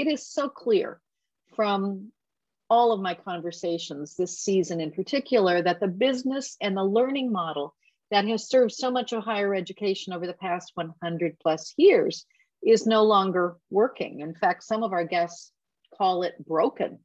it 0.00 0.06
is 0.06 0.26
so 0.26 0.48
clear 0.48 0.98
from 1.54 2.10
all 2.70 2.92
of 2.92 3.00
my 3.00 3.12
conversations 3.12 4.16
this 4.16 4.38
season 4.38 4.80
in 4.80 4.90
particular 4.92 5.60
that 5.60 5.78
the 5.78 5.88
business 5.88 6.56
and 6.62 6.74
the 6.74 6.82
learning 6.82 7.30
model 7.30 7.74
that 8.10 8.24
has 8.24 8.48
served 8.48 8.72
so 8.72 8.90
much 8.90 9.12
of 9.12 9.22
higher 9.22 9.54
education 9.54 10.14
over 10.14 10.26
the 10.26 10.32
past 10.32 10.72
100 10.74 11.36
plus 11.38 11.74
years 11.76 12.24
is 12.62 12.86
no 12.86 13.04
longer 13.04 13.58
working. 13.68 14.20
In 14.20 14.34
fact, 14.34 14.64
some 14.64 14.82
of 14.82 14.94
our 14.94 15.04
guests 15.04 15.52
call 15.98 16.22
it 16.22 16.34
broken. 16.46 16.98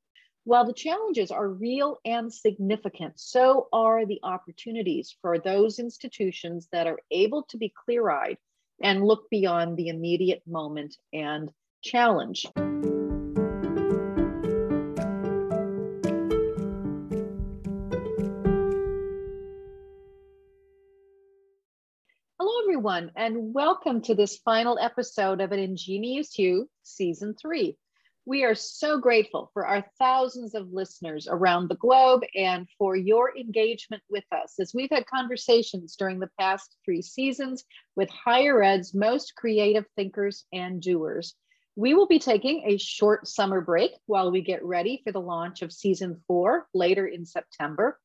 While 0.46 0.66
the 0.66 0.74
challenges 0.74 1.32
are 1.32 1.50
real 1.50 1.98
and 2.06 2.34
significant, 2.34 3.20
so 3.20 3.68
are 3.74 4.06
the 4.06 4.22
opportunities 4.24 5.14
for 5.22 5.38
those 5.38 5.80
institutions 5.80 6.70
that 6.72 6.88
are 6.88 7.00
able 7.12 7.44
to 7.50 7.58
be 7.58 7.74
clear 7.86 8.10
eyed 8.10 8.38
and 8.82 9.06
look 9.06 9.30
beyond 9.30 9.76
the 9.76 9.90
immediate 9.90 10.44
moment 10.48 10.96
and 11.12 11.52
challenge. 11.86 12.48
Hello, 22.40 22.64
everyone, 22.64 23.12
and 23.16 23.54
welcome 23.54 24.02
to 24.02 24.16
this 24.16 24.38
final 24.38 24.80
episode 24.80 25.42
of 25.42 25.52
An 25.52 25.60
Ingenious 25.60 26.40
You 26.40 26.68
Season 26.82 27.36
3. 27.40 27.78
We 28.26 28.44
are 28.44 28.56
so 28.56 28.98
grateful 28.98 29.52
for 29.54 29.68
our 29.68 29.86
thousands 30.00 30.56
of 30.56 30.74
listeners 30.74 31.28
around 31.30 31.70
the 31.70 31.76
globe 31.76 32.24
and 32.34 32.68
for 32.80 32.96
your 32.96 33.38
engagement 33.38 34.02
with 34.10 34.24
us 34.32 34.56
as 34.60 34.74
we've 34.74 34.90
had 34.90 35.06
conversations 35.06 35.96
during 35.96 36.18
the 36.20 36.32
past 36.40 36.76
three 36.84 37.04
seasons 37.04 37.64
with 37.96 38.10
higher 38.10 38.64
ed's 38.64 38.96
most 38.96 39.36
creative 39.36 39.86
thinkers 39.96 40.46
and 40.52 40.82
doers. 40.82 41.36
We 41.78 41.94
will 41.94 42.08
be 42.08 42.20
taking 42.20 42.64
a 42.66 42.78
short 42.78 43.28
summer 43.28 43.60
break 43.60 43.92
while 44.06 44.32
we 44.32 44.42
get 44.42 44.64
ready 44.64 45.02
for 45.04 45.12
the 45.12 45.20
launch 45.20 45.62
of 45.62 45.74
season 45.74 46.22
four 46.26 46.68
later 46.74 47.06
in 47.06 47.26
September. 47.26 48.00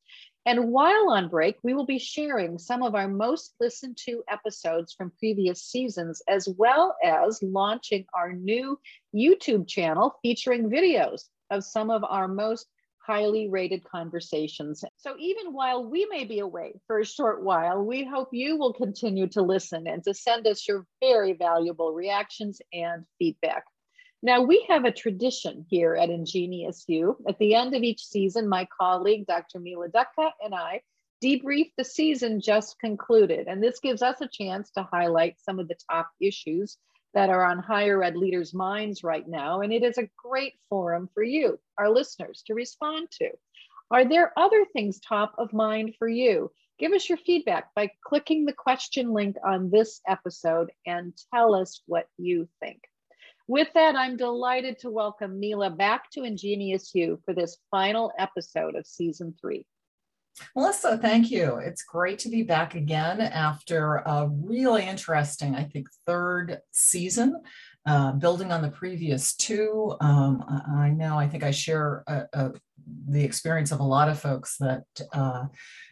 And 0.45 0.71
while 0.71 1.11
on 1.11 1.29
break, 1.29 1.57
we 1.63 1.73
will 1.73 1.85
be 1.85 1.99
sharing 1.99 2.57
some 2.57 2.83
of 2.83 2.95
our 2.95 3.07
most 3.07 3.53
listened 3.59 3.97
to 4.05 4.23
episodes 4.27 4.91
from 4.91 5.13
previous 5.19 5.63
seasons, 5.63 6.21
as 6.27 6.49
well 6.57 6.97
as 7.03 7.41
launching 7.43 8.05
our 8.13 8.33
new 8.33 8.77
YouTube 9.15 9.67
channel 9.67 10.15
featuring 10.21 10.69
videos 10.69 11.25
of 11.49 11.63
some 11.63 11.91
of 11.91 12.03
our 12.03 12.27
most 12.27 12.67
highly 13.05 13.49
rated 13.49 13.83
conversations. 13.83 14.83
So, 14.97 15.15
even 15.19 15.53
while 15.53 15.89
we 15.89 16.05
may 16.05 16.23
be 16.25 16.39
away 16.39 16.79
for 16.87 16.99
a 16.99 17.05
short 17.05 17.43
while, 17.43 17.83
we 17.83 18.03
hope 18.03 18.29
you 18.31 18.57
will 18.57 18.73
continue 18.73 19.27
to 19.29 19.41
listen 19.41 19.87
and 19.87 20.03
to 20.03 20.13
send 20.13 20.47
us 20.47 20.67
your 20.67 20.85
very 21.01 21.33
valuable 21.33 21.93
reactions 21.93 22.61
and 22.73 23.05
feedback. 23.17 23.65
Now, 24.23 24.41
we 24.41 24.65
have 24.69 24.85
a 24.85 24.91
tradition 24.91 25.65
here 25.67 25.95
at 25.95 26.11
Ingenious 26.11 26.85
You. 26.87 27.17
At 27.27 27.39
the 27.39 27.55
end 27.55 27.73
of 27.75 27.81
each 27.81 28.05
season, 28.05 28.47
my 28.47 28.67
colleague, 28.79 29.25
Dr. 29.25 29.59
Mila 29.59 29.89
Dutka, 29.89 30.31
and 30.43 30.53
I 30.53 30.81
debrief 31.23 31.71
the 31.77 31.83
season 31.83 32.39
just 32.39 32.79
concluded. 32.79 33.47
And 33.47 33.63
this 33.63 33.79
gives 33.79 34.01
us 34.01 34.21
a 34.21 34.27
chance 34.27 34.69
to 34.71 34.83
highlight 34.83 35.39
some 35.39 35.59
of 35.59 35.67
the 35.67 35.77
top 35.89 36.09
issues 36.19 36.77
that 37.13 37.29
are 37.29 37.43
on 37.43 37.59
higher 37.59 38.03
ed 38.03 38.15
leaders' 38.15 38.53
minds 38.53 39.03
right 39.03 39.27
now. 39.27 39.61
And 39.61 39.73
it 39.73 39.83
is 39.83 39.97
a 39.97 40.09
great 40.17 40.53
forum 40.69 41.09
for 41.13 41.23
you, 41.23 41.59
our 41.77 41.89
listeners, 41.89 42.43
to 42.47 42.53
respond 42.53 43.09
to. 43.19 43.29
Are 43.89 44.05
there 44.05 44.31
other 44.37 44.65
things 44.73 44.99
top 44.99 45.35
of 45.37 45.51
mind 45.51 45.95
for 45.99 46.07
you? 46.07 46.51
Give 46.79 46.93
us 46.93 47.09
your 47.09 47.17
feedback 47.17 47.73
by 47.75 47.91
clicking 48.05 48.45
the 48.45 48.53
question 48.53 49.13
link 49.13 49.35
on 49.45 49.69
this 49.69 50.01
episode 50.07 50.71
and 50.85 51.13
tell 51.33 51.53
us 51.53 51.81
what 51.85 52.07
you 52.17 52.47
think. 52.59 52.81
With 53.47 53.67
that, 53.73 53.95
I'm 53.95 54.15
delighted 54.15 54.79
to 54.79 54.89
welcome 54.89 55.39
Mila 55.39 55.69
back 55.69 56.09
to 56.11 56.23
Ingenious 56.23 56.95
You 56.95 57.19
for 57.25 57.33
this 57.33 57.57
final 57.69 58.11
episode 58.17 58.75
of 58.75 58.87
season 58.87 59.35
three. 59.39 59.65
Melissa, 60.55 60.97
thank 60.97 61.31
you. 61.31 61.57
It's 61.57 61.83
great 61.83 62.19
to 62.19 62.29
be 62.29 62.43
back 62.43 62.75
again 62.75 63.21
after 63.21 63.97
a 63.97 64.27
really 64.27 64.85
interesting, 64.85 65.55
I 65.55 65.63
think, 65.63 65.87
third 66.05 66.59
season, 66.71 67.41
uh, 67.85 68.13
building 68.13 68.51
on 68.51 68.61
the 68.61 68.71
previous 68.71 69.35
two. 69.35 69.95
Um, 70.01 70.43
I 70.75 70.89
know, 70.89 71.17
I 71.17 71.27
think 71.27 71.43
I 71.43 71.51
share 71.51 72.03
a, 72.07 72.23
a, 72.33 72.51
the 73.07 73.23
experience 73.23 73.71
of 73.71 73.79
a 73.79 73.83
lot 73.83 74.09
of 74.09 74.19
folks 74.19 74.57
that, 74.57 74.83
uh, 75.13 75.45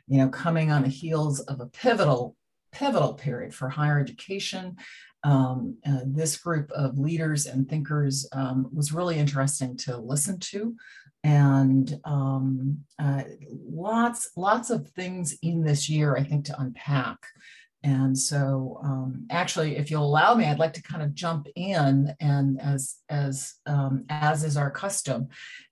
you 0.07 0.17
know, 0.19 0.29
coming 0.29 0.71
on 0.71 0.83
the 0.83 0.89
heels 0.89 1.39
of 1.41 1.59
a 1.59 1.67
pivotal, 1.67 2.35
pivotal 2.71 3.13
period 3.13 3.53
for 3.53 3.69
higher 3.69 3.99
education, 3.99 4.77
um, 5.23 5.77
uh, 5.85 5.99
this 6.05 6.37
group 6.37 6.71
of 6.71 6.97
leaders 6.97 7.45
and 7.45 7.67
thinkers 7.67 8.27
um, 8.31 8.69
was 8.73 8.93
really 8.93 9.17
interesting 9.17 9.75
to 9.77 9.97
listen 9.97 10.39
to. 10.39 10.75
And 11.23 11.99
um, 12.05 12.79
uh, 12.97 13.23
lots 13.51 14.31
lots 14.37 14.69
of 14.69 14.87
things 14.89 15.37
in 15.41 15.63
this 15.63 15.89
year 15.89 16.15
i 16.15 16.23
think 16.23 16.45
to 16.45 16.59
unpack. 16.59 17.17
And 17.83 18.17
so 18.17 18.79
um, 18.83 19.25
actually 19.29 19.77
if 19.77 19.91
you'll 19.91 20.05
allow 20.05 20.33
me 20.33 20.45
i'd 20.45 20.59
like 20.59 20.73
to 20.73 20.83
kind 20.83 21.03
of 21.03 21.13
jump 21.13 21.47
in 21.55 22.13
and 22.21 22.61
as 22.61 22.95
as 23.09 23.55
um, 23.65 24.05
as 24.09 24.45
is 24.45 24.55
our 24.55 24.71
custom 24.71 25.27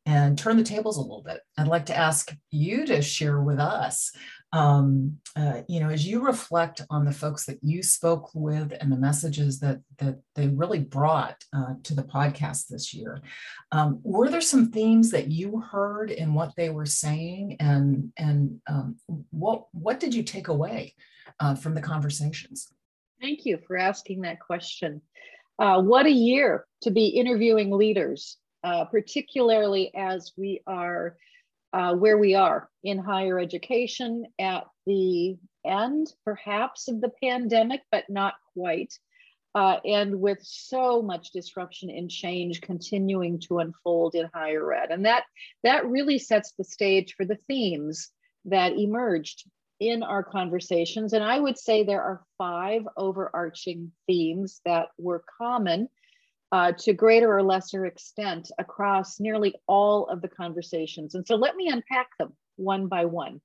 and 0.05 0.37
turn 0.37 0.55
the 0.55 0.63
tables 0.63 0.97
a 0.97 1.01
little 1.01 1.21
bit. 1.21 1.41
I'd 1.57 1.67
like 1.67 1.85
to 1.87 1.97
ask 1.97 2.33
you 2.49 2.85
to 2.85 3.01
share 3.01 3.41
with 3.41 3.59
us 3.59 4.11
um, 4.53 5.17
uh, 5.35 5.61
you 5.67 5.79
know, 5.79 5.89
as 5.89 6.07
you 6.07 6.25
reflect 6.25 6.81
on 6.89 7.05
the 7.05 7.11
folks 7.11 7.45
that 7.45 7.59
you 7.61 7.83
spoke 7.83 8.29
with 8.33 8.73
and 8.79 8.91
the 8.91 8.97
messages 8.97 9.59
that 9.59 9.81
that 9.97 10.19
they 10.35 10.47
really 10.47 10.79
brought 10.79 11.43
uh, 11.53 11.73
to 11.83 11.93
the 11.93 12.03
podcast 12.03 12.67
this 12.67 12.93
year, 12.93 13.21
um, 13.71 13.99
were 14.03 14.29
there 14.29 14.41
some 14.41 14.71
themes 14.71 15.11
that 15.11 15.29
you 15.29 15.59
heard 15.59 16.11
in 16.11 16.33
what 16.33 16.55
they 16.55 16.69
were 16.69 16.85
saying, 16.85 17.57
and 17.59 18.11
and 18.17 18.59
um, 18.67 18.95
what 19.31 19.65
what 19.73 19.99
did 19.99 20.13
you 20.13 20.23
take 20.23 20.47
away 20.47 20.95
uh, 21.39 21.55
from 21.55 21.75
the 21.75 21.81
conversations? 21.81 22.71
Thank 23.19 23.45
you 23.45 23.59
for 23.67 23.77
asking 23.77 24.21
that 24.21 24.39
question. 24.39 25.01
Uh, 25.59 25.81
what 25.81 26.05
a 26.05 26.11
year 26.11 26.65
to 26.83 26.91
be 26.91 27.07
interviewing 27.07 27.71
leaders, 27.71 28.37
uh, 28.63 28.85
particularly 28.85 29.91
as 29.95 30.31
we 30.37 30.61
are 30.67 31.17
uh, 31.77 31.93
where 31.93 32.17
we 32.17 32.33
are 32.33 32.67
in 32.83 32.97
higher 32.97 33.37
education 33.39 34.25
at 34.39 34.63
the 34.87 35.37
end, 35.63 36.11
perhaps, 36.25 36.87
of 36.87 36.99
the 37.01 37.11
pandemic, 37.21 37.81
but 37.91 38.05
not 38.09 38.33
quite. 38.53 38.97
Uh, 39.53 39.77
and 39.85 40.19
with 40.19 40.39
so 40.41 41.03
much 41.03 41.31
disruption 41.31 41.91
and 41.91 42.09
change 42.09 42.61
continuing 42.61 43.39
to 43.39 43.59
unfold 43.59 44.15
in 44.15 44.27
higher 44.33 44.73
ed. 44.73 44.89
And 44.89 45.05
that, 45.05 45.25
that 45.63 45.85
really 45.85 46.17
sets 46.17 46.53
the 46.57 46.63
stage 46.63 47.13
for 47.15 47.25
the 47.25 47.37
themes 47.47 48.09
that 48.45 48.73
emerged 48.73 49.47
in 49.79 50.01
our 50.01 50.23
conversations. 50.23 51.13
And 51.13 51.23
I 51.23 51.39
would 51.39 51.59
say 51.59 51.83
there 51.83 52.01
are 52.01 52.23
five 52.39 52.87
overarching 52.97 53.91
themes 54.07 54.61
that 54.65 54.87
were 54.97 55.23
common 55.37 55.89
uh, 56.51 56.71
to 56.71 56.93
greater 56.93 57.35
or 57.35 57.43
lesser 57.43 57.85
extent 57.85 58.51
across 58.57 59.19
nearly 59.19 59.55
all 59.67 60.07
of 60.07 60.21
the 60.21 60.27
conversations. 60.27 61.15
And 61.15 61.27
so 61.27 61.35
let 61.35 61.55
me 61.55 61.67
unpack 61.67 62.09
them 62.17 62.33
one 62.55 62.87
by 62.87 63.05
one. 63.05 63.41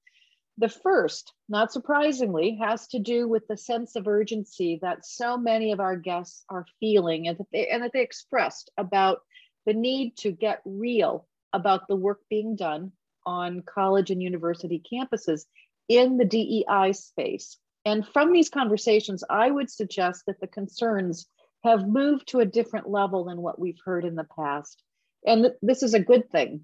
The 0.59 0.69
first, 0.69 1.33
not 1.49 1.73
surprisingly, 1.73 2.57
has 2.57 2.87
to 2.89 2.99
do 2.99 3.27
with 3.27 3.49
the 3.49 3.57
sense 3.57 3.97
of 3.97 4.07
urgency 4.07 4.79
that 4.83 5.05
so 5.05 5.37
many 5.37 5.73
of 5.73 5.81
our 5.81 5.97
guests 5.97 6.45
are 6.49 6.67
feeling 6.79 7.27
and 7.27 7.39
that 7.39 7.47
they, 7.53 7.69
and 7.69 7.83
that 7.83 7.93
they 7.93 8.03
expressed 8.03 8.71
about 8.77 9.23
the 9.65 9.73
need 9.73 10.17
to 10.19 10.31
get 10.31 10.61
real 10.65 11.27
about 11.53 11.89
the 11.89 11.97
work 11.97 12.21
being 12.29 12.55
done 12.55 12.93
on 13.25 13.63
college 13.63 14.11
and 14.11 14.23
university 14.23 14.83
campuses 14.93 15.47
in 15.89 16.19
the 16.19 16.25
DEI 16.25 16.93
space. 16.93 17.59
And 17.85 18.07
from 18.07 18.33
these 18.33 18.49
conversations, 18.49 19.25
I 19.29 19.51
would 19.51 19.71
suggest 19.71 20.25
that 20.27 20.41
the 20.41 20.47
concerns 20.47 21.27
have 21.65 21.87
moved 21.87 22.29
to 22.29 22.41
a 22.41 22.47
different 22.47 22.89
level 22.89 23.25
than 23.25 23.41
what 23.41 23.59
we've 23.59 23.81
heard 23.85 24.05
in 24.05 24.15
the 24.15 24.27
past. 24.37 24.83
And 25.27 25.45
th- 25.45 25.55
this 25.63 25.83
is 25.83 25.95
a 25.95 26.01
good 26.01 26.31
thing. 26.31 26.63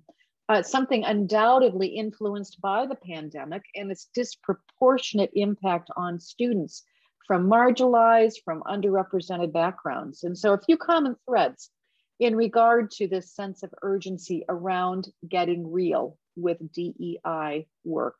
Uh, 0.48 0.62
something 0.62 1.04
undoubtedly 1.04 1.88
influenced 1.88 2.60
by 2.60 2.86
the 2.86 2.94
pandemic 2.94 3.62
and 3.74 3.90
its 3.90 4.08
disproportionate 4.14 5.30
impact 5.34 5.90
on 5.96 6.18
students 6.18 6.84
from 7.26 7.48
marginalized, 7.48 8.42
from 8.44 8.62
underrepresented 8.62 9.52
backgrounds. 9.52 10.24
And 10.24 10.36
so, 10.36 10.54
a 10.54 10.60
few 10.60 10.78
common 10.78 11.16
threads 11.28 11.70
in 12.18 12.34
regard 12.34 12.90
to 12.92 13.06
this 13.06 13.34
sense 13.34 13.62
of 13.62 13.74
urgency 13.82 14.44
around 14.48 15.08
getting 15.28 15.70
real 15.70 16.18
with 16.34 16.58
DEI 16.72 17.66
work. 17.84 18.16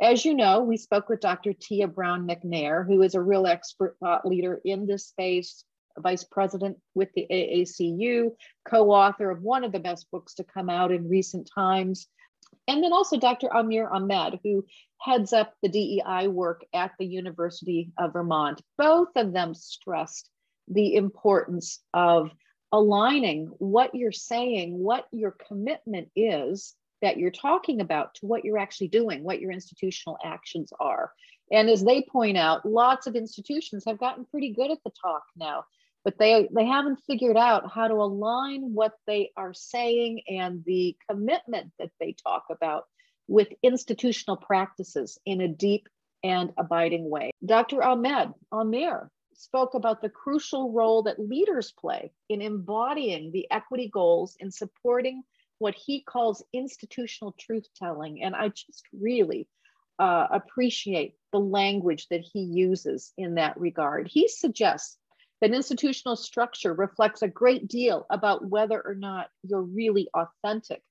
As 0.00 0.24
you 0.24 0.34
know, 0.34 0.62
we 0.62 0.76
spoke 0.76 1.08
with 1.08 1.20
Dr. 1.20 1.52
Tia 1.52 1.88
Brown 1.88 2.26
McNair, 2.26 2.86
who 2.86 3.02
is 3.02 3.14
a 3.14 3.22
real 3.22 3.46
expert 3.46 3.96
thought 4.00 4.26
leader 4.26 4.60
in 4.64 4.86
this 4.86 5.06
space, 5.06 5.64
vice 6.00 6.24
president 6.24 6.76
with 6.94 7.08
the 7.14 7.26
AACU, 7.30 8.30
co 8.68 8.90
author 8.90 9.30
of 9.30 9.42
one 9.42 9.64
of 9.64 9.72
the 9.72 9.80
best 9.80 10.10
books 10.10 10.34
to 10.34 10.44
come 10.44 10.70
out 10.70 10.92
in 10.92 11.08
recent 11.08 11.48
times. 11.54 12.06
And 12.68 12.82
then 12.82 12.92
also 12.92 13.18
Dr. 13.18 13.48
Amer 13.54 13.90
Ahmed, 13.90 14.40
who 14.42 14.64
heads 15.00 15.32
up 15.32 15.54
the 15.62 15.68
DEI 15.68 16.28
work 16.28 16.64
at 16.72 16.92
the 16.98 17.06
University 17.06 17.92
of 17.98 18.12
Vermont. 18.12 18.62
Both 18.78 19.10
of 19.16 19.32
them 19.32 19.54
stressed 19.54 20.30
the 20.68 20.94
importance 20.94 21.80
of 21.92 22.30
aligning 22.72 23.46
what 23.58 23.94
you're 23.94 24.12
saying, 24.12 24.78
what 24.78 25.06
your 25.12 25.36
commitment 25.46 26.08
is 26.16 26.74
that 27.02 27.18
you're 27.18 27.30
talking 27.30 27.80
about 27.80 28.14
to 28.14 28.26
what 28.26 28.44
you're 28.44 28.58
actually 28.58 28.88
doing, 28.88 29.22
what 29.22 29.40
your 29.40 29.52
institutional 29.52 30.16
actions 30.24 30.72
are. 30.80 31.12
And 31.52 31.68
as 31.68 31.84
they 31.84 32.02
point 32.02 32.38
out, 32.38 32.64
lots 32.64 33.06
of 33.06 33.14
institutions 33.14 33.84
have 33.86 33.98
gotten 33.98 34.24
pretty 34.24 34.52
good 34.54 34.70
at 34.70 34.78
the 34.84 34.92
talk 35.02 35.22
now, 35.36 35.64
but 36.04 36.18
they, 36.18 36.48
they 36.54 36.66
haven't 36.66 37.00
figured 37.06 37.36
out 37.36 37.72
how 37.72 37.88
to 37.88 37.94
align 37.94 38.74
what 38.74 38.92
they 39.06 39.30
are 39.36 39.54
saying 39.54 40.22
and 40.28 40.62
the 40.64 40.96
commitment 41.08 41.72
that 41.78 41.90
they 41.98 42.12
talk 42.12 42.44
about 42.50 42.84
with 43.26 43.48
institutional 43.62 44.36
practices 44.36 45.18
in 45.24 45.40
a 45.40 45.48
deep 45.48 45.88
and 46.22 46.52
abiding 46.58 47.08
way. 47.08 47.30
Dr. 47.44 47.82
Ahmed 47.82 48.32
Amer 48.52 49.10
spoke 49.34 49.74
about 49.74 50.00
the 50.00 50.08
crucial 50.08 50.72
role 50.72 51.02
that 51.02 51.18
leaders 51.18 51.72
play 51.72 52.12
in 52.28 52.40
embodying 52.40 53.32
the 53.32 53.50
equity 53.50 53.88
goals 53.92 54.36
and 54.40 54.52
supporting 54.52 55.22
what 55.58 55.74
he 55.74 56.02
calls 56.02 56.44
institutional 56.52 57.34
truth 57.38 57.66
telling. 57.76 58.22
And 58.22 58.34
I 58.34 58.48
just 58.48 58.84
really 58.92 59.48
uh, 59.98 60.26
appreciate 60.30 61.14
the 61.32 61.38
language 61.38 62.08
that 62.08 62.20
he 62.20 62.40
uses 62.40 63.12
in 63.16 63.36
that 63.36 63.58
regard. 63.58 64.08
He 64.08 64.28
suggests 64.28 64.98
that 65.40 65.54
institutional 65.54 66.16
structure 66.16 66.74
reflects 66.74 67.22
a 67.22 67.28
great 67.28 67.68
deal 67.68 68.06
about 68.10 68.48
whether 68.48 68.80
or 68.80 68.94
not 68.94 69.28
you're 69.42 69.62
really 69.62 70.08
authentic 70.14 70.82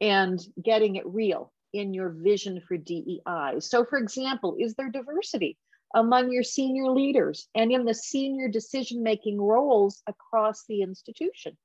and 0.00 0.40
getting 0.62 0.96
it 0.96 1.06
real 1.06 1.52
in 1.72 1.94
your 1.94 2.10
vision 2.10 2.60
for 2.66 2.76
DEI. 2.76 3.58
So, 3.58 3.84
for 3.84 3.98
example, 3.98 4.56
is 4.58 4.74
there 4.74 4.90
diversity 4.90 5.58
among 5.94 6.30
your 6.30 6.42
senior 6.42 6.90
leaders 6.90 7.48
and 7.54 7.70
in 7.72 7.84
the 7.84 7.94
senior 7.94 8.48
decision 8.48 9.02
making 9.02 9.40
roles 9.40 10.02
across 10.06 10.64
the 10.68 10.82
institution? 10.82 11.56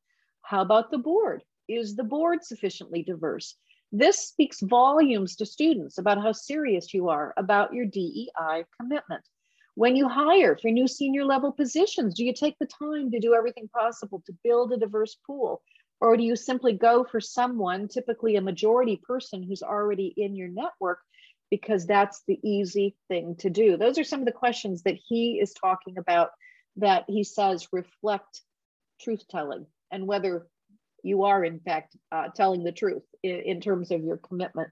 How 0.42 0.62
about 0.62 0.92
the 0.92 0.98
board? 0.98 1.44
Is 1.68 1.96
the 1.96 2.04
board 2.04 2.44
sufficiently 2.44 3.04
diverse? 3.04 3.56
This 3.92 4.20
speaks 4.28 4.62
volumes 4.62 5.36
to 5.38 5.46
students 5.46 5.98
about 5.98 6.22
how 6.22 6.32
serious 6.32 6.94
you 6.94 7.10
are 7.10 7.34
about 7.38 7.74
your 7.74 7.86
DEI 7.86 8.66
commitment. 8.80 9.24
When 9.80 9.96
you 9.96 10.10
hire 10.10 10.58
for 10.58 10.70
new 10.70 10.90
senior 10.90 11.24
level 11.24 11.54
positions, 11.54 12.14
do 12.14 12.26
you 12.26 12.34
take 12.34 12.60
the 12.60 12.68
time 12.68 13.12
to 13.12 13.20
do 13.22 13.34
everything 13.34 13.70
possible 13.70 14.22
to 14.26 14.36
build 14.44 14.74
a 14.74 14.78
diverse 14.78 15.16
pool? 15.26 15.62
Or 16.02 16.18
do 16.18 16.24
you 16.24 16.36
simply 16.36 16.74
go 16.74 17.06
for 17.06 17.22
someone, 17.22 17.88
typically 17.88 18.36
a 18.36 18.42
majority 18.42 19.00
person 19.02 19.42
who's 19.42 19.64
already 19.64 20.14
in 20.18 20.36
your 20.36 20.50
network, 20.50 21.00
because 21.50 21.86
that's 21.86 22.24
the 22.28 22.38
easy 22.44 22.98
thing 23.08 23.38
to 23.38 23.50
do? 23.50 23.78
Those 23.78 23.98
are 23.98 24.04
some 24.04 24.20
of 24.20 24.26
the 24.26 24.34
questions 24.34 24.84
that 24.84 24.98
he 25.08 25.40
is 25.42 25.54
talking 25.54 25.98
about 25.98 26.32
that 26.76 27.06
he 27.08 27.24
says 27.24 27.70
reflect 27.72 28.42
truth 29.00 29.24
telling 29.30 29.66
and 29.92 30.06
whether 30.06 30.46
you 31.04 31.24
are, 31.24 31.42
in 31.46 31.62
fact, 31.62 31.96
uh, 32.12 32.28
telling 32.36 32.66
the 32.66 32.74
truth 32.74 33.04
in, 33.24 33.40
in, 33.46 33.62
terms 33.62 33.92
of 33.92 34.04
your 34.04 34.18
commitment. 34.18 34.72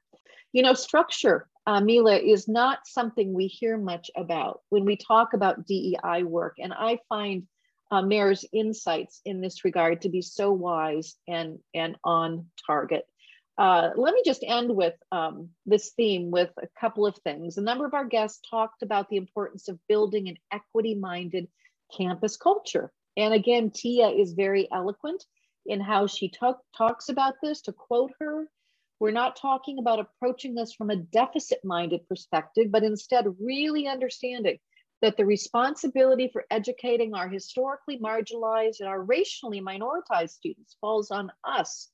You 0.53 0.63
know, 0.63 0.73
structure, 0.73 1.47
uh, 1.65 1.81
Mila, 1.81 2.17
is 2.17 2.47
not 2.47 2.79
something 2.85 3.33
we 3.33 3.47
hear 3.47 3.77
much 3.77 4.09
about 4.15 4.61
when 4.69 4.85
we 4.85 4.95
talk 4.95 5.33
about 5.33 5.65
DEI 5.65 6.23
work. 6.23 6.55
And 6.59 6.73
I 6.73 6.99
find 7.09 7.47
uh, 7.91 7.97
Amer's 7.97 8.45
insights 8.53 9.21
in 9.25 9.41
this 9.41 9.63
regard 9.63 10.01
to 10.01 10.09
be 10.09 10.21
so 10.21 10.51
wise 10.51 11.15
and, 11.27 11.59
and 11.73 11.95
on 12.03 12.47
target. 12.65 13.05
Uh, 13.57 13.89
let 13.95 14.13
me 14.13 14.21
just 14.23 14.43
end 14.45 14.75
with 14.75 14.93
um, 15.11 15.49
this 15.65 15.91
theme 15.97 16.29
with 16.29 16.51
a 16.61 16.67
couple 16.79 17.07
of 17.07 17.17
things. 17.17 17.57
A 17.57 17.61
number 17.61 17.85
of 17.85 17.93
our 17.95 18.05
guests 18.05 18.39
talked 18.47 18.83
about 18.83 19.09
the 19.09 19.17
importance 19.17 19.67
of 19.67 19.79
building 19.87 20.29
an 20.29 20.37
equity 20.51 20.93
minded 20.93 21.47
campus 21.95 22.37
culture. 22.37 22.91
And 23.15 23.33
again, 23.33 23.71
Tia 23.71 24.09
is 24.09 24.33
very 24.33 24.67
eloquent 24.71 25.25
in 25.65 25.81
how 25.81 26.05
she 26.05 26.29
talk, 26.29 26.59
talks 26.77 27.09
about 27.09 27.35
this. 27.41 27.61
To 27.63 27.73
quote 27.73 28.11
her, 28.19 28.47
we're 28.99 29.11
not 29.11 29.35
talking 29.35 29.77
about 29.79 29.99
approaching 29.99 30.55
this 30.55 30.73
from 30.73 30.89
a 30.89 30.95
deficit 30.95 31.59
minded 31.63 32.07
perspective, 32.07 32.71
but 32.71 32.83
instead 32.83 33.25
really 33.39 33.87
understanding 33.87 34.57
that 35.01 35.17
the 35.17 35.25
responsibility 35.25 36.29
for 36.31 36.45
educating 36.49 37.13
our 37.13 37.29
historically 37.29 37.99
marginalized 37.99 38.79
and 38.79 38.89
our 38.89 39.01
racially 39.01 39.61
minoritized 39.61 40.31
students 40.31 40.75
falls 40.81 41.11
on 41.11 41.31
us 41.43 41.89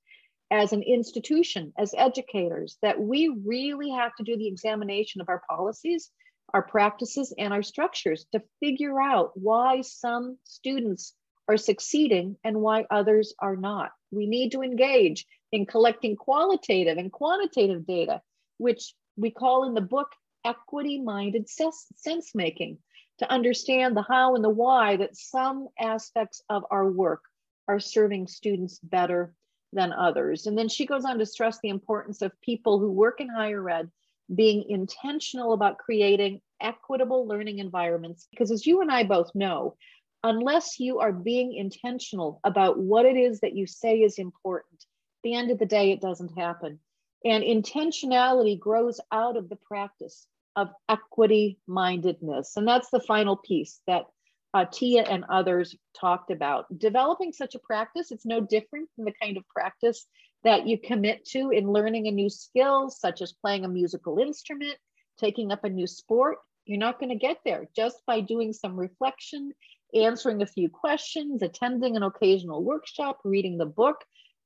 as 0.52 0.72
an 0.72 0.84
institution, 0.84 1.74
as 1.78 1.94
educators, 1.98 2.78
that 2.82 3.00
we 3.00 3.28
really 3.46 3.90
have 3.90 4.16
to 4.16 4.24
do 4.24 4.38
the 4.38 4.48
examination 4.48 5.20
of 5.20 5.28
our 5.28 5.42
policies, 5.50 6.12
our 6.54 6.62
practices, 6.62 7.34
and 7.38 7.52
our 7.52 7.64
structures 7.64 8.26
to 8.32 8.42
figure 8.62 9.02
out 9.02 9.32
why 9.34 9.82
some 9.82 10.38
students 10.44 11.14
are 11.50 11.58
succeeding 11.58 12.38
and 12.44 12.62
why 12.62 12.86
others 12.90 13.34
are 13.40 13.56
not. 13.58 13.92
We 14.12 14.28
need 14.28 14.52
to 14.52 14.62
engage 14.62 15.26
in 15.54 15.68
collecting 15.68 16.16
qualitative 16.16 16.98
and 16.98 17.12
quantitative 17.12 17.86
data, 17.86 18.20
which 18.58 18.96
we 19.16 19.30
call 19.30 19.66
in 19.66 19.76
the 19.76 19.82
book 19.82 20.10
equity 20.44 21.00
minded 21.00 21.48
sense 21.48 22.32
making 22.34 22.80
to 23.20 23.32
understand 23.32 23.96
the 23.96 24.02
how 24.02 24.34
and 24.34 24.44
the 24.44 24.50
why 24.50 24.98
that 24.98 25.16
some 25.16 25.68
aspects 25.80 26.42
of 26.50 26.66
our 26.72 26.90
work 26.90 27.22
are 27.68 27.80
serving 27.80 28.26
students 28.26 28.80
better 28.80 29.36
than 29.72 29.94
others. 29.94 30.48
And 30.48 30.58
then 30.58 30.68
she 30.68 30.88
goes 30.88 31.06
on 31.06 31.20
to 31.20 31.26
stress 31.26 31.60
the 31.62 31.70
importance 31.70 32.24
of 32.24 32.42
people 32.42 32.80
who 32.80 32.92
work 32.92 33.22
in 33.22 33.30
higher 33.30 33.70
ed 33.70 33.92
being 34.34 34.68
intentional 34.68 35.54
about 35.54 35.78
creating 35.78 36.42
equitable 36.62 37.28
learning 37.28 37.60
environments. 37.60 38.28
Because 38.32 38.50
as 38.50 38.66
you 38.66 38.82
and 38.82 38.90
I 38.90 39.04
both 39.04 39.30
know, 39.36 39.76
unless 40.24 40.80
you 40.80 40.98
are 40.98 41.14
being 41.14 41.54
intentional 41.54 42.40
about 42.44 42.80
what 42.80 43.06
it 43.06 43.18
is 43.18 43.42
that 43.42 43.56
you 43.56 43.68
say 43.68 44.00
is 44.00 44.18
important, 44.18 44.84
the 45.24 45.36
end 45.36 45.52
of 45.52 45.60
the 45.60 45.66
day, 45.66 45.92
it 45.92 46.02
doesn't 46.02 46.38
happen. 46.38 46.80
And 47.26 47.44
intentionality 47.44 48.60
grows 48.60 49.00
out 49.12 49.38
of 49.38 49.50
the 49.50 49.56
practice 49.56 50.28
of 50.56 50.70
equity 50.90 51.60
mindedness. 51.68 52.58
And 52.58 52.68
that's 52.68 52.90
the 52.90 53.00
final 53.00 53.38
piece 53.38 53.80
that 53.88 54.06
uh, 54.54 54.66
Tia 54.72 55.04
and 55.04 55.26
others 55.30 55.76
talked 56.00 56.30
about. 56.30 56.66
Developing 56.78 57.32
such 57.32 57.56
a 57.56 57.60
practice, 57.60 58.12
it's 58.12 58.26
no 58.26 58.40
different 58.40 58.90
from 58.96 59.06
the 59.06 59.14
kind 59.22 59.38
of 59.38 59.48
practice 59.48 60.06
that 60.44 60.68
you 60.68 60.78
commit 60.78 61.26
to 61.26 61.50
in 61.50 61.72
learning 61.72 62.08
a 62.08 62.12
new 62.12 62.30
skill, 62.30 62.90
such 62.90 63.22
as 63.22 63.34
playing 63.34 63.66
a 63.66 63.70
musical 63.70 64.20
instrument, 64.20 64.76
taking 65.18 65.52
up 65.52 65.64
a 65.64 65.70
new 65.70 65.88
sport. 65.88 66.38
You're 66.66 66.78
not 66.78 67.00
going 67.00 67.10
to 67.10 67.16
get 67.16 67.38
there 67.44 67.68
just 67.76 67.98
by 68.06 68.20
doing 68.22 68.54
some 68.54 68.78
reflection, 68.78 69.54
answering 69.94 70.42
a 70.42 70.48
few 70.48 70.70
questions, 70.70 71.42
attending 71.42 71.96
an 71.96 72.04
occasional 72.04 72.64
workshop, 72.64 73.20
reading 73.24 73.58
the 73.58 73.66
book, 73.66 73.98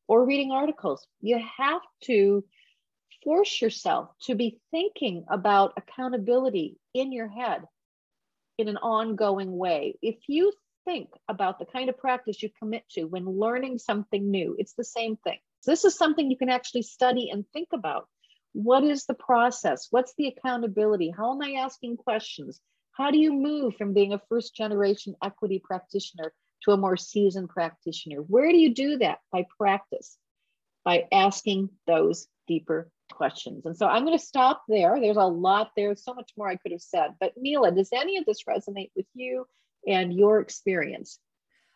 or 0.08 0.26
reading 0.26 0.52
articles. 0.52 1.06
You 1.22 1.42
have 1.58 1.82
to 2.06 2.44
force 3.24 3.62
yourself 3.62 4.10
to 4.24 4.36
be 4.36 4.60
thinking 4.72 5.26
about 5.30 5.74
accountability 5.78 6.78
in 6.94 7.12
your 7.12 7.28
head 7.28 7.64
in 8.58 8.68
an 8.68 8.78
ongoing 8.78 9.56
way. 9.56 9.98
If 10.02 10.18
you 10.28 10.54
think 10.86 11.10
about 11.28 11.60
the 11.60 11.66
kind 11.66 11.90
of 11.90 11.98
practice 11.98 12.42
you 12.42 12.50
commit 12.58 12.88
to 12.92 13.04
when 13.04 13.26
learning 13.26 13.78
something 13.78 14.32
new, 14.32 14.56
it's 14.58 14.74
the 14.74 14.84
same 14.84 15.18
thing. 15.18 15.40
This 15.66 15.84
is 15.84 15.98
something 15.98 16.32
you 16.32 16.38
can 16.38 16.50
actually 16.50 16.84
study 16.84 17.30
and 17.30 17.46
think 17.52 17.70
about. 17.74 18.08
What 18.54 18.84
is 18.84 19.06
the 19.06 19.14
process? 19.14 19.88
What's 19.92 20.14
the 20.18 20.28
accountability? 20.28 21.14
How 21.16 21.34
am 21.34 21.42
I 21.42 21.62
asking 21.62 21.98
questions? 21.98 22.60
How 22.92 23.12
do 23.12 23.20
you 23.20 23.34
move 23.34 23.76
from 23.76 23.94
being 23.94 24.14
a 24.14 24.22
first 24.30 24.56
generation 24.56 25.16
equity 25.24 25.62
practitioner 25.64 26.34
to 26.64 26.72
a 26.72 26.78
more 26.78 26.98
seasoned 26.98 27.50
practitioner? 27.50 28.18
Where 28.18 28.52
do 28.52 28.58
you 28.58 28.74
do 28.74 28.98
that? 29.00 29.20
By 29.32 29.46
practice, 29.58 30.18
by 30.84 31.06
asking 31.12 31.70
those 31.86 32.28
deeper 32.48 32.90
questions. 33.12 33.66
And 33.66 33.78
so 33.78 33.88
I'm 33.88 34.06
going 34.06 34.18
to 34.18 34.24
stop 34.24 34.64
there. 34.68 35.00
There's 35.00 35.18
a 35.18 35.24
lot 35.24 35.72
there, 35.76 35.96
so 35.96 36.14
much 36.14 36.32
more 36.38 36.48
I 36.48 36.56
could 36.56 36.72
have 36.72 36.82
said. 36.82 37.16
But 37.20 37.34
Mila, 37.38 37.72
does 37.72 37.90
any 37.94 38.18
of 38.18 38.26
this 38.26 38.44
resonate 38.44 38.92
with 38.96 39.06
you 39.14 39.46
and 39.88 40.14
your 40.14 40.40
experience? 40.40 41.20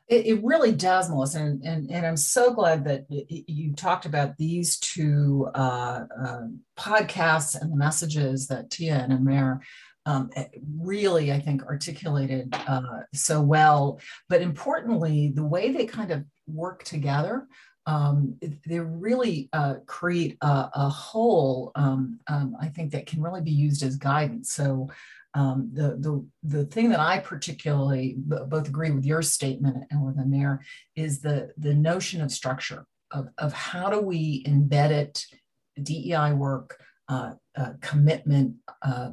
It, 0.08 0.26
it 0.26 0.44
really 0.44 0.74
does, 0.74 1.10
Melissa. 1.10 1.40
And, 1.40 1.64
and, 1.64 1.92
and, 1.92 2.06
I'm 2.06 2.18
so 2.18 2.54
glad 2.54 2.84
that 2.86 3.06
you 3.10 3.74
talked 3.74 4.06
about 4.06 4.38
these 4.38 4.78
two 4.78 5.48
uh, 5.56 6.02
uh, 6.26 6.42
podcasts 6.78 7.60
and 7.60 7.72
the 7.72 7.78
messages 7.78 8.48
that 8.48 8.70
Tia 8.70 8.96
and 8.96 9.14
Amer 9.14 9.62
um, 10.05 10.29
really, 10.79 11.31
I 11.31 11.39
think, 11.39 11.63
articulated 11.63 12.53
uh, 12.67 13.01
so 13.13 13.41
well. 13.41 14.00
But 14.29 14.41
importantly, 14.41 15.31
the 15.34 15.46
way 15.46 15.72
they 15.72 15.86
kind 15.86 16.12
of 16.12 16.25
work 16.48 16.84
together 16.84 17.48
um, 17.86 18.38
they 18.67 18.79
really 18.79 19.50
uh, 19.53 19.75
create 19.86 20.38
a, 20.41 20.70
a 20.74 20.89
whole, 20.89 21.72
um, 21.75 22.20
um, 22.27 22.55
I 22.62 22.67
think, 22.67 22.91
that 22.91 23.08
can 23.08 23.22
really 23.22 23.41
be 23.41 23.51
used 23.51 23.84
as 23.84 23.96
guidance. 23.96 24.51
So 24.53 24.89
um, 25.34 25.70
the, 25.74 25.98
the, 25.98 26.25
the 26.43 26.65
thing 26.65 26.89
that 26.89 27.00
I 27.00 27.20
particularly 27.20 28.15
both 28.17 28.67
agree 28.67 28.91
with 28.91 29.05
your 29.05 29.22
statement 29.22 29.86
and 29.89 30.05
with 30.05 30.20
Amer 30.20 30.62
is 30.96 31.22
the, 31.22 31.51
the 31.58 31.74
notion 31.74 32.22
of 32.22 32.31
structure, 32.31 32.86
of, 33.12 33.29
of 33.38 33.53
how 33.53 33.89
do 33.89 34.00
we 34.00 34.43
embed 34.43 34.91
it, 34.91 35.25
DEI 35.81 36.34
work, 36.34 36.79
uh, 37.12 37.34
uh, 37.58 37.74
commitment, 37.82 38.56
uh, 38.84 39.10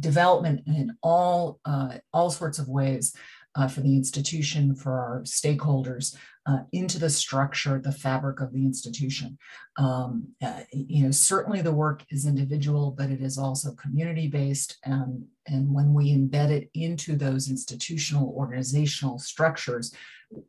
development 0.00 0.60
in 0.66 0.94
all, 1.02 1.58
uh, 1.64 1.94
all 2.12 2.30
sorts 2.30 2.58
of 2.58 2.68
ways 2.68 3.16
uh, 3.54 3.66
for 3.66 3.80
the 3.80 3.96
institution, 3.96 4.74
for 4.74 4.92
our 4.92 5.22
stakeholders, 5.22 6.14
uh, 6.44 6.58
into 6.72 6.98
the 6.98 7.08
structure, 7.08 7.78
the 7.78 7.90
fabric 7.90 8.40
of 8.40 8.52
the 8.52 8.66
institution. 8.66 9.38
Um, 9.78 10.28
you 10.72 11.04
know, 11.04 11.10
certainly 11.10 11.62
the 11.62 11.72
work 11.72 12.04
is 12.10 12.26
individual, 12.26 12.90
but 12.90 13.10
it 13.10 13.22
is 13.22 13.38
also 13.38 13.72
community 13.76 14.28
based. 14.28 14.76
And, 14.84 15.24
and 15.46 15.72
when 15.72 15.94
we 15.94 16.14
embed 16.14 16.50
it 16.50 16.68
into 16.74 17.16
those 17.16 17.48
institutional 17.48 18.34
organizational 18.36 19.18
structures, 19.18 19.94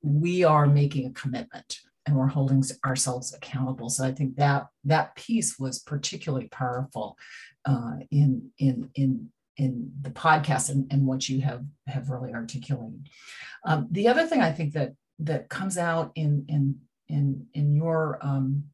we 0.02 0.44
are 0.44 0.68
making 0.68 1.06
a 1.06 1.12
commitment 1.12 1.80
and 2.06 2.16
we're 2.16 2.28
holding 2.28 2.64
ourselves 2.86 3.34
accountable. 3.34 3.90
So 3.90 4.06
I 4.06 4.12
think 4.12 4.36
that 4.36 4.68
that 4.84 5.16
piece 5.16 5.58
was 5.58 5.80
particularly 5.80 6.48
powerful 6.50 7.18
uh, 7.66 7.98
in 8.12 8.52
in 8.58 8.90
in 8.96 9.30
in 9.58 9.92
the 10.02 10.10
podcast 10.10 10.70
and, 10.70 10.92
and 10.92 11.06
what 11.06 11.30
you 11.30 11.42
have 11.42 11.64
have 11.88 12.10
really 12.10 12.34
articulated. 12.34 13.08
Um, 13.66 13.88
the 13.92 14.08
other 14.08 14.26
thing 14.26 14.42
I 14.42 14.52
think 14.52 14.74
that 14.74 14.94
that 15.20 15.50
comes 15.50 15.78
out 15.78 16.12
in 16.16 16.46
in 16.48 16.80
in 17.08 17.48
in 17.54 17.76
your 17.76 18.20
um, 18.22 18.66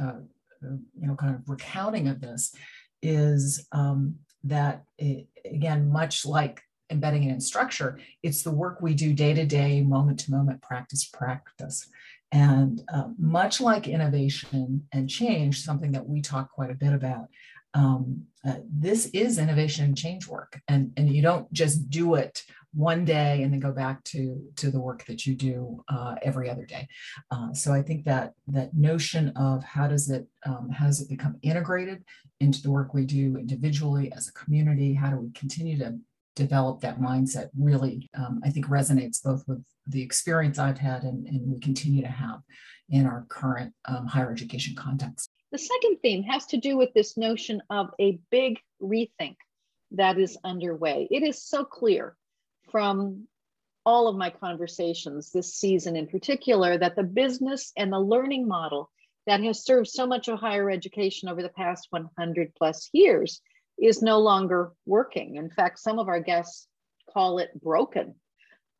uh, 0.00 0.20
you 0.62 1.06
know 1.06 1.14
kind 1.14 1.34
of 1.34 1.48
recounting 1.48 2.08
of 2.08 2.20
this 2.20 2.54
is 3.02 3.66
um, 3.72 4.16
that 4.44 4.84
it, 4.98 5.26
again 5.44 5.90
much 5.90 6.24
like 6.24 6.62
embedding 6.90 7.24
it 7.24 7.32
in 7.32 7.40
structure 7.40 7.98
it's 8.22 8.42
the 8.42 8.50
work 8.50 8.80
we 8.80 8.94
do 8.94 9.12
day 9.12 9.34
to 9.34 9.44
day 9.44 9.82
moment 9.82 10.18
to 10.18 10.30
moment 10.30 10.62
practice 10.62 11.04
practice 11.04 11.86
and 12.32 12.82
uh, 12.92 13.08
much 13.18 13.60
like 13.60 13.88
innovation 13.88 14.86
and 14.92 15.08
change 15.08 15.62
something 15.62 15.92
that 15.92 16.06
we 16.06 16.20
talk 16.20 16.50
quite 16.52 16.70
a 16.70 16.74
bit 16.74 16.92
about 16.92 17.28
um, 17.74 18.24
uh, 18.46 18.56
this 18.70 19.06
is 19.06 19.38
innovation 19.38 19.84
and 19.84 19.96
change 19.96 20.26
work. 20.26 20.60
And, 20.68 20.92
and 20.96 21.14
you 21.14 21.22
don't 21.22 21.52
just 21.52 21.90
do 21.90 22.14
it 22.14 22.42
one 22.74 23.04
day 23.04 23.42
and 23.42 23.52
then 23.52 23.60
go 23.60 23.72
back 23.72 24.04
to 24.04 24.40
to 24.56 24.70
the 24.70 24.78
work 24.78 25.04
that 25.06 25.26
you 25.26 25.34
do 25.34 25.82
uh, 25.88 26.16
every 26.22 26.50
other 26.50 26.66
day. 26.66 26.86
Uh, 27.30 27.52
so 27.54 27.72
i 27.72 27.80
think 27.80 28.04
that 28.04 28.34
that 28.46 28.74
notion 28.74 29.32
of 29.36 29.64
how 29.64 29.88
does 29.88 30.10
it 30.10 30.26
um, 30.44 30.68
how 30.70 30.86
does 30.86 31.00
it 31.00 31.08
become 31.08 31.36
integrated 31.42 32.04
into 32.40 32.62
the 32.62 32.70
work 32.70 32.94
we 32.94 33.04
do 33.04 33.36
individually 33.36 34.12
as 34.12 34.28
a 34.28 34.32
community? 34.32 34.94
How 34.94 35.10
do 35.10 35.16
we 35.16 35.30
continue 35.32 35.78
to 35.78 35.98
develop 36.42 36.80
that 36.80 37.00
mindset 37.00 37.48
really 37.58 38.08
um, 38.14 38.40
i 38.44 38.50
think 38.50 38.66
resonates 38.66 39.22
both 39.22 39.42
with 39.46 39.62
the 39.86 40.02
experience 40.02 40.58
i've 40.58 40.78
had 40.78 41.02
and, 41.02 41.26
and 41.26 41.40
we 41.52 41.58
continue 41.60 42.02
to 42.02 42.08
have 42.08 42.40
in 42.90 43.06
our 43.06 43.26
current 43.28 43.72
um, 43.86 44.06
higher 44.06 44.30
education 44.32 44.74
context 44.74 45.30
the 45.50 45.58
second 45.58 45.98
theme 46.02 46.22
has 46.24 46.46
to 46.46 46.58
do 46.58 46.76
with 46.76 46.92
this 46.94 47.16
notion 47.16 47.62
of 47.70 47.90
a 47.98 48.18
big 48.30 48.58
rethink 48.82 49.36
that 49.92 50.18
is 50.18 50.38
underway. 50.44 51.08
It 51.10 51.22
is 51.22 51.42
so 51.42 51.64
clear 51.64 52.16
from 52.70 53.26
all 53.86 54.08
of 54.08 54.16
my 54.16 54.28
conversations 54.28 55.30
this 55.30 55.54
season 55.54 55.96
in 55.96 56.06
particular 56.06 56.76
that 56.76 56.96
the 56.96 57.02
business 57.02 57.72
and 57.76 57.90
the 57.90 58.00
learning 58.00 58.46
model 58.46 58.90
that 59.26 59.42
has 59.42 59.64
served 59.64 59.88
so 59.88 60.06
much 60.06 60.28
of 60.28 60.38
higher 60.38 60.70
education 60.70 61.28
over 61.28 61.42
the 61.42 61.48
past 61.48 61.86
100 61.90 62.54
plus 62.54 62.90
years 62.92 63.40
is 63.80 64.02
no 64.02 64.18
longer 64.18 64.72
working. 64.86 65.36
In 65.36 65.50
fact, 65.50 65.78
some 65.78 65.98
of 65.98 66.08
our 66.08 66.20
guests 66.20 66.66
call 67.12 67.38
it 67.38 67.50
broken. 67.60 68.14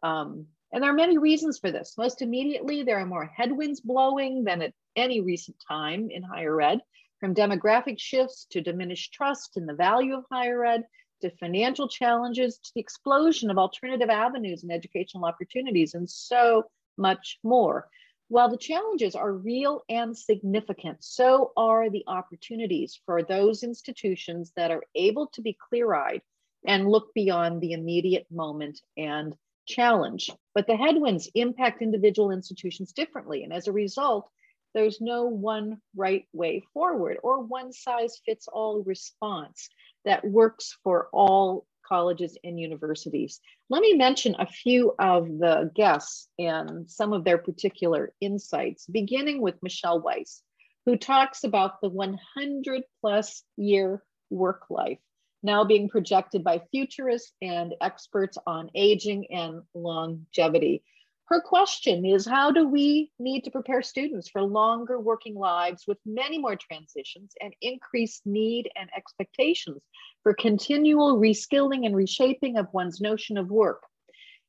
Um, 0.03 0.47
and 0.73 0.83
there 0.83 0.91
are 0.91 0.95
many 0.95 1.19
reasons 1.19 1.59
for 1.59 1.71
this. 1.71 1.95
Most 1.97 2.21
immediately, 2.21 2.83
there 2.83 2.99
are 2.99 3.07
more 3.07 3.25
headwinds 3.25 3.81
blowing 3.81 4.45
than 4.45 4.63
at 4.63 4.75
any 4.97 5.21
recent 5.21 5.57
time 5.67 6.09
in 6.11 6.23
higher 6.23 6.61
ed, 6.61 6.81
from 7.21 7.35
demographic 7.35 7.99
shifts 7.99 8.47
to 8.51 8.61
diminished 8.61 9.13
trust 9.13 9.57
in 9.57 9.67
the 9.67 9.75
value 9.75 10.15
of 10.15 10.25
higher 10.31 10.65
ed, 10.65 10.85
to 11.23 11.31
financial 11.31 11.89
challenges, 11.89 12.59
to 12.59 12.71
the 12.75 12.81
explosion 12.81 13.51
of 13.51 13.59
alternative 13.59 14.11
avenues 14.11 14.63
and 14.63 14.71
educational 14.71 15.25
opportunities, 15.25 15.95
and 15.95 16.09
so 16.09 16.65
much 16.97 17.39
more. 17.43 17.89
While 18.29 18.51
the 18.51 18.59
challenges 18.59 19.15
are 19.15 19.33
real 19.33 19.85
and 19.89 20.17
significant, 20.17 21.03
so 21.03 21.53
are 21.57 21.89
the 21.89 22.05
opportunities 22.07 23.01
for 23.07 23.23
those 23.23 23.63
institutions 23.63 24.53
that 24.55 24.71
are 24.71 24.85
able 24.95 25.29
to 25.29 25.41
be 25.41 25.57
clear 25.69 25.95
eyed 25.95 26.21
and 26.67 26.91
look 26.91 27.15
beyond 27.15 27.61
the 27.61 27.73
immediate 27.73 28.27
moment 28.31 28.81
and 28.99 29.35
challenge. 29.67 30.31
But 30.55 30.67
the 30.67 30.77
headwinds 30.77 31.31
impact 31.35 31.81
individual 31.81 32.31
institutions 32.31 32.93
differently. 32.93 33.45
And 33.45 33.53
as 33.53 33.67
a 33.67 33.73
result, 33.73 34.29
there's 34.75 35.01
no 35.01 35.25
one 35.25 35.81
right 35.97 36.27
way 36.35 36.65
forward 36.75 37.19
or 37.23 37.41
one 37.41 37.73
size 37.73 38.21
fits 38.27 38.47
all 38.47 38.83
response 38.83 39.71
that 40.05 40.23
works 40.23 40.77
for 40.85 41.09
all 41.13 41.67
colleges 41.89 42.37
and 42.45 42.61
universities. 42.61 43.41
Let 43.71 43.81
me 43.81 43.95
mention 43.95 44.37
a 44.39 44.47
few 44.47 44.95
of 44.99 45.27
the 45.27 45.71
guests 45.75 46.29
and 46.39 46.91
some 46.91 47.13
of 47.13 47.25
their 47.25 47.39
particular 47.39 48.13
insights, 48.21 48.87
beginning 48.87 49.41
with 49.41 49.63
Michelle 49.63 50.03
Weise, 50.03 50.43
who 50.87 50.97
talks 50.97 51.45
about 51.45 51.81
the 51.81 51.89
100 51.89 52.83
plus 53.01 53.43
year 53.57 54.03
work 54.31 54.65
life 54.69 54.99
now 55.43 55.65
being 55.65 55.89
projected 55.89 56.43
by 56.43 56.63
futurists 56.71 57.33
and 57.41 57.75
experts 57.81 58.39
on 58.47 58.71
aging 58.75 59.33
and 59.33 59.63
longevity. 59.75 60.83
Her 61.29 61.43
question 61.43 62.07
is 62.07 62.25
How 62.25 62.51
do 62.51 62.67
we 62.67 63.13
need 63.19 63.45
to 63.45 63.51
prepare 63.51 63.83
students 63.83 64.31
for 64.31 64.43
longer 64.43 64.99
working 64.99 65.35
lives 65.35 65.87
with 65.87 65.99
many 66.07 66.39
more 66.39 66.57
transitions 66.57 67.35
and 67.43 67.53
increased 67.61 68.25
need 68.25 68.71
and 68.77 68.89
expectations 68.97 69.83
for 70.23 70.33
continual 70.33 71.19
reskilling 71.19 71.85
and 71.85 71.95
reshaping 71.95 72.57
of 72.57 72.73
one's 72.73 73.03
notion 73.03 73.37
of 73.37 73.51
work? 73.51 73.83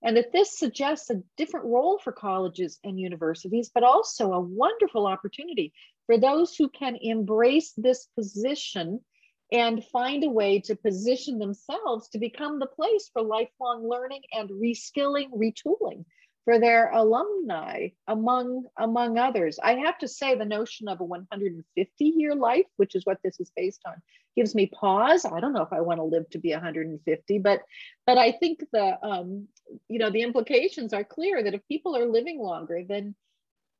And 0.01 0.15
that 0.15 0.31
this 0.31 0.57
suggests 0.57 1.09
a 1.09 1.21
different 1.35 1.65
role 1.65 1.99
for 1.99 2.13
colleges 2.13 2.79
and 2.85 2.97
universities, 2.97 3.69
but 3.73 3.83
also 3.83 4.31
a 4.31 4.39
wonderful 4.39 5.05
opportunity 5.05 5.73
for 6.05 6.17
those 6.17 6.55
who 6.55 6.69
can 6.69 6.95
embrace 7.01 7.73
this 7.75 8.07
position 8.15 9.03
and 9.51 9.83
find 9.83 10.23
a 10.23 10.29
way 10.29 10.61
to 10.61 10.77
position 10.77 11.39
themselves 11.39 12.07
to 12.07 12.19
become 12.19 12.57
the 12.57 12.67
place 12.67 13.09
for 13.11 13.21
lifelong 13.21 13.85
learning 13.85 14.21
and 14.31 14.49
reskilling, 14.49 15.29
retooling 15.31 16.05
for 16.45 16.59
their 16.59 16.91
alumni, 16.91 17.89
among, 18.07 18.65
among 18.77 19.17
others. 19.17 19.59
I 19.61 19.75
have 19.75 19.97
to 19.99 20.07
say, 20.07 20.35
the 20.35 20.45
notion 20.45 20.87
of 20.87 20.99
a 20.99 21.03
150 21.03 22.05
year 22.05 22.35
life, 22.35 22.65
which 22.77 22.95
is 22.95 23.05
what 23.05 23.19
this 23.23 23.39
is 23.39 23.51
based 23.55 23.81
on, 23.85 23.95
gives 24.35 24.55
me 24.55 24.67
pause. 24.67 25.25
I 25.25 25.39
don't 25.39 25.53
know 25.53 25.63
if 25.63 25.73
I 25.73 25.81
want 25.81 25.99
to 25.99 26.03
live 26.03 26.29
to 26.31 26.39
be 26.39 26.51
150, 26.51 27.39
but 27.39 27.61
but 28.05 28.17
I 28.17 28.31
think 28.31 28.63
the 28.71 28.97
um, 29.05 29.47
you 29.87 29.99
know 29.99 30.09
the 30.09 30.21
implications 30.21 30.93
are 30.93 31.03
clear 31.03 31.43
that 31.43 31.53
if 31.53 31.67
people 31.67 31.97
are 31.97 32.05
living 32.05 32.39
longer, 32.39 32.83
then 32.87 33.15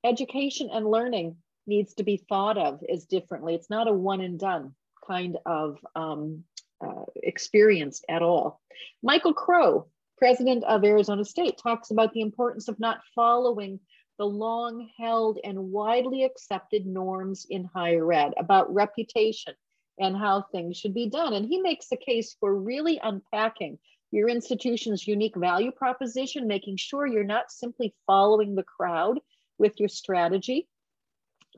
education 0.04 0.70
and 0.72 0.90
learning 0.90 1.38
needs 1.66 1.94
to 1.96 2.04
be 2.04 2.18
thought 2.18 2.58
of 2.58 2.82
as 2.92 3.06
differently. 3.06 3.56
It's 3.56 3.70
not 3.70 3.88
a 3.88 3.94
one 3.94 4.22
and 4.22 4.40
done 4.40 4.74
kind 5.08 5.38
of 5.46 5.78
um, 5.96 6.44
uh, 6.86 7.06
experience 7.16 8.04
at 8.10 8.22
all. 8.22 8.62
Michael 9.02 9.34
Crow, 9.34 9.88
president 10.20 10.64
of 10.66 10.84
Arizona 10.84 11.26
State, 11.26 11.58
talks 11.58 11.90
about 11.90 12.14
the 12.14 12.22
importance 12.22 12.68
of 12.68 12.80
not 12.80 13.00
following 13.16 13.80
the 14.20 14.26
long 14.26 14.90
held 14.98 15.40
and 15.44 15.72
widely 15.72 16.24
accepted 16.24 16.86
norms 16.86 17.48
in 17.50 17.64
higher 17.64 18.12
ed 18.14 18.34
about 18.38 18.72
reputation 18.74 19.56
and 19.98 20.16
how 20.16 20.44
things 20.52 20.78
should 20.78 20.94
be 20.94 21.10
done. 21.10 21.34
And 21.34 21.48
he 21.48 21.60
makes 21.60 21.88
the 21.88 21.98
case 21.98 22.36
for 22.40 22.54
really 22.54 23.00
unpacking 23.02 23.80
your 24.12 24.30
institution's 24.30 25.08
unique 25.08 25.36
value 25.36 25.72
proposition, 25.72 26.48
making 26.48 26.78
sure 26.78 27.08
you're 27.08 27.24
not 27.24 27.52
simply 27.52 27.96
following 28.06 28.56
the 28.56 28.64
crowd 28.64 29.20
with 29.58 29.80
your 29.80 29.90
strategy, 29.90 30.68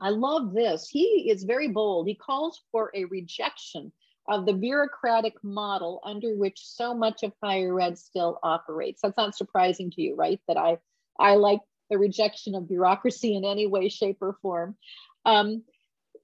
I 0.00 0.10
love 0.10 0.52
this. 0.52 0.88
He 0.88 1.30
is 1.30 1.44
very 1.44 1.68
bold. 1.68 2.08
He 2.08 2.14
calls 2.14 2.60
for 2.72 2.90
a 2.94 3.04
rejection 3.04 3.92
of 4.28 4.46
the 4.46 4.52
bureaucratic 4.52 5.34
model 5.42 6.00
under 6.04 6.34
which 6.34 6.60
so 6.64 6.94
much 6.94 7.22
of 7.22 7.32
higher 7.42 7.80
ed 7.80 7.98
still 7.98 8.38
operates. 8.42 9.00
That's 9.02 9.16
not 9.16 9.36
surprising 9.36 9.90
to 9.92 10.02
you, 10.02 10.14
right? 10.14 10.40
That 10.48 10.56
I, 10.56 10.78
I 11.18 11.34
like 11.34 11.60
the 11.90 11.98
rejection 11.98 12.54
of 12.54 12.68
bureaucracy 12.68 13.36
in 13.36 13.44
any 13.44 13.66
way, 13.66 13.88
shape, 13.88 14.18
or 14.20 14.36
form. 14.40 14.76
Um, 15.24 15.64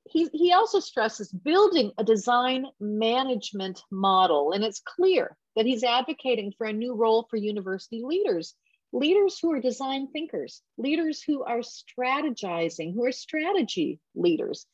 he, 0.09 0.29
he 0.33 0.53
also 0.53 0.81
stresses 0.81 1.31
building 1.31 1.93
a 1.99 2.05
design 2.05 2.67
management 2.81 3.83
model, 3.91 4.53
and 4.53 4.65
it's 4.65 4.81
clear 4.81 5.37
that 5.57 5.67
he's 5.67 5.85
advocating 5.85 6.53
for 6.57 6.67
a 6.67 6.73
new 6.73 6.95
role 6.95 7.27
for 7.29 7.37
university 7.37 8.03
leaders 8.05 8.55
leaders 8.93 9.39
who 9.39 9.53
are 9.53 9.61
design 9.61 10.09
thinkers, 10.09 10.63
leaders 10.77 11.23
who 11.23 11.43
are 11.43 11.61
strategizing, 11.61 12.95
who 12.95 13.05
are 13.05 13.13
strategy 13.13 14.01
leaders. 14.15 14.67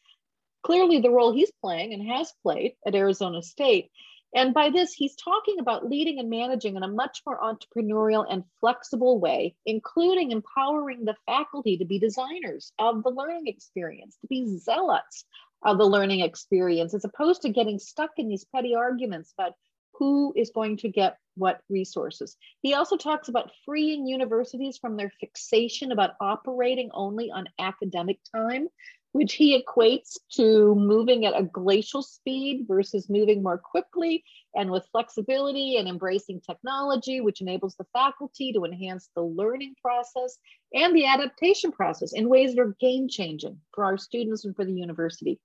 Clearly, 0.64 1.00
the 1.00 1.10
role 1.10 1.32
he's 1.32 1.52
playing 1.60 1.92
and 1.92 2.02
has 2.08 2.32
played 2.42 2.72
at 2.86 2.94
Arizona 2.94 3.42
State. 3.42 3.90
And 4.34 4.52
by 4.52 4.70
this, 4.70 4.92
he's 4.92 5.14
talking 5.14 5.60
about 5.60 5.88
leading 5.88 6.18
and 6.18 6.28
managing 6.28 6.74
in 6.74 6.82
a 6.82 6.88
much 6.88 7.22
more 7.24 7.38
entrepreneurial 7.38 8.26
and 8.28 8.44
flexible 8.60 9.20
way, 9.20 9.54
including 9.64 10.32
empowering 10.32 11.04
the 11.04 11.14
faculty 11.26 11.76
to 11.76 11.84
be 11.84 11.98
designers 11.98 12.72
of 12.78 13.04
the 13.04 13.10
learning 13.10 13.46
experience, 13.46 14.16
to 14.22 14.26
be 14.26 14.58
zealots 14.58 15.24
of 15.62 15.78
the 15.78 15.84
learning 15.84 16.20
experience, 16.20 16.94
as 16.94 17.04
opposed 17.04 17.42
to 17.42 17.50
getting 17.50 17.78
stuck 17.78 18.10
in 18.16 18.28
these 18.28 18.44
petty 18.44 18.74
arguments 18.74 19.32
about 19.38 19.52
who 19.92 20.32
is 20.34 20.50
going 20.50 20.78
to 20.78 20.88
get 20.88 21.18
what 21.36 21.60
resources. 21.68 22.36
He 22.62 22.74
also 22.74 22.96
talks 22.96 23.28
about 23.28 23.52
freeing 23.64 24.06
universities 24.06 24.78
from 24.78 24.96
their 24.96 25.12
fixation 25.20 25.92
about 25.92 26.14
operating 26.20 26.90
only 26.92 27.30
on 27.30 27.48
academic 27.58 28.18
time, 28.34 28.68
which 29.14 29.34
he 29.34 29.56
equates 29.56 30.18
to 30.28 30.74
moving 30.74 31.24
at 31.24 31.38
a 31.38 31.44
glacial 31.44 32.02
speed 32.02 32.64
versus 32.66 33.08
moving 33.08 33.44
more 33.44 33.56
quickly 33.56 34.24
and 34.56 34.68
with 34.68 34.88
flexibility 34.90 35.76
and 35.76 35.86
embracing 35.86 36.40
technology, 36.40 37.20
which 37.20 37.40
enables 37.40 37.76
the 37.76 37.86
faculty 37.92 38.52
to 38.52 38.64
enhance 38.64 39.10
the 39.14 39.22
learning 39.22 39.72
process 39.80 40.36
and 40.74 40.96
the 40.96 41.06
adaptation 41.06 41.70
process 41.70 42.12
in 42.12 42.28
ways 42.28 42.54
that 42.56 42.60
are 42.60 42.76
game 42.80 43.08
changing 43.08 43.56
for 43.72 43.84
our 43.84 43.96
students 43.96 44.44
and 44.44 44.56
for 44.56 44.64
the 44.64 44.72
university. 44.72 45.38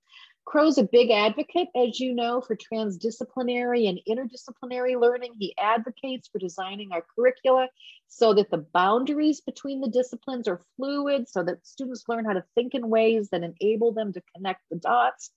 Crow's 0.44 0.78
a 0.78 0.84
big 0.84 1.10
advocate, 1.10 1.68
as 1.76 2.00
you 2.00 2.12
know, 2.12 2.40
for 2.40 2.56
transdisciplinary 2.56 3.88
and 3.88 4.00
interdisciplinary 4.08 5.00
learning. 5.00 5.34
He 5.38 5.54
advocates 5.56 6.28
for 6.28 6.38
designing 6.38 6.90
our 6.92 7.04
curricula 7.16 7.68
so 8.08 8.34
that 8.34 8.50
the 8.50 8.66
boundaries 8.72 9.40
between 9.40 9.80
the 9.80 9.88
disciplines 9.88 10.48
are 10.48 10.62
fluid, 10.76 11.28
so 11.28 11.44
that 11.44 11.64
students 11.64 12.04
learn 12.08 12.24
how 12.24 12.32
to 12.32 12.44
think 12.54 12.74
in 12.74 12.88
ways 12.88 13.28
that 13.30 13.44
enable 13.44 13.92
them 13.92 14.12
to 14.12 14.22
connect 14.34 14.62
the 14.70 14.76
dots. 14.76 15.30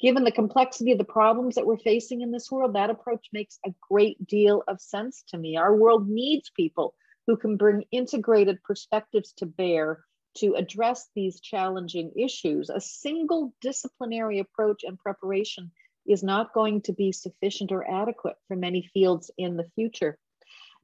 Given 0.00 0.24
the 0.24 0.32
complexity 0.32 0.92
of 0.92 0.98
the 0.98 1.04
problems 1.04 1.54
that 1.54 1.66
we're 1.66 1.78
facing 1.78 2.20
in 2.20 2.32
this 2.32 2.50
world, 2.50 2.74
that 2.74 2.90
approach 2.90 3.28
makes 3.32 3.58
a 3.64 3.74
great 3.88 4.26
deal 4.26 4.62
of 4.68 4.80
sense 4.80 5.22
to 5.28 5.38
me. 5.38 5.56
Our 5.56 5.74
world 5.74 6.08
needs 6.08 6.50
people 6.50 6.94
who 7.26 7.36
can 7.36 7.56
bring 7.56 7.84
integrated 7.92 8.62
perspectives 8.62 9.32
to 9.34 9.46
bear 9.46 10.04
to 10.36 10.54
address 10.54 11.08
these 11.14 11.40
challenging 11.40 12.12
issues. 12.16 12.70
A 12.70 12.80
single 12.80 13.52
disciplinary 13.60 14.38
approach 14.38 14.84
and 14.84 14.98
preparation 14.98 15.70
is 16.06 16.22
not 16.22 16.54
going 16.54 16.82
to 16.82 16.92
be 16.92 17.12
sufficient 17.12 17.72
or 17.72 17.88
adequate 17.90 18.36
for 18.46 18.56
many 18.56 18.88
fields 18.94 19.30
in 19.38 19.56
the 19.56 19.68
future. 19.74 20.18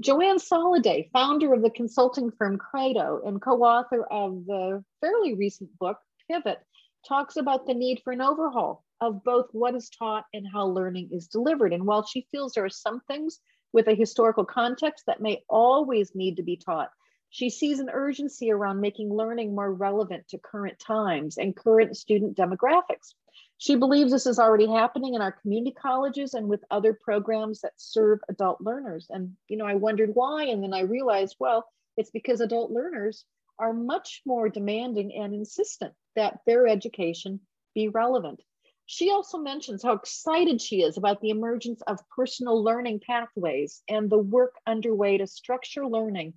Joanne 0.00 0.38
Soliday, 0.38 1.11
founder 1.12 1.54
of 1.54 1.62
the 1.62 1.71
consulting 1.71 2.30
firm 2.32 2.59
Credo 2.59 3.23
and 3.25 3.40
co-author 3.40 4.04
of 4.04 4.44
the 4.47 4.82
fairly 5.00 5.35
recent 5.35 5.71
book, 5.78 5.99
Pivot, 6.28 6.59
talks 7.06 7.37
about 7.37 7.66
the 7.66 7.75
need 7.75 8.00
for 8.02 8.12
an 8.12 8.21
overhaul 8.21 8.85
of 9.00 9.23
both 9.25 9.47
what 9.52 9.75
is 9.75 9.90
taught 9.90 10.25
and 10.32 10.47
how 10.50 10.66
learning 10.66 11.11
is 11.12 11.26
delivered. 11.28 11.73
And 11.73 11.85
while 11.85 12.04
she 12.04 12.26
feels 12.30 12.52
there 12.54 12.64
are 12.64 12.71
some 12.71 13.00
things 13.09 13.40
with 13.73 13.88
a 13.88 13.94
historical 13.94 14.44
context 14.44 15.04
that 15.06 15.21
may 15.21 15.42
always 15.49 16.14
need 16.14 16.37
to 16.37 16.42
be 16.42 16.56
taught, 16.56 16.90
she 17.32 17.48
sees 17.48 17.80
an 17.80 17.88
urgency 17.88 18.52
around 18.52 18.82
making 18.82 19.10
learning 19.10 19.54
more 19.54 19.72
relevant 19.72 20.28
to 20.28 20.36
current 20.36 20.78
times 20.78 21.38
and 21.38 21.56
current 21.56 21.96
student 21.96 22.36
demographics. 22.36 23.14
She 23.56 23.74
believes 23.74 24.12
this 24.12 24.26
is 24.26 24.38
already 24.38 24.66
happening 24.66 25.14
in 25.14 25.22
our 25.22 25.32
community 25.32 25.72
colleges 25.72 26.34
and 26.34 26.46
with 26.46 26.62
other 26.70 26.92
programs 26.92 27.62
that 27.62 27.72
serve 27.78 28.20
adult 28.28 28.60
learners. 28.60 29.06
And, 29.08 29.34
you 29.48 29.56
know, 29.56 29.64
I 29.64 29.76
wondered 29.76 30.10
why. 30.12 30.44
And 30.44 30.62
then 30.62 30.74
I 30.74 30.80
realized, 30.80 31.36
well, 31.40 31.64
it's 31.96 32.10
because 32.10 32.42
adult 32.42 32.70
learners 32.70 33.24
are 33.58 33.72
much 33.72 34.20
more 34.26 34.50
demanding 34.50 35.14
and 35.14 35.32
insistent 35.32 35.94
that 36.14 36.40
their 36.44 36.66
education 36.66 37.40
be 37.74 37.88
relevant. 37.88 38.42
She 38.84 39.10
also 39.10 39.38
mentions 39.38 39.82
how 39.82 39.94
excited 39.94 40.60
she 40.60 40.82
is 40.82 40.98
about 40.98 41.22
the 41.22 41.30
emergence 41.30 41.80
of 41.86 42.06
personal 42.14 42.62
learning 42.62 43.00
pathways 43.06 43.82
and 43.88 44.10
the 44.10 44.18
work 44.18 44.56
underway 44.66 45.16
to 45.16 45.26
structure 45.26 45.86
learning 45.86 46.34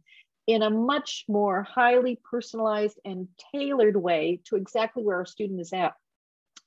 in 0.47 0.61
a 0.61 0.69
much 0.69 1.25
more 1.27 1.63
highly 1.63 2.19
personalized 2.29 2.99
and 3.03 3.27
tailored 3.51 3.95
way 3.95 4.41
to 4.45 4.55
exactly 4.55 5.03
where 5.03 5.17
our 5.17 5.25
student 5.25 5.59
is 5.59 5.73
at 5.73 5.93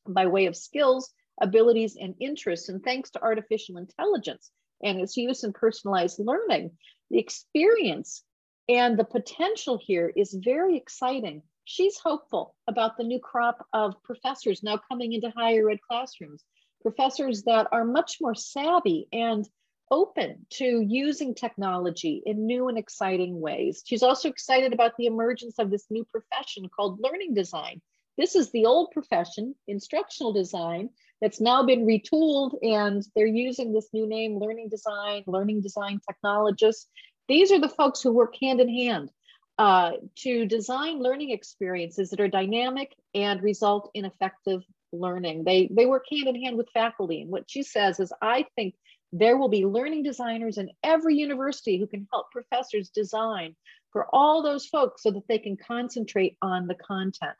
by 0.06 0.26
way 0.26 0.46
of 0.46 0.56
skills, 0.56 1.12
abilities, 1.40 1.96
and 1.96 2.14
interests. 2.20 2.68
And 2.68 2.82
thanks 2.82 3.10
to 3.10 3.22
artificial 3.22 3.76
intelligence 3.76 4.50
and 4.82 5.00
its 5.00 5.16
use 5.16 5.44
in 5.44 5.52
personalized 5.52 6.18
learning, 6.18 6.72
the 7.10 7.18
experience 7.18 8.24
and 8.68 8.98
the 8.98 9.04
potential 9.04 9.78
here 9.80 10.12
is 10.14 10.34
very 10.34 10.76
exciting. 10.76 11.42
She's 11.64 11.98
hopeful 11.98 12.54
about 12.66 12.96
the 12.96 13.04
new 13.04 13.20
crop 13.20 13.66
of 13.72 14.02
professors 14.02 14.62
now 14.62 14.80
coming 14.90 15.12
into 15.12 15.30
higher 15.30 15.70
ed 15.70 15.78
classrooms, 15.88 16.44
professors 16.82 17.42
that 17.44 17.68
are 17.72 17.84
much 17.84 18.18
more 18.20 18.34
savvy 18.34 19.08
and 19.12 19.48
open 19.90 20.46
to 20.50 20.80
using 20.80 21.34
technology 21.34 22.22
in 22.24 22.46
new 22.46 22.68
and 22.68 22.78
exciting 22.78 23.40
ways. 23.40 23.82
She's 23.86 24.02
also 24.02 24.28
excited 24.28 24.72
about 24.72 24.92
the 24.96 25.06
emergence 25.06 25.58
of 25.58 25.70
this 25.70 25.86
new 25.90 26.04
profession 26.04 26.68
called 26.68 27.00
learning 27.00 27.34
design. 27.34 27.80
This 28.16 28.34
is 28.34 28.50
the 28.50 28.66
old 28.66 28.90
profession, 28.90 29.54
instructional 29.66 30.32
design, 30.32 30.90
that's 31.20 31.40
now 31.40 31.64
been 31.64 31.86
retooled 31.86 32.54
and 32.62 33.04
they're 33.14 33.26
using 33.26 33.72
this 33.72 33.88
new 33.92 34.06
name, 34.06 34.38
learning 34.38 34.68
design, 34.68 35.24
learning 35.26 35.62
design 35.62 36.00
technologists. 36.08 36.86
These 37.28 37.52
are 37.52 37.60
the 37.60 37.68
folks 37.68 38.00
who 38.00 38.12
work 38.12 38.34
hand 38.40 38.60
in 38.60 38.68
hand 38.68 39.10
uh, 39.58 39.92
to 40.18 40.46
design 40.46 41.02
learning 41.02 41.30
experiences 41.30 42.10
that 42.10 42.20
are 42.20 42.28
dynamic 42.28 42.94
and 43.14 43.42
result 43.42 43.90
in 43.94 44.04
effective 44.04 44.62
learning. 44.92 45.44
They, 45.44 45.68
they 45.70 45.86
work 45.86 46.04
hand 46.10 46.28
in 46.28 46.42
hand 46.42 46.56
with 46.56 46.68
faculty. 46.72 47.22
And 47.22 47.30
what 47.30 47.50
she 47.50 47.62
says 47.62 48.00
is, 48.00 48.12
I 48.22 48.46
think 48.56 48.74
there 49.12 49.36
will 49.36 49.48
be 49.48 49.64
learning 49.64 50.02
designers 50.02 50.58
in 50.58 50.70
every 50.82 51.16
university 51.16 51.78
who 51.78 51.86
can 51.86 52.06
help 52.12 52.30
professors 52.30 52.90
design 52.90 53.56
for 53.92 54.06
all 54.12 54.42
those 54.42 54.66
folks 54.66 55.02
so 55.02 55.10
that 55.10 55.26
they 55.28 55.38
can 55.38 55.56
concentrate 55.56 56.36
on 56.42 56.66
the 56.66 56.74
content. 56.74 57.34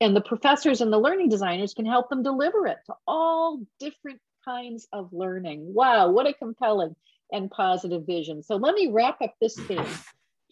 And 0.00 0.14
the 0.14 0.20
professors 0.20 0.80
and 0.80 0.92
the 0.92 0.98
learning 0.98 1.28
designers 1.28 1.72
can 1.72 1.86
help 1.86 2.08
them 2.10 2.22
deliver 2.22 2.66
it 2.66 2.78
to 2.86 2.94
all 3.06 3.60
different 3.78 4.20
kinds 4.44 4.86
of 4.92 5.12
learning. 5.12 5.72
Wow, 5.72 6.10
what 6.10 6.26
a 6.26 6.34
compelling 6.34 6.96
and 7.32 7.50
positive 7.50 8.04
vision. 8.06 8.42
So 8.42 8.56
let 8.56 8.74
me 8.74 8.90
wrap 8.92 9.22
up 9.22 9.34
this 9.40 9.56
theme 9.56 9.86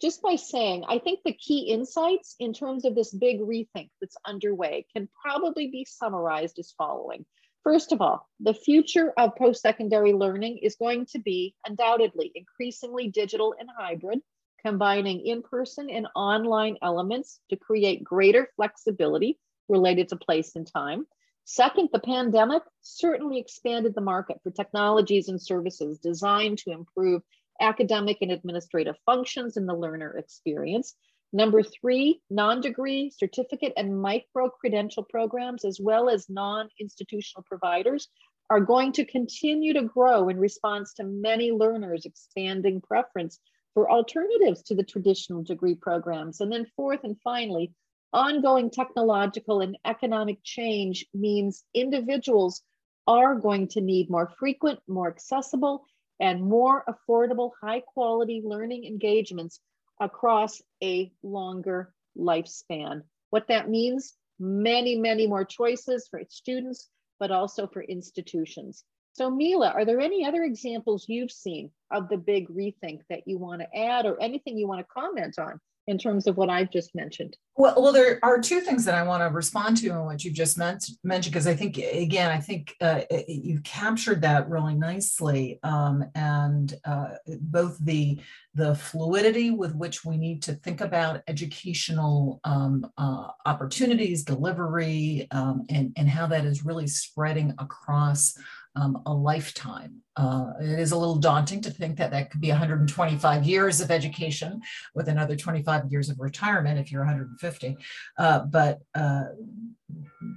just 0.01 0.21
by 0.21 0.35
saying 0.35 0.83
I 0.87 0.99
think 0.99 1.19
the 1.23 1.33
key 1.33 1.69
insights 1.69 2.35
in 2.39 2.53
terms 2.53 2.85
of 2.85 2.95
this 2.95 3.13
big 3.13 3.39
rethink 3.39 3.89
that's 4.01 4.17
underway 4.25 4.85
can 4.95 5.07
probably 5.21 5.67
be 5.67 5.85
summarized 5.85 6.57
as 6.59 6.73
following. 6.77 7.25
First 7.63 7.93
of 7.93 8.01
all, 8.01 8.27
the 8.41 8.53
future 8.53 9.13
of 9.17 9.37
post-secondary 9.37 10.11
learning 10.11 10.57
is 10.57 10.75
going 10.75 11.05
to 11.07 11.19
be 11.19 11.55
undoubtedly 11.65 12.31
increasingly 12.35 13.07
digital 13.07 13.55
and 13.57 13.69
hybrid, 13.77 14.19
combining 14.61 15.25
in-person 15.25 15.89
and 15.89 16.07
online 16.13 16.77
elements 16.81 17.39
to 17.49 17.55
create 17.55 18.03
greater 18.03 18.49
flexibility 18.57 19.39
related 19.69 20.09
to 20.09 20.17
place 20.17 20.55
and 20.55 20.67
time. 20.67 21.05
Second, 21.45 21.89
the 21.91 21.99
pandemic 21.99 22.63
certainly 22.81 23.39
expanded 23.39 23.95
the 23.95 24.01
market 24.01 24.39
for 24.43 24.51
technologies 24.51 25.29
and 25.29 25.41
services 25.41 25.99
designed 25.99 26.57
to 26.59 26.71
improve 26.71 27.21
academic 27.61 28.17
and 28.21 28.31
administrative 28.31 28.95
functions 29.05 29.55
in 29.55 29.65
the 29.65 29.75
learner 29.75 30.17
experience. 30.17 30.95
Number 31.35 31.63
three, 31.63 32.21
non-degree, 32.29 33.09
certificate, 33.09 33.73
and 33.75 33.99
micro-credential 33.99 35.03
programs, 35.03 35.65
as 35.65 35.79
well 35.81 36.07
as 36.07 36.29
non-institutional 36.29 37.43
providers, 37.43 38.07
are 38.51 38.59
going 38.59 38.91
to 38.91 39.05
continue 39.05 39.73
to 39.73 39.81
grow 39.81 40.29
in 40.29 40.37
response 40.37 40.93
to 40.93 41.03
many 41.03 41.51
learners' 41.51 42.05
expanding 42.05 42.81
preference 42.81 43.39
for 43.73 43.89
alternatives 43.89 44.61
to 44.61 44.75
the 44.75 44.83
traditional 44.83 45.41
degree 45.41 45.73
programs. 45.73 46.39
And 46.39 46.51
then 46.51 46.67
fourth 46.75 47.03
and 47.03 47.19
finally, 47.23 47.73
ongoing 48.13 48.69
technological 48.69 49.61
and 49.61 49.75
economic 49.85 50.37
change 50.43 51.07
means 51.15 51.63
individuals 51.73 52.61
are 53.07 53.33
going 53.33 53.69
to 53.69 53.81
need 53.81 54.07
more 54.07 54.31
frequent, 54.37 54.79
more 54.87 55.07
accessible, 55.07 55.83
and 56.19 56.43
more 56.43 56.85
affordable, 56.87 57.49
high 57.59 57.81
quality 57.81 58.43
learning 58.45 58.85
engagements 58.85 59.59
across 59.99 60.61
a 60.83 61.11
longer 61.23 61.93
lifespan. 62.17 63.03
What 63.29 63.47
that 63.47 63.69
means, 63.69 64.13
many, 64.39 64.95
many 64.95 65.27
more 65.27 65.45
choices 65.45 66.07
for 66.09 66.21
students, 66.29 66.89
but 67.19 67.31
also 67.31 67.67
for 67.67 67.81
institutions. 67.81 68.83
So 69.13 69.29
Mila, 69.29 69.69
are 69.69 69.85
there 69.85 69.99
any 69.99 70.25
other 70.25 70.43
examples 70.43 71.05
you've 71.07 71.31
seen 71.31 71.69
of 71.91 72.09
the 72.09 72.17
big 72.17 72.49
rethink 72.49 73.01
that 73.09 73.27
you 73.27 73.37
want 73.37 73.61
to 73.61 73.77
add 73.77 74.05
or 74.05 74.19
anything 74.19 74.57
you 74.57 74.67
want 74.67 74.81
to 74.81 74.93
comment 74.93 75.37
on 75.37 75.59
in 75.87 75.97
terms 75.97 76.27
of 76.27 76.37
what 76.37 76.49
I've 76.49 76.71
just 76.71 76.95
mentioned? 76.95 77.35
Well, 77.55 77.75
well, 77.77 77.91
there 77.91 78.19
are 78.23 78.39
two 78.39 78.61
things 78.61 78.85
that 78.85 78.95
I 78.95 79.03
want 79.03 79.21
to 79.21 79.29
respond 79.29 79.77
to 79.77 79.89
in 79.89 80.05
what 80.05 80.23
you've 80.23 80.33
just 80.33 80.57
mentioned, 80.57 80.97
because 81.03 81.45
I 81.45 81.53
think, 81.53 81.77
again, 81.77 82.31
I 82.31 82.39
think 82.39 82.73
uh, 82.81 83.01
you've 83.27 83.63
captured 83.63 84.21
that 84.21 84.49
really 84.49 84.75
nicely. 84.75 85.59
Um, 85.61 86.05
and 86.15 86.73
uh, 86.85 87.09
both 87.41 87.77
the, 87.79 88.19
the 88.55 88.75
fluidity 88.75 89.51
with 89.51 89.75
which 89.75 90.05
we 90.05 90.17
need 90.17 90.41
to 90.43 90.53
think 90.53 90.81
about 90.81 91.21
educational 91.27 92.39
um, 92.43 92.89
uh, 92.97 93.27
opportunities, 93.45 94.23
delivery, 94.23 95.27
um, 95.31 95.65
and, 95.69 95.93
and 95.97 96.09
how 96.09 96.27
that 96.27 96.45
is 96.45 96.65
really 96.65 96.87
spreading 96.87 97.53
across 97.59 98.35
um, 98.75 99.01
a 99.05 99.13
lifetime. 99.13 100.01
Uh, 100.15 100.51
it 100.61 100.79
is 100.79 100.91
a 100.91 100.97
little 100.97 101.15
daunting 101.15 101.61
to 101.61 101.71
think 101.71 101.97
that 101.97 102.11
that 102.11 102.29
could 102.29 102.41
be 102.41 102.49
125 102.49 103.43
years 103.43 103.81
of 103.81 103.89
education 103.89 104.61
with 104.93 105.07
another 105.07 105.35
25 105.35 105.91
years 105.91 106.09
of 106.09 106.19
retirement 106.19 106.79
if 106.79 106.91
you're 106.91 107.01
150. 107.01 107.77
Uh, 108.17 108.39
but 108.45 108.79
uh, 108.93 109.23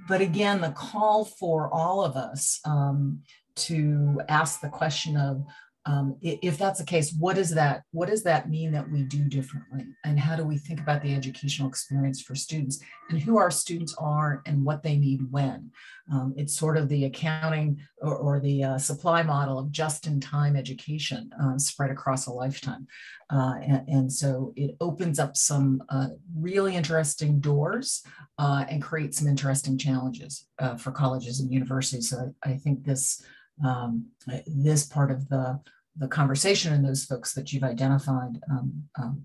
but 0.08 0.20
again, 0.20 0.60
the 0.60 0.70
call 0.70 1.24
for 1.24 1.72
all 1.72 2.04
of 2.04 2.16
us 2.16 2.60
um, 2.64 3.22
to 3.56 4.20
ask 4.28 4.60
the 4.60 4.68
question 4.68 5.16
of 5.16 5.44
um, 5.86 6.16
if 6.20 6.58
that's 6.58 6.80
the 6.80 6.84
case, 6.84 7.14
what 7.16 7.36
does 7.36 7.50
that 7.50 7.82
what 7.92 8.08
does 8.08 8.24
that 8.24 8.50
mean 8.50 8.72
that 8.72 8.90
we 8.90 9.04
do 9.04 9.24
differently, 9.28 9.86
and 10.04 10.18
how 10.18 10.34
do 10.34 10.44
we 10.44 10.58
think 10.58 10.80
about 10.80 11.00
the 11.00 11.14
educational 11.14 11.68
experience 11.68 12.20
for 12.20 12.34
students, 12.34 12.80
and 13.08 13.20
who 13.20 13.38
our 13.38 13.52
students 13.52 13.94
are, 13.96 14.42
and 14.46 14.64
what 14.64 14.82
they 14.82 14.96
need 14.96 15.20
when? 15.30 15.70
Um, 16.12 16.34
it's 16.36 16.56
sort 16.56 16.76
of 16.76 16.88
the 16.88 17.04
accounting 17.04 17.80
or, 17.98 18.16
or 18.16 18.40
the 18.40 18.64
uh, 18.64 18.78
supply 18.78 19.22
model 19.22 19.60
of 19.60 19.70
just-in-time 19.70 20.56
education 20.56 21.30
uh, 21.40 21.56
spread 21.56 21.92
across 21.92 22.26
a 22.26 22.32
lifetime, 22.32 22.88
uh, 23.30 23.54
and, 23.62 23.88
and, 23.88 24.12
so 24.12 24.52
it 24.56 24.76
opens 24.80 25.20
up 25.20 25.36
some 25.36 25.82
uh, 25.88 26.08
really 26.36 26.74
interesting 26.74 27.38
doors 27.38 28.02
uh, 28.38 28.64
and 28.68 28.82
creates 28.82 29.18
some 29.18 29.28
interesting 29.28 29.78
challenges 29.78 30.48
uh, 30.58 30.74
for 30.76 30.90
colleges 30.90 31.38
and 31.38 31.52
universities. 31.52 32.10
So 32.10 32.32
I, 32.44 32.50
I 32.50 32.56
think 32.56 32.84
this 32.84 33.24
um, 33.64 34.06
this 34.46 34.84
part 34.84 35.10
of 35.10 35.28
the 35.28 35.58
the 35.98 36.08
conversation 36.08 36.72
and 36.72 36.84
those 36.84 37.04
folks 37.04 37.32
that 37.34 37.52
you've 37.52 37.62
identified 37.62 38.38
um, 38.50 38.84
um, 38.98 39.22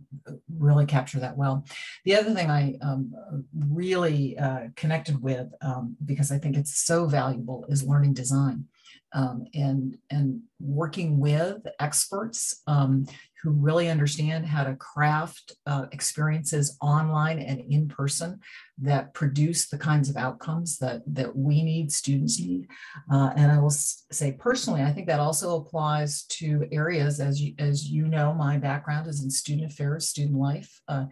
really 0.57 0.86
capture 0.86 1.19
that 1.19 1.38
well. 1.38 1.65
The 2.05 2.15
other 2.15 2.34
thing 2.34 2.49
I 2.49 2.77
um, 2.81 3.13
really 3.57 4.38
uh, 4.38 4.67
connected 4.75 5.21
with, 5.21 5.47
um, 5.62 5.95
because 6.05 6.31
I 6.31 6.38
think 6.38 6.55
it's 6.55 6.77
so 6.77 7.05
valuable, 7.05 7.65
is 7.69 7.84
learning 7.84 8.13
design 8.13 8.65
um, 9.13 9.45
and, 9.53 9.97
and 10.10 10.41
working 10.60 11.19
with 11.19 11.57
experts 11.79 12.62
um, 12.67 13.05
who 13.43 13.51
really 13.51 13.89
understand 13.89 14.45
how 14.45 14.63
to 14.63 14.75
craft 14.75 15.54
uh, 15.65 15.86
experiences 15.91 16.77
online 16.82 17.39
and 17.39 17.60
in 17.60 17.88
person 17.88 18.39
that 18.77 19.13
produce 19.13 19.67
the 19.67 19.77
kinds 19.77 20.10
of 20.10 20.17
outcomes 20.17 20.77
that, 20.80 21.01
that 21.08 21.36
we 21.36 21.63
need, 21.63 21.91
students 21.91 22.39
need. 22.39 22.67
Uh, 23.12 23.32
and 23.36 23.51
I 23.51 23.60
will 23.60 23.69
say 23.69 24.34
personally, 24.34 24.82
I 24.82 24.91
think 24.91 25.08
that 25.08 25.19
also 25.19 25.58
applies 25.58 26.23
to 26.23 26.67
areas, 26.71 27.19
as 27.19 27.41
you, 27.41 27.54
as 27.60 27.89
you 27.89 28.08
know, 28.08 28.34
my 28.34 28.58
background 28.58 29.08
is 29.08 29.23
in 29.23 29.30
student 29.30 29.71
affairs, 29.71 30.08
student 30.08 30.38
life. 30.38 30.82
Uh, 30.88 31.06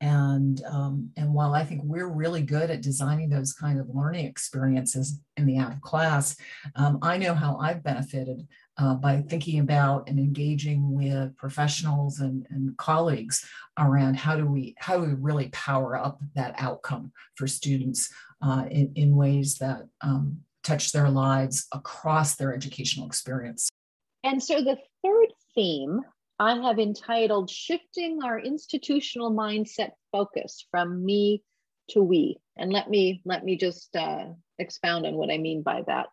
and, 0.00 0.62
um, 0.70 1.10
and 1.16 1.32
while 1.32 1.54
I 1.54 1.64
think 1.64 1.80
we're 1.84 2.08
really 2.08 2.42
good 2.42 2.70
at 2.70 2.82
designing 2.82 3.30
those 3.30 3.54
kind 3.54 3.80
of 3.80 3.88
learning 3.88 4.26
experiences 4.26 5.20
in 5.36 5.46
the 5.46 5.58
out 5.58 5.72
of 5.72 5.80
class, 5.80 6.36
um, 6.74 6.98
I 7.00 7.16
know 7.16 7.34
how 7.34 7.56
I've 7.56 7.82
benefited 7.82 8.46
uh, 8.78 8.94
by 8.94 9.22
thinking 9.22 9.60
about 9.60 10.08
and 10.08 10.18
engaging 10.18 10.92
with 10.92 11.36
professionals 11.36 12.20
and, 12.20 12.46
and 12.50 12.76
colleagues 12.76 13.48
around 13.78 14.16
how 14.16 14.36
do 14.36 14.46
we 14.46 14.74
how 14.78 14.96
do 14.96 15.02
we 15.02 15.14
really 15.14 15.48
power 15.48 15.96
up 15.96 16.20
that 16.34 16.54
outcome 16.58 17.12
for 17.36 17.46
students 17.46 18.12
uh, 18.42 18.64
in, 18.70 18.92
in 18.94 19.16
ways 19.16 19.58
that 19.58 19.86
um, 20.02 20.38
touch 20.62 20.92
their 20.92 21.08
lives 21.08 21.66
across 21.72 22.34
their 22.34 22.54
educational 22.54 23.06
experience. 23.06 23.68
And 24.24 24.42
so 24.42 24.56
the 24.56 24.78
third 25.04 25.32
theme 25.54 26.00
I 26.38 26.56
have 26.60 26.78
entitled 26.78 27.48
Shifting 27.48 28.20
Our 28.22 28.38
Institutional 28.38 29.32
Mindset 29.32 29.92
Focus 30.12 30.66
from 30.70 31.04
Me 31.04 31.42
to 31.90 32.02
We. 32.02 32.38
And 32.58 32.72
let 32.72 32.90
me 32.90 33.22
let 33.24 33.44
me 33.44 33.56
just 33.56 33.94
uh, 33.96 34.26
expound 34.58 35.06
on 35.06 35.14
what 35.14 35.30
I 35.30 35.38
mean 35.38 35.62
by 35.62 35.82
that. 35.86 36.06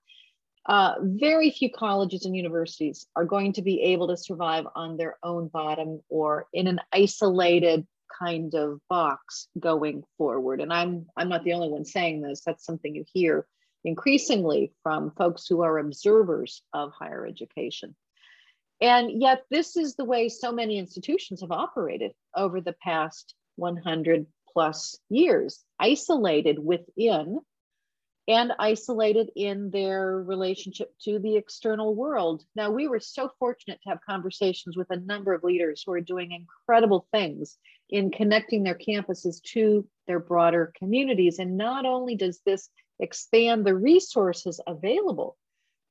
Uh, 0.65 0.93
very 1.01 1.51
few 1.51 1.69
colleges 1.69 2.25
and 2.25 2.35
universities 2.35 3.05
are 3.15 3.25
going 3.25 3.53
to 3.53 3.61
be 3.61 3.81
able 3.81 4.07
to 4.07 4.17
survive 4.17 4.65
on 4.75 4.95
their 4.95 5.17
own 5.21 5.49
bottom 5.49 5.99
or 6.09 6.47
in 6.53 6.67
an 6.67 6.79
isolated 6.93 7.85
kind 8.17 8.53
of 8.53 8.79
box 8.89 9.47
going 9.59 10.03
forward. 10.17 10.61
And 10.61 10.71
I'm 10.71 11.07
I'm 11.17 11.29
not 11.29 11.43
the 11.43 11.53
only 11.53 11.69
one 11.69 11.83
saying 11.83 12.21
this. 12.21 12.41
That's 12.45 12.65
something 12.65 12.95
you 12.95 13.03
hear 13.13 13.45
increasingly 13.83 14.71
from 14.83 15.11
folks 15.11 15.47
who 15.47 15.61
are 15.61 15.77
observers 15.79 16.61
of 16.73 16.93
higher 16.93 17.25
education. 17.27 17.95
And 18.79 19.21
yet, 19.21 19.43
this 19.49 19.77
is 19.77 19.95
the 19.95 20.05
way 20.05 20.29
so 20.29 20.51
many 20.51 20.77
institutions 20.77 21.41
have 21.41 21.51
operated 21.51 22.11
over 22.35 22.61
the 22.61 22.75
past 22.83 23.33
100 23.55 24.25
plus 24.51 24.97
years, 25.09 25.63
isolated 25.79 26.59
within 26.59 27.39
and 28.27 28.53
isolated 28.57 29.29
in 29.35 29.69
their 29.69 30.21
relationship 30.21 30.93
to 31.01 31.19
the 31.19 31.35
external 31.35 31.93
world. 31.93 32.43
Now, 32.55 32.71
we 32.71 32.87
were 32.87 32.99
so 32.99 33.31
fortunate 33.37 33.79
to 33.83 33.89
have 33.89 33.99
conversations 34.07 34.77
with 34.77 34.89
a 34.91 34.99
number 34.99 35.33
of 35.33 35.43
leaders 35.43 35.83
who 35.85 35.91
are 35.91 36.01
doing 36.01 36.31
incredible 36.31 37.05
things 37.11 37.57
in 37.89 38.11
connecting 38.11 38.63
their 38.63 38.77
campuses 38.77 39.41
to 39.53 39.85
their 40.07 40.19
broader 40.19 40.71
communities. 40.77 41.39
And 41.39 41.57
not 41.57 41.85
only 41.85 42.15
does 42.15 42.39
this 42.45 42.69
expand 42.99 43.65
the 43.65 43.75
resources 43.75 44.61
available 44.65 45.37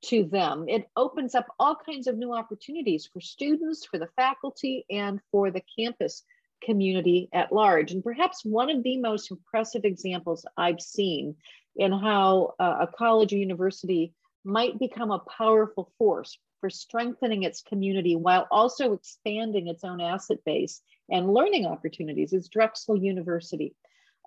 to 0.05 0.25
them. 0.25 0.65
It 0.69 0.89
opens 0.97 1.35
up 1.35 1.47
all 1.59 1.77
kinds 1.77 2.07
of 2.07 2.17
new 2.17 2.33
opportunities 2.33 3.07
for 3.07 3.21
students, 3.21 3.87
for 3.87 3.99
the 3.99 4.09
faculty, 4.17 4.85
and 4.91 5.21
for 5.31 5.51
the 5.51 5.63
campus 5.79 6.25
community 6.63 7.29
at 7.33 7.53
large. 7.53 7.93
And 7.93 8.03
perhaps 8.03 8.45
one 8.45 8.71
of 8.71 8.83
the 8.83 8.99
most 8.99 9.31
impressive 9.31 9.85
examples 9.85 10.45
I've 10.57 10.81
seen 10.81 11.37
in 11.77 11.93
how 11.93 12.55
uh, 12.59 12.79
a 12.81 12.87
college 12.87 13.33
or 13.33 13.37
university 13.37 14.15
might 14.45 14.79
become 14.79 15.11
a 15.11 15.21
powerful 15.21 15.93
force 15.99 16.39
for 16.61 16.71
strengthening 16.71 17.43
its 17.43 17.63
community 17.63 18.15
while 18.17 18.47
also 18.51 18.93
expanding 18.93 19.67
its 19.67 19.85
own 19.85 20.01
asset 20.01 20.39
base 20.45 20.81
and 21.11 21.33
learning 21.33 21.67
opportunities 21.67 22.33
is 22.33 22.49
Drexel 22.49 22.97
University. 22.97 23.75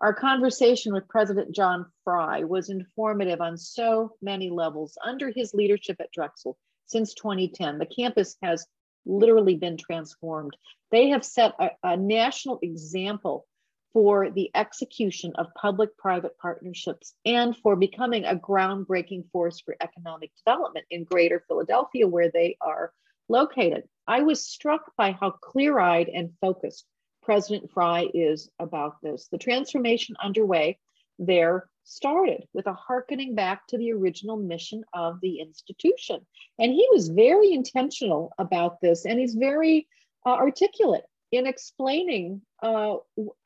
Our 0.02 0.14
conversation 0.14 0.94
with 0.94 1.08
President 1.08 1.56
John 1.56 1.86
Fry 2.04 2.44
was 2.44 2.70
informative 2.70 3.40
on 3.40 3.58
so 3.58 4.12
many 4.22 4.50
levels. 4.50 4.98
Under 5.04 5.32
his 5.32 5.54
leadership 5.54 5.98
at 6.02 6.12
Drexel 6.12 6.58
since 6.86 7.14
2010, 7.14 7.78
the 7.80 7.86
campus 7.86 8.36
has 8.42 8.68
literally 9.06 9.56
been 9.56 9.78
transformed. 9.78 10.58
They 10.92 11.10
have 11.10 11.24
set 11.24 11.54
a, 11.60 11.70
a 11.84 11.98
national 11.98 12.60
example 12.62 13.48
for 13.96 14.30
the 14.30 14.52
execution 14.54 15.32
of 15.36 15.48
public 15.56 15.98
private 15.98 16.38
partnerships 16.38 17.14
and 17.26 17.56
for 17.56 17.78
becoming 17.78 18.26
a 18.26 18.36
groundbreaking 18.36 19.24
force 19.32 19.62
for 19.62 19.74
economic 19.82 20.32
development 20.46 20.86
in 20.92 21.06
greater 21.06 21.46
Philadelphia, 21.48 22.06
where 22.06 22.30
they 22.30 22.58
are 22.60 22.92
located. 23.30 23.84
I 24.06 24.24
was 24.24 24.46
struck 24.46 24.92
by 24.98 25.14
how 25.14 25.32
clear 25.32 25.80
eyed 25.80 26.10
and 26.10 26.34
focused 26.42 26.86
President 27.24 27.72
Fry 27.72 28.10
is 28.14 28.50
about 28.60 28.98
this. 29.02 29.30
The 29.32 29.38
transformation 29.38 30.18
underway 30.22 30.78
there 31.18 31.70
started 31.86 32.44
with 32.54 32.68
a 32.68 32.74
harkening 32.74 33.34
back 33.34 33.66
to 33.68 33.78
the 33.78 33.94
original 33.94 34.36
mission 34.36 34.84
of 34.94 35.22
the 35.22 35.40
institution. 35.40 36.20
And 36.60 36.74
he 36.74 36.86
was 36.92 37.08
very 37.08 37.54
intentional 37.54 38.34
about 38.38 38.82
this, 38.82 39.06
and 39.06 39.18
he's 39.22 39.36
very 39.36 39.88
uh, 40.26 40.32
articulate 40.32 41.06
in 41.36 41.48
explaining 41.48 42.42
uh, 42.62 42.96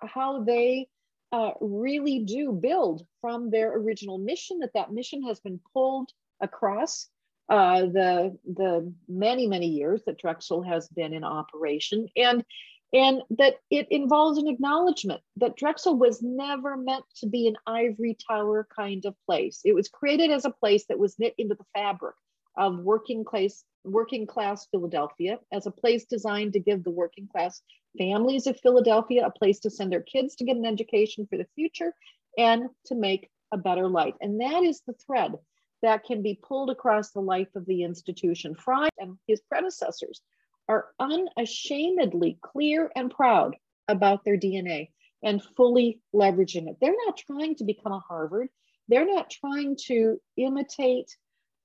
how 0.01 0.43
they 0.43 0.87
uh, 1.31 1.51
really 1.61 2.19
do 2.19 2.51
build 2.51 3.05
from 3.21 3.49
their 3.49 3.75
original 3.77 4.17
mission, 4.17 4.59
that 4.59 4.73
that 4.73 4.91
mission 4.91 5.23
has 5.23 5.39
been 5.39 5.59
pulled 5.73 6.09
across 6.41 7.07
uh, 7.49 7.81
the, 7.81 8.37
the 8.45 8.91
many, 9.07 9.47
many 9.47 9.67
years 9.67 10.03
that 10.05 10.19
Drexel 10.19 10.61
has 10.61 10.87
been 10.89 11.13
in 11.13 11.23
operation. 11.23 12.07
And 12.15 12.43
and 12.91 13.21
that 13.37 13.57
it 13.69 13.87
involves 13.91 14.39
an 14.39 14.47
acknowledgement 14.47 15.21
that 15.37 15.55
Drexel 15.55 15.95
was 15.95 16.23
never 16.23 16.75
meant 16.75 17.05
to 17.17 17.27
be 17.27 17.47
an 17.47 17.55
ivory 17.67 18.17
tower 18.27 18.67
kind 18.75 19.05
of 19.05 19.13
place. 19.27 19.61
It 19.63 19.75
was 19.75 19.87
created 19.87 20.31
as 20.31 20.45
a 20.45 20.49
place 20.49 20.85
that 20.87 20.97
was 20.97 21.19
knit 21.19 21.35
into 21.37 21.53
the 21.53 21.65
fabric 21.75 22.15
of 22.57 22.79
working 22.79 23.23
class 23.23 23.63
working 23.83 24.27
class 24.27 24.67
Philadelphia 24.71 25.39
as 25.51 25.65
a 25.65 25.71
place 25.71 26.05
designed 26.05 26.53
to 26.53 26.59
give 26.59 26.83
the 26.83 26.91
working 26.91 27.27
class 27.27 27.61
families 27.97 28.47
of 28.47 28.59
Philadelphia 28.59 29.25
a 29.25 29.31
place 29.31 29.59
to 29.59 29.69
send 29.69 29.91
their 29.91 30.01
kids 30.01 30.35
to 30.35 30.45
get 30.45 30.57
an 30.57 30.65
education 30.65 31.27
for 31.29 31.37
the 31.37 31.47
future 31.55 31.93
and 32.37 32.69
to 32.85 32.95
make 32.95 33.29
a 33.51 33.57
better 33.57 33.87
life. 33.87 34.13
And 34.21 34.39
that 34.41 34.63
is 34.63 34.81
the 34.85 34.93
thread 34.93 35.33
that 35.81 36.03
can 36.03 36.21
be 36.21 36.39
pulled 36.41 36.69
across 36.69 37.11
the 37.11 37.21
life 37.21 37.55
of 37.55 37.65
the 37.65 37.83
institution. 37.83 38.53
Fry 38.55 38.89
and 38.99 39.17
his 39.27 39.41
predecessors 39.41 40.21
are 40.67 40.89
unashamedly 40.99 42.37
clear 42.41 42.91
and 42.95 43.09
proud 43.09 43.55
about 43.87 44.23
their 44.23 44.37
DNA 44.37 44.89
and 45.23 45.43
fully 45.57 45.99
leveraging 46.13 46.69
it. 46.69 46.77
They're 46.79 46.95
not 47.05 47.17
trying 47.17 47.55
to 47.55 47.63
become 47.63 47.91
a 47.91 47.99
Harvard. 47.99 48.49
They're 48.87 49.05
not 49.05 49.29
trying 49.29 49.77
to 49.87 50.19
imitate 50.37 51.15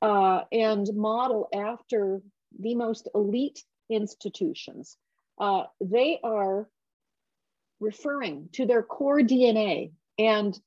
uh, 0.04 0.44
and 0.52 0.86
model 0.94 1.48
after 1.54 2.20
the 2.60 2.74
most 2.74 3.08
elite 3.14 3.64
institutions. 3.88 4.98
Uh, 5.40 5.62
they 5.80 6.20
are 6.22 6.68
referring 7.80 8.50
to 8.52 8.66
their 8.66 8.82
core 8.82 9.20
DNA 9.20 9.92
and 10.18 10.60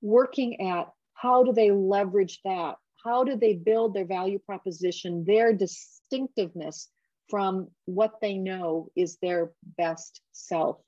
working 0.00 0.60
at 0.60 0.92
how 1.12 1.42
do 1.42 1.52
they 1.52 1.72
leverage 1.72 2.38
that? 2.44 2.76
How 3.04 3.24
do 3.24 3.36
they 3.36 3.54
build 3.54 3.94
their 3.94 4.06
value 4.06 4.38
proposition, 4.38 5.24
their 5.26 5.52
distinctiveness 5.52 6.88
from 7.28 7.68
what 7.86 8.20
they 8.20 8.36
know 8.36 8.90
is 8.94 9.18
their 9.20 9.50
best 9.76 10.20
self. 10.32 10.78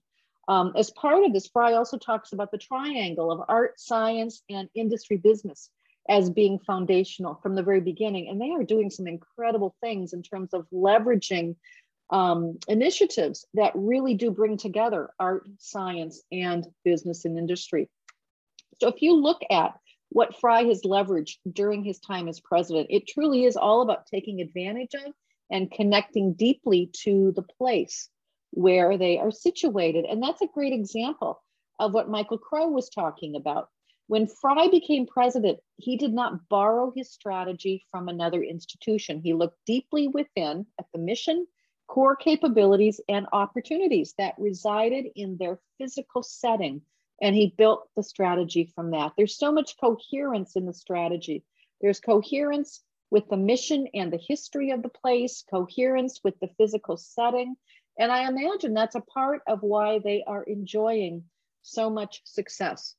Um, 0.47 0.75
as 0.77 0.91
part 0.93 1.25
of 1.25 1.33
this, 1.33 1.49
Fry 1.49 1.73
also 1.73 1.99
talks 1.99 2.33
about 2.33 2.53
the 2.53 2.59
triangle 2.59 3.33
of 3.33 3.41
art, 3.49 3.81
science, 3.81 4.43
and 4.49 4.69
industry 4.77 5.17
business 5.17 5.71
as 6.09 6.31
being 6.31 6.59
foundational 6.59 7.39
from 7.43 7.55
the 7.55 7.63
very 7.63 7.81
beginning. 7.81 8.29
And 8.29 8.41
they 8.41 8.51
are 8.51 8.65
doing 8.65 8.91
some 8.91 9.07
incredible 9.07 9.75
things 9.81 10.13
in 10.13 10.23
terms 10.23 10.53
of 10.53 10.67
leveraging 10.73 11.57
um, 12.11 12.59
initiatives 12.69 13.47
that 13.55 13.73
really 13.75 14.15
do 14.15 14.31
bring 14.31 14.57
together 14.57 15.11
art, 15.19 15.49
science, 15.59 16.23
and 16.31 16.67
business 16.85 17.25
and 17.25 17.37
industry. 17.37 17.89
So 18.81 18.89
if 18.89 19.03
you 19.03 19.15
look 19.15 19.41
at 19.51 19.75
what 20.11 20.39
Fry 20.39 20.65
has 20.65 20.83
leveraged 20.83 21.37
during 21.53 21.83
his 21.83 21.99
time 21.99 22.29
as 22.29 22.41
president, 22.41 22.89
it 22.91 23.09
truly 23.09 23.45
is 23.45 23.57
all 23.57 23.83
about 23.83 24.07
taking 24.07 24.41
advantage 24.41 24.95
of 24.95 25.13
and 25.51 25.71
connecting 25.71 26.35
deeply 26.35 26.91
to 27.05 27.33
the 27.35 27.43
place 27.43 28.09
where 28.51 28.97
they 28.97 29.19
are 29.19 29.31
situated. 29.31 30.05
And 30.05 30.23
that's 30.23 30.43
a 30.43 30.49
great 30.53 30.73
example 30.73 31.43
of 31.79 31.93
what 31.93 32.09
Michael 32.09 32.39
Crow 32.39 32.69
was 32.69 32.89
talking 32.89 33.37
about. 33.37 33.69
When 34.09 34.29
Fry 34.29 34.69
became 34.69 35.07
president, 35.07 35.59
he 35.79 35.97
did 35.97 36.13
not 36.13 36.49
borrow 36.49 36.93
his 36.95 37.11
strategy 37.11 37.85
from 37.91 38.09
another 38.09 38.41
institution. 38.41 39.21
He 39.21 39.35
looked 39.35 39.59
deeply 39.67 40.07
within 40.07 40.67
at 40.79 40.87
the 40.93 41.01
mission, 41.01 41.49
core 41.89 42.15
capabilities, 42.15 43.01
and 43.09 43.27
opportunities 43.33 44.15
that 44.17 44.39
resided 44.39 45.07
in 45.17 45.39
their 45.39 45.59
physical 45.79 46.23
setting. 46.23 46.83
And 47.21 47.35
he 47.35 47.55
built 47.59 47.89
the 47.97 48.05
strategy 48.05 48.71
from 48.77 48.93
that. 48.93 49.15
There's 49.17 49.37
so 49.37 49.51
much 49.51 49.77
coherence 49.77 50.55
in 50.55 50.67
the 50.67 50.75
strategy. 50.75 51.43
There's 51.81 51.99
coherence 51.99 52.85
with 53.11 53.29
the 53.29 53.37
mission 53.37 53.89
and 53.93 54.13
the 54.13 54.23
history 54.25 54.71
of 54.71 54.83
the 54.83 54.89
place, 54.89 55.43
coherence 55.51 56.21
with 56.23 56.39
the 56.39 56.51
physical 56.59 56.97
setting. 56.97 57.57
And 57.99 58.13
I 58.13 58.29
imagine 58.29 58.73
that's 58.73 58.95
a 58.95 59.01
part 59.01 59.43
of 59.49 59.63
why 59.63 59.99
they 59.99 60.23
are 60.25 60.45
enjoying 60.45 61.25
so 61.63 61.91
much 61.91 62.21
success. 62.25 62.95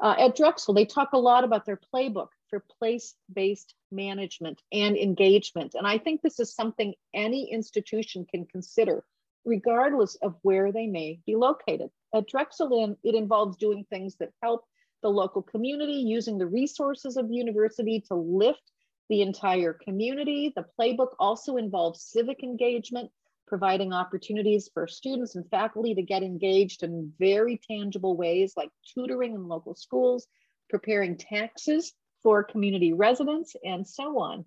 Uh, 0.00 0.14
at 0.18 0.36
Drexel, 0.36 0.74
they 0.74 0.84
talk 0.84 1.12
a 1.12 1.18
lot 1.18 1.44
about 1.44 1.64
their 1.66 1.80
playbook 1.94 2.28
for 2.48 2.64
place 2.78 3.14
based 3.32 3.74
management 3.90 4.60
and 4.72 4.96
engagement. 4.96 5.74
And 5.74 5.86
I 5.86 5.98
think 5.98 6.20
this 6.20 6.40
is 6.40 6.54
something 6.54 6.94
any 7.14 7.50
institution 7.52 8.26
can 8.26 8.46
consider, 8.46 9.04
regardless 9.44 10.16
of 10.16 10.34
where 10.42 10.72
they 10.72 10.86
may 10.86 11.20
be 11.26 11.36
located. 11.36 11.90
At 12.14 12.28
Drexel, 12.28 12.96
it 13.02 13.14
involves 13.14 13.56
doing 13.56 13.84
things 13.88 14.16
that 14.16 14.32
help 14.42 14.64
the 15.02 15.10
local 15.10 15.42
community, 15.42 15.92
using 15.92 16.38
the 16.38 16.46
resources 16.46 17.16
of 17.16 17.28
the 17.28 17.34
university 17.34 18.00
to 18.08 18.14
lift 18.14 18.72
the 19.08 19.22
entire 19.22 19.72
community. 19.72 20.52
The 20.54 20.64
playbook 20.80 21.10
also 21.18 21.56
involves 21.56 22.02
civic 22.02 22.42
engagement, 22.42 23.10
providing 23.46 23.92
opportunities 23.92 24.70
for 24.72 24.86
students 24.86 25.34
and 25.36 25.48
faculty 25.50 25.94
to 25.94 26.02
get 26.02 26.22
engaged 26.22 26.82
in 26.82 27.12
very 27.18 27.60
tangible 27.70 28.16
ways 28.16 28.54
like 28.56 28.70
tutoring 28.94 29.34
in 29.34 29.48
local 29.48 29.74
schools, 29.74 30.26
preparing 30.70 31.16
taxes 31.16 31.92
for 32.22 32.42
community 32.42 32.92
residents, 32.92 33.54
and 33.64 33.86
so 33.86 34.18
on. 34.18 34.44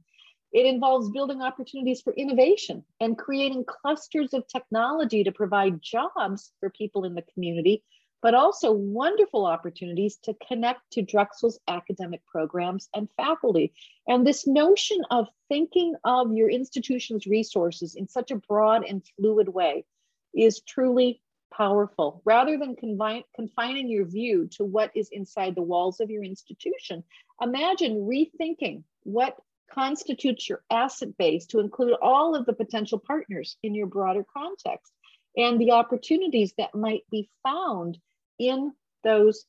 It 0.51 0.65
involves 0.65 1.11
building 1.11 1.41
opportunities 1.41 2.01
for 2.01 2.13
innovation 2.13 2.83
and 2.99 3.17
creating 3.17 3.65
clusters 3.65 4.33
of 4.33 4.47
technology 4.47 5.23
to 5.23 5.31
provide 5.31 5.81
jobs 5.81 6.51
for 6.59 6.69
people 6.69 7.03
in 7.03 7.13
the 7.13 7.25
community 7.33 7.83
but 8.21 8.33
also 8.33 8.71
wonderful 8.71 9.45
opportunities 9.45 10.17
to 10.23 10.35
connect 10.47 10.81
to 10.91 11.01
Drexel's 11.01 11.59
academic 11.67 12.25
programs 12.25 12.89
and 12.95 13.07
faculty. 13.17 13.73
And 14.07 14.25
this 14.25 14.47
notion 14.47 14.99
of 15.11 15.27
thinking 15.49 15.95
of 16.03 16.33
your 16.33 16.49
institution's 16.49 17.27
resources 17.27 17.95
in 17.95 18.07
such 18.07 18.31
a 18.31 18.37
broad 18.37 18.83
and 18.85 19.03
fluid 19.19 19.49
way 19.49 19.85
is 20.33 20.61
truly 20.61 21.21
powerful. 21.53 22.21
Rather 22.25 22.57
than 22.57 22.75
confine, 22.75 23.23
confining 23.35 23.89
your 23.89 24.05
view 24.05 24.47
to 24.51 24.63
what 24.63 24.91
is 24.95 25.09
inside 25.11 25.55
the 25.55 25.61
walls 25.61 25.99
of 25.99 26.09
your 26.09 26.23
institution, 26.23 27.03
imagine 27.41 28.07
rethinking 28.07 28.83
what 29.03 29.37
constitutes 29.71 30.47
your 30.47 30.63
asset 30.71 31.17
base 31.17 31.45
to 31.47 31.59
include 31.59 31.93
all 32.01 32.35
of 32.35 32.45
the 32.45 32.53
potential 32.53 32.99
partners 32.99 33.57
in 33.63 33.75
your 33.75 33.87
broader 33.87 34.25
context 34.33 34.93
and 35.37 35.61
the 35.61 35.71
opportunities 35.71 36.53
that 36.57 36.75
might 36.75 37.03
be 37.11 37.29
found 37.43 37.99
in 38.39 38.73
those 39.03 39.45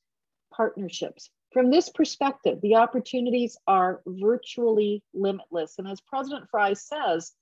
partnerships. 0.54 1.30
From 1.52 1.70
this 1.70 1.88
perspective, 1.88 2.60
the 2.60 2.76
opportunities 2.76 3.56
are 3.66 4.02
virtually 4.06 5.02
limitless. 5.14 5.78
And 5.78 5.88
as 5.88 6.00
President 6.02 6.48
Fry 6.50 6.74
says, 6.74 7.32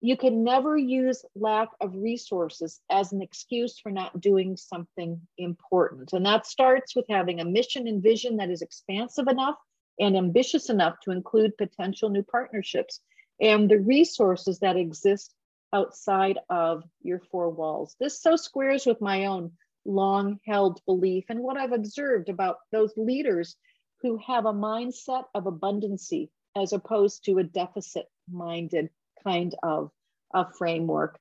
you 0.00 0.16
can 0.16 0.42
never 0.44 0.76
use 0.76 1.24
lack 1.34 1.68
of 1.80 1.94
resources 1.94 2.80
as 2.90 3.12
an 3.12 3.22
excuse 3.22 3.78
for 3.78 3.90
not 3.90 4.20
doing 4.20 4.56
something 4.56 5.20
important. 5.38 6.12
And 6.12 6.24
that 6.26 6.46
starts 6.46 6.94
with 6.94 7.06
having 7.08 7.40
a 7.40 7.44
mission 7.44 7.86
and 7.86 8.02
vision 8.02 8.36
that 8.36 8.50
is 8.50 8.62
expansive 8.62 9.28
enough 9.28 9.56
and 9.98 10.16
ambitious 10.16 10.70
enough 10.70 10.96
to 11.04 11.10
include 11.10 11.56
potential 11.56 12.08
new 12.10 12.22
partnerships 12.22 13.00
and 13.40 13.70
the 13.70 13.78
resources 13.78 14.58
that 14.60 14.76
exist 14.76 15.34
outside 15.72 16.38
of 16.50 16.84
your 17.02 17.20
four 17.30 17.50
walls. 17.50 17.96
This 17.98 18.20
so 18.20 18.36
squares 18.36 18.86
with 18.86 19.00
my 19.00 19.26
own 19.26 19.52
long 19.84 20.38
held 20.46 20.80
belief 20.86 21.24
and 21.28 21.40
what 21.40 21.56
I've 21.56 21.72
observed 21.72 22.28
about 22.28 22.58
those 22.70 22.92
leaders 22.96 23.56
who 24.00 24.18
have 24.18 24.46
a 24.46 24.52
mindset 24.52 25.24
of 25.34 25.44
abundancy 25.44 26.28
as 26.56 26.72
opposed 26.72 27.24
to 27.24 27.38
a 27.38 27.44
deficit 27.44 28.06
minded 28.30 28.90
kind 29.24 29.54
of 29.62 29.90
a 30.34 30.46
framework. 30.52 31.18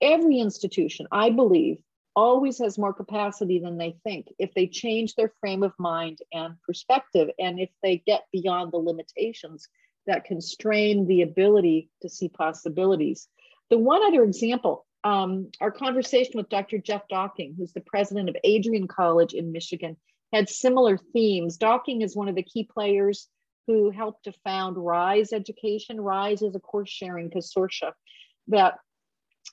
Every 0.00 0.38
institution, 0.38 1.06
I 1.12 1.30
believe, 1.30 1.78
always 2.16 2.58
has 2.58 2.78
more 2.78 2.92
capacity 2.92 3.58
than 3.58 3.78
they 3.78 3.96
think 4.04 4.26
if 4.38 4.52
they 4.54 4.66
change 4.66 5.14
their 5.14 5.32
frame 5.40 5.62
of 5.62 5.72
mind 5.78 6.18
and 6.32 6.54
perspective, 6.66 7.28
and 7.38 7.60
if 7.60 7.70
they 7.82 7.98
get 7.98 8.24
beyond 8.32 8.72
the 8.72 8.78
limitations 8.78 9.68
that 10.06 10.24
constrain 10.24 11.06
the 11.06 11.22
ability 11.22 11.90
to 12.02 12.08
see 12.08 12.28
possibilities. 12.28 13.28
The 13.70 13.78
one 13.78 14.02
other 14.04 14.22
example 14.24 14.86
um, 15.02 15.50
our 15.60 15.70
conversation 15.70 16.32
with 16.34 16.50
Dr. 16.50 16.78
Jeff 16.78 17.02
Docking, 17.08 17.54
who's 17.56 17.72
the 17.72 17.80
president 17.80 18.28
of 18.28 18.36
Adrian 18.44 18.86
College 18.86 19.32
in 19.32 19.52
Michigan, 19.52 19.96
had 20.32 20.48
similar 20.48 20.98
themes. 21.12 21.56
Docking 21.56 22.02
is 22.02 22.14
one 22.14 22.28
of 22.28 22.34
the 22.34 22.42
key 22.42 22.68
players 22.70 23.28
who 23.66 23.90
helped 23.90 24.24
to 24.24 24.32
found 24.44 24.76
RISE 24.76 25.32
Education. 25.32 26.00
RISE 26.00 26.42
is 26.42 26.54
a 26.54 26.60
course 26.60 26.90
sharing 26.90 27.30
consortia 27.30 27.92
that 28.48 28.74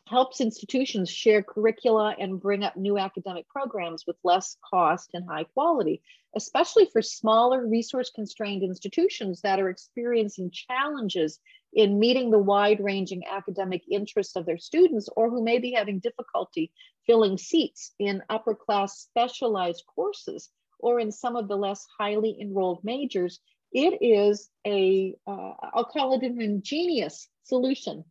helps 0.08 0.42
institutions 0.42 1.10
share 1.10 1.44
curricula 1.44 2.16
and 2.20 2.40
bring 2.40 2.64
up 2.64 2.76
new 2.76 2.98
academic 2.98 3.48
programs 3.48 4.06
with 4.08 4.16
less 4.24 4.58
cost 4.70 5.12
and 5.14 5.26
high 5.30 5.44
quality, 5.44 6.02
especially 6.36 6.90
for 6.92 7.02
smaller 7.02 7.66
resource 7.68 8.12
constrained 8.14 8.64
institutions 8.64 9.42
that 9.42 9.60
are 9.60 9.70
experiencing 9.70 10.52
challenges 10.52 11.40
in 11.74 12.00
meeting 12.00 12.32
the 12.32 12.40
wide 12.40 12.80
ranging 12.80 13.24
academic 13.30 13.84
interests 13.90 14.36
of 14.36 14.46
their 14.46 14.58
students 14.58 15.10
or 15.16 15.30
who 15.30 15.44
may 15.44 15.60
be 15.60 15.72
having 15.72 16.00
difficulty 16.00 16.72
filling 17.06 17.38
seats 17.38 17.94
in 18.00 18.24
upper 18.30 18.56
class 18.56 19.00
specialized 19.00 19.84
courses 19.94 20.50
or 20.80 21.00
in 21.00 21.12
some 21.12 21.36
of 21.36 21.48
the 21.48 21.56
less 21.56 21.86
highly 21.98 22.38
enrolled 22.40 22.84
majors, 22.84 23.40
it 23.72 24.02
is 24.02 24.50
a, 24.66 25.16
will 25.26 25.58
uh, 25.74 25.84
call 25.84 26.14
it 26.14 26.24
an 26.24 26.42
ingenious 26.42 27.28
solution. 27.44 28.04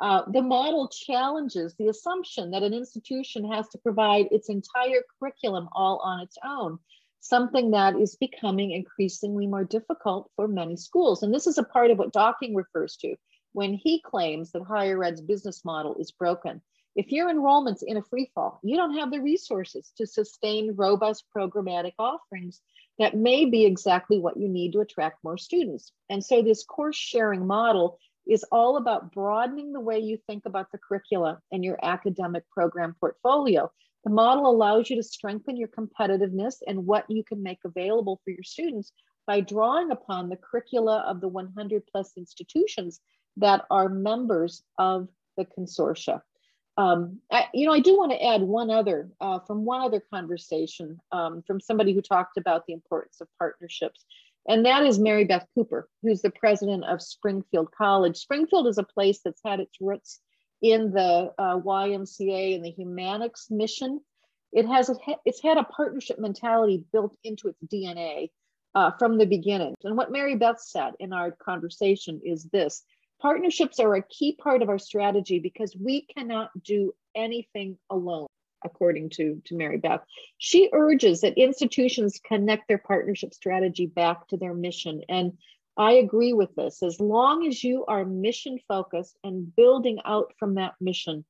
Uh, 0.00 0.22
the 0.32 0.42
model 0.42 0.88
challenges 0.88 1.74
the 1.78 1.88
assumption 1.88 2.50
that 2.50 2.64
an 2.64 2.74
institution 2.74 3.50
has 3.50 3.68
to 3.68 3.78
provide 3.78 4.26
its 4.32 4.48
entire 4.48 5.02
curriculum 5.18 5.68
all 5.72 5.98
on 5.98 6.20
its 6.20 6.36
own 6.44 6.78
something 7.24 7.70
that 7.70 7.96
is 7.96 8.16
becoming 8.16 8.72
increasingly 8.72 9.46
more 9.46 9.64
difficult 9.64 10.30
for 10.36 10.46
many 10.46 10.76
schools. 10.76 11.22
And 11.22 11.32
this 11.32 11.46
is 11.46 11.56
a 11.56 11.64
part 11.64 11.90
of 11.90 11.98
what 11.98 12.12
Docking 12.12 12.54
refers 12.54 12.96
to 12.96 13.16
when 13.54 13.72
he 13.72 14.02
claims 14.02 14.52
that 14.52 14.62
higher 14.62 15.02
ed's 15.02 15.22
business 15.22 15.64
model 15.64 15.96
is 15.98 16.12
broken. 16.12 16.60
If 16.94 17.10
your 17.10 17.30
enrollment's 17.30 17.82
in 17.82 17.96
a 17.96 18.02
free 18.02 18.30
fall, 18.34 18.60
you 18.62 18.76
don't 18.76 18.98
have 18.98 19.10
the 19.10 19.22
resources 19.22 19.90
to 19.96 20.06
sustain 20.06 20.74
robust 20.76 21.24
programmatic 21.34 21.94
offerings 21.98 22.60
that 22.98 23.16
may 23.16 23.46
be 23.46 23.64
exactly 23.64 24.20
what 24.20 24.36
you 24.36 24.46
need 24.46 24.72
to 24.72 24.80
attract 24.80 25.24
more 25.24 25.38
students. 25.38 25.92
And 26.10 26.22
so 26.22 26.42
this 26.42 26.62
course 26.62 26.96
sharing 26.96 27.46
model 27.46 27.98
is 28.28 28.44
all 28.52 28.76
about 28.76 29.12
broadening 29.12 29.72
the 29.72 29.80
way 29.80 29.98
you 29.98 30.18
think 30.26 30.44
about 30.44 30.70
the 30.72 30.78
curricula 30.78 31.40
and 31.50 31.64
your 31.64 31.78
academic 31.82 32.44
program 32.50 32.94
portfolio 33.00 33.70
the 34.04 34.10
model 34.10 34.48
allows 34.48 34.90
you 34.90 34.96
to 34.96 35.02
strengthen 35.02 35.56
your 35.56 35.68
competitiveness 35.68 36.56
and 36.66 36.86
what 36.86 37.10
you 37.10 37.24
can 37.24 37.42
make 37.42 37.58
available 37.64 38.20
for 38.24 38.30
your 38.30 38.42
students 38.42 38.92
by 39.26 39.40
drawing 39.40 39.90
upon 39.90 40.28
the 40.28 40.36
curricula 40.36 41.04
of 41.08 41.20
the 41.20 41.28
100 41.28 41.82
plus 41.90 42.12
institutions 42.16 43.00
that 43.38 43.64
are 43.70 43.88
members 43.88 44.62
of 44.78 45.08
the 45.36 45.46
consortia. 45.46 46.20
Um, 46.76 47.20
I, 47.30 47.46
you 47.54 47.66
know, 47.66 47.72
I 47.72 47.80
do 47.80 47.96
want 47.96 48.12
to 48.12 48.22
add 48.22 48.42
one 48.42 48.70
other 48.70 49.10
uh, 49.20 49.38
from 49.40 49.64
one 49.64 49.80
other 49.80 50.02
conversation 50.12 50.98
um, 51.12 51.42
from 51.46 51.60
somebody 51.60 51.94
who 51.94 52.02
talked 52.02 52.36
about 52.36 52.66
the 52.66 52.72
importance 52.72 53.20
of 53.20 53.28
partnerships, 53.38 54.04
and 54.48 54.66
that 54.66 54.84
is 54.84 54.98
Mary 54.98 55.24
Beth 55.24 55.46
Cooper, 55.54 55.88
who's 56.02 56.20
the 56.20 56.30
president 56.30 56.84
of 56.84 57.00
Springfield 57.00 57.70
College. 57.70 58.16
Springfield 58.16 58.66
is 58.66 58.78
a 58.78 58.82
place 58.82 59.20
that's 59.24 59.40
had 59.44 59.60
its 59.60 59.76
roots 59.80 60.20
in 60.62 60.92
the 60.92 61.32
uh, 61.38 61.58
YMCA 61.58 62.54
and 62.54 62.64
the 62.64 62.74
Humanics 62.78 63.50
mission. 63.50 64.00
It 64.52 64.66
has 64.66 64.88
a, 64.88 64.94
it's 65.24 65.42
had 65.42 65.58
a 65.58 65.64
partnership 65.64 66.18
mentality 66.18 66.84
built 66.92 67.16
into 67.24 67.48
its 67.48 67.58
DNA. 67.72 68.30
uh, 68.74 68.90
from 68.98 69.18
the 69.18 69.26
beginning. 69.26 69.74
And 69.84 69.96
what 69.96 70.12
Mary 70.12 70.36
Beth 70.36 70.60
said 70.60 70.94
in 70.98 71.12
our 71.12 71.30
conversation 71.30 72.20
is 72.24 72.44
this 72.44 72.82
partnerships 73.20 73.78
are 73.80 73.94
a 73.94 74.02
key 74.02 74.36
part 74.36 74.62
of 74.62 74.68
our 74.68 74.78
strategy 74.78 75.38
because 75.38 75.74
we 75.76 76.02
cannot 76.02 76.50
do 76.62 76.92
anything 77.14 77.78
alone 77.90 78.26
according 78.64 79.10
to, 79.10 79.40
to 79.44 79.54
Mary 79.54 79.76
Beth. 79.76 80.00
She 80.38 80.70
urges 80.72 81.20
that 81.20 81.38
institutions 81.38 82.20
connect 82.26 82.66
their 82.66 82.78
partnership 82.78 83.34
strategy 83.34 83.86
back 83.86 84.26
to 84.28 84.36
their 84.36 84.54
mission. 84.54 85.02
And 85.08 85.34
I 85.76 85.92
agree 85.92 86.32
with 86.32 86.54
this. 86.54 86.82
As 86.82 87.00
long 87.00 87.46
as 87.46 87.62
you 87.64 87.84
are 87.86 88.04
mission 88.04 88.58
focused 88.68 89.16
and 89.24 89.54
building 89.56 89.98
out 90.04 90.32
from 90.38 90.54
that 90.54 90.74
mission, 90.80 91.24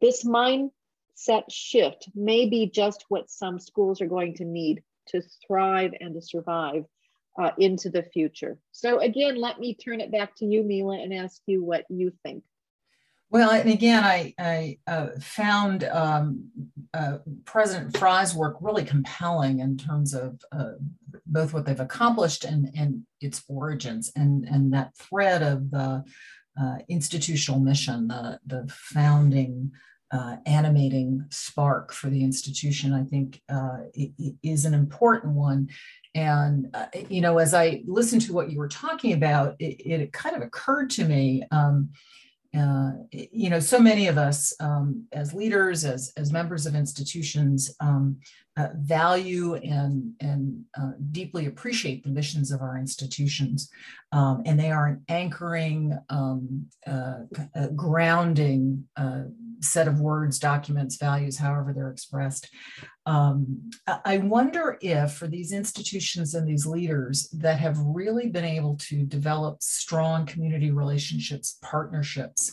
this 0.00 0.24
mindset 0.24 1.44
shift 1.50 2.08
may 2.14 2.48
be 2.48 2.70
just 2.70 3.04
what 3.08 3.30
some 3.30 3.58
schools 3.58 4.00
are 4.00 4.06
going 4.06 4.34
to 4.34 4.44
need 4.44 4.82
to 5.08 5.22
thrive 5.46 5.94
and 6.00 6.14
to 6.14 6.22
survive 6.22 6.84
uh, 7.40 7.50
into 7.58 7.90
the 7.90 8.02
future. 8.02 8.58
So, 8.72 9.00
again, 9.00 9.36
let 9.36 9.58
me 9.58 9.74
turn 9.74 10.00
it 10.00 10.12
back 10.12 10.36
to 10.36 10.44
you, 10.44 10.62
Mila, 10.62 10.98
and 10.98 11.12
ask 11.12 11.40
you 11.46 11.64
what 11.64 11.84
you 11.88 12.12
think. 12.24 12.44
Well, 13.30 13.50
and 13.50 13.68
again, 13.68 14.04
I, 14.04 14.34
I 14.38 14.78
uh, 14.86 15.08
found 15.20 15.84
um, 15.84 16.48
uh, 16.94 17.18
President 17.44 17.94
Fry's 17.96 18.34
work 18.34 18.56
really 18.60 18.84
compelling 18.84 19.60
in 19.60 19.76
terms 19.76 20.14
of 20.14 20.40
uh, 20.50 20.72
both 21.26 21.52
what 21.52 21.66
they've 21.66 21.78
accomplished 21.78 22.44
and, 22.44 22.70
and 22.74 23.02
its 23.20 23.44
origins, 23.46 24.10
and, 24.16 24.44
and 24.48 24.72
that 24.72 24.96
thread 24.96 25.42
of 25.42 25.70
the 25.70 26.04
uh, 26.58 26.78
institutional 26.88 27.60
mission, 27.60 28.08
the, 28.08 28.40
the 28.46 28.66
founding 28.68 29.72
uh, 30.10 30.36
animating 30.46 31.22
spark 31.28 31.92
for 31.92 32.08
the 32.08 32.24
institution, 32.24 32.94
I 32.94 33.04
think 33.04 33.42
uh, 33.50 33.80
is 34.42 34.64
an 34.64 34.72
important 34.72 35.34
one. 35.34 35.68
And, 36.14 36.74
you 37.10 37.20
know, 37.20 37.36
as 37.36 37.52
I 37.52 37.82
listened 37.86 38.22
to 38.22 38.32
what 38.32 38.50
you 38.50 38.58
were 38.58 38.68
talking 38.68 39.12
about, 39.12 39.56
it, 39.58 39.82
it 39.86 40.12
kind 40.14 40.34
of 40.34 40.40
occurred 40.40 40.88
to 40.90 41.04
me. 41.04 41.42
Um, 41.50 41.90
uh, 42.56 42.92
you 43.10 43.50
know, 43.50 43.60
so 43.60 43.78
many 43.78 44.06
of 44.06 44.16
us 44.16 44.54
um, 44.60 45.04
as 45.12 45.34
leaders, 45.34 45.84
as, 45.84 46.12
as 46.16 46.32
members 46.32 46.66
of 46.66 46.74
institutions, 46.74 47.74
um, 47.80 48.16
uh, 48.58 48.70
value 48.74 49.54
and, 49.54 50.14
and 50.20 50.64
uh, 50.76 50.90
deeply 51.12 51.46
appreciate 51.46 52.02
the 52.02 52.10
missions 52.10 52.50
of 52.50 52.60
our 52.60 52.76
institutions. 52.76 53.70
Um, 54.10 54.42
and 54.46 54.58
they 54.58 54.72
are 54.72 54.86
an 54.86 55.04
anchoring, 55.08 55.96
um, 56.10 56.66
uh, 56.84 57.18
grounding 57.76 58.88
uh, 58.96 59.24
set 59.60 59.86
of 59.86 60.00
words, 60.00 60.40
documents, 60.40 60.96
values, 60.96 61.38
however 61.38 61.72
they're 61.72 61.90
expressed. 61.90 62.48
Um, 63.06 63.70
I 64.04 64.18
wonder 64.18 64.76
if 64.80 65.12
for 65.12 65.28
these 65.28 65.52
institutions 65.52 66.34
and 66.34 66.46
these 66.46 66.66
leaders 66.66 67.28
that 67.30 67.60
have 67.60 67.78
really 67.78 68.28
been 68.28 68.44
able 68.44 68.76
to 68.88 69.04
develop 69.04 69.62
strong 69.62 70.26
community 70.26 70.72
relationships, 70.72 71.58
partnerships, 71.62 72.52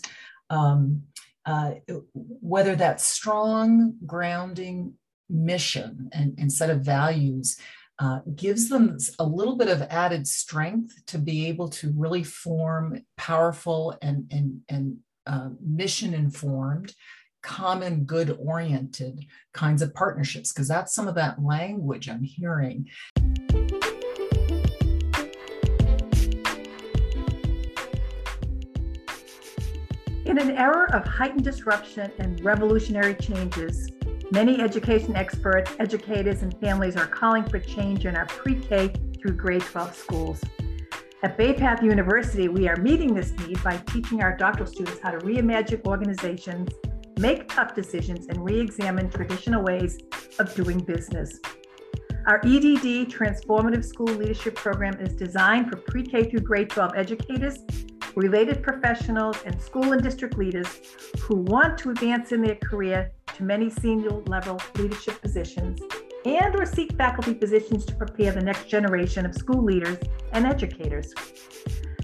um, 0.51 1.03
uh, 1.45 1.71
whether 2.13 2.75
that 2.75 3.01
strong 3.01 3.95
grounding 4.05 4.93
mission 5.29 6.09
and, 6.11 6.35
and 6.37 6.51
set 6.51 6.69
of 6.69 6.81
values 6.81 7.57
uh, 7.99 8.19
gives 8.35 8.67
them 8.67 8.97
a 9.19 9.25
little 9.25 9.55
bit 9.55 9.69
of 9.69 9.81
added 9.83 10.27
strength 10.27 11.05
to 11.07 11.17
be 11.17 11.47
able 11.47 11.69
to 11.69 11.93
really 11.95 12.23
form 12.23 13.01
powerful 13.17 13.97
and, 14.01 14.29
and, 14.31 14.61
and 14.67 14.97
uh, 15.25 15.49
mission 15.61 16.13
informed 16.13 16.93
common 17.41 18.03
good 18.05 18.35
oriented 18.39 19.23
kinds 19.53 19.81
of 19.81 19.93
partnerships 19.93 20.51
because 20.51 20.67
that's 20.67 20.93
some 20.93 21.07
of 21.07 21.15
that 21.15 21.41
language 21.41 22.09
I'm 22.09 22.23
hearing. 22.23 22.89
In 30.25 30.39
an 30.39 30.57
era 30.57 30.89
of 30.91 31.05
heightened 31.05 31.43
disruption 31.43 32.11
and 32.17 32.43
revolutionary 32.43 33.13
changes, 33.13 33.91
many 34.31 34.61
education 34.61 35.15
experts, 35.15 35.71
educators, 35.79 36.41
and 36.41 36.57
families 36.59 36.95
are 36.95 37.07
calling 37.07 37.43
for 37.43 37.59
change 37.59 38.05
in 38.05 38.15
our 38.15 38.25
pre 38.25 38.55
K 38.55 38.93
through 39.19 39.37
grade 39.37 39.61
12 39.61 39.95
schools. 39.95 40.41
At 41.23 41.37
Bay 41.37 41.53
Path 41.53 41.81
University, 41.81 42.49
we 42.49 42.67
are 42.67 42.75
meeting 42.77 43.13
this 43.13 43.31
need 43.39 43.61
by 43.63 43.77
teaching 43.77 44.21
our 44.21 44.35
doctoral 44.35 44.67
students 44.67 44.99
how 45.01 45.11
to 45.11 45.17
reimagine 45.19 45.85
organizations 45.87 46.69
make 47.19 47.47
tough 47.47 47.73
decisions, 47.73 48.27
and 48.27 48.43
re 48.43 48.59
examine 48.59 49.09
traditional 49.09 49.63
ways 49.63 49.99
of 50.39 50.53
doing 50.55 50.79
business. 50.79 51.39
Our 52.27 52.37
EDD 52.39 53.07
Transformative 53.07 53.85
School 53.85 54.07
Leadership 54.07 54.55
Program 54.55 54.99
is 54.99 55.13
designed 55.13 55.69
for 55.69 55.77
pre 55.77 56.03
K 56.03 56.29
through 56.29 56.41
grade 56.41 56.69
12 56.69 56.91
educators, 56.95 57.59
related 58.15 58.63
professionals, 58.63 59.37
and 59.45 59.61
school 59.61 59.91
and 59.93 60.01
district 60.01 60.37
leaders 60.37 60.67
who 61.19 61.35
want 61.35 61.77
to 61.79 61.89
advance 61.89 62.31
in 62.31 62.41
their 62.41 62.55
career 62.55 63.11
to 63.35 63.43
many 63.43 63.69
senior 63.69 64.11
level 64.27 64.59
leadership 64.77 65.21
positions 65.21 65.81
and 66.25 66.55
or 66.55 66.65
seek 66.65 66.93
faculty 66.93 67.33
positions 67.33 67.85
to 67.85 67.93
prepare 67.95 68.31
the 68.31 68.41
next 68.41 68.67
generation 68.67 69.25
of 69.25 69.35
school 69.35 69.63
leaders 69.63 69.97
and 70.33 70.45
educators. 70.45 71.13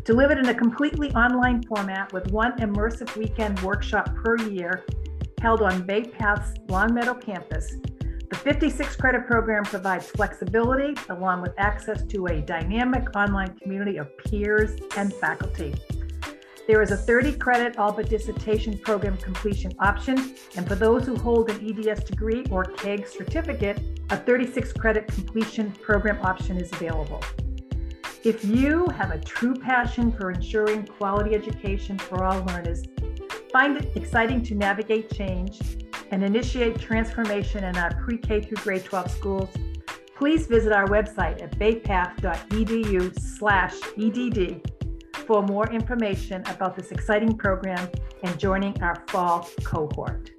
Delivered 0.04 0.38
in 0.38 0.50
a 0.50 0.54
completely 0.54 1.12
online 1.14 1.64
format 1.64 2.12
with 2.14 2.32
one 2.32 2.58
immersive 2.58 3.16
weekend 3.16 3.60
workshop 3.62 4.14
per 4.16 4.38
year 4.50 4.86
held 5.42 5.62
on 5.62 5.82
Bay 5.84 6.04
Path's 6.04 6.54
Longmeadow 6.68 7.16
campus. 7.16 7.76
The 8.30 8.38
56 8.38 8.96
credit 8.96 9.28
program 9.28 9.64
provides 9.64 10.08
flexibility 10.08 10.96
along 11.10 11.42
with 11.42 11.54
access 11.58 12.04
to 12.04 12.28
a 12.28 12.42
dynamic 12.42 13.16
online 13.16 13.56
community 13.58 13.98
of 13.98 14.16
peers 14.20 14.80
and 14.96 15.14
faculty. 15.14 15.74
There 16.72 16.82
is 16.82 16.92
a 16.92 16.96
30 16.96 17.34
credit 17.34 17.78
all 17.78 17.92
but 17.92 18.08
dissertation 18.08 18.78
program 18.78 19.18
completion 19.18 19.74
option, 19.80 20.36
and 20.56 20.66
for 20.66 20.76
those 20.76 21.06
who 21.06 21.18
hold 21.18 21.50
an 21.50 21.60
EDS 21.60 22.06
degree 22.06 22.46
or 22.50 22.64
KEG 22.64 23.10
certificate, 23.10 23.82
a 24.10 24.16
36 24.16 24.72
credit 24.72 25.06
completion 25.08 25.74
program 25.74 26.26
option 26.26 26.56
is 26.56 26.72
available. 26.72 27.22
If 28.24 28.46
you 28.46 28.88
have 28.96 29.12
a 29.12 29.20
true 29.20 29.54
passion 29.54 30.14
for 30.14 30.32
ensuring 30.32 30.86
quality 30.86 31.36
education 31.36 31.98
for 32.00 32.24
all 32.24 32.42
learners, 32.46 32.86
Find 33.52 33.76
it 33.76 33.92
exciting 33.98 34.44
to 34.44 34.56
navigate 34.56 35.14
change 35.14 35.60
and 36.12 36.24
initiate 36.24 36.80
transformation 36.80 37.66
in 37.66 37.76
our 37.76 37.94
pre 37.96 38.18
K 38.18 38.40
through 38.40 38.64
grade 38.64 38.86
12 38.86 39.12
schools. 39.12 39.50
Please 40.16 40.48
visit 40.48 40.72
our 40.72 40.88
website 40.88 41.42
at 41.42 41.60
baypath.edu 41.60 43.20
slash 43.20 43.76
EDD 43.98 44.81
for 45.22 45.44
more 45.44 45.72
information 45.72 46.44
about 46.48 46.76
this 46.76 46.92
exciting 46.92 47.38
program 47.38 47.90
and 48.24 48.40
joining 48.40 48.82
our 48.82 49.04
fall 49.08 49.48
cohort. 49.64 50.32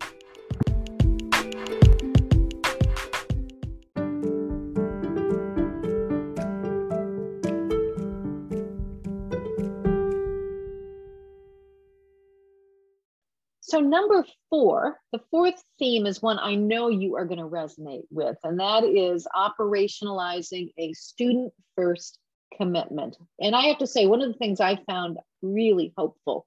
So, 13.73 13.81
number 13.81 14.27
four, 14.51 14.99
the 15.13 15.21
fourth 15.31 15.55
theme 15.79 16.05
is 16.05 16.21
one 16.21 16.39
I 16.39 16.57
know 16.57 16.91
you 16.91 17.17
are 17.17 17.25
going 17.25 17.39
to 17.39 17.47
resonate 17.47 18.03
with, 18.11 18.37
and 18.45 18.61
that 18.61 18.85
is 18.85 19.27
operationalizing 19.35 20.75
a 20.77 20.93
student 20.93 21.55
first 21.75 22.19
commitment. 22.57 23.17
And 23.41 23.55
I 23.55 23.63
have 23.67 23.79
to 23.79 23.87
say, 23.87 24.07
one 24.07 24.23
of 24.23 24.33
the 24.33 24.39
things 24.39 24.61
I 24.61 24.77
found 24.87 25.19
really 25.43 25.93
hopeful 25.97 26.47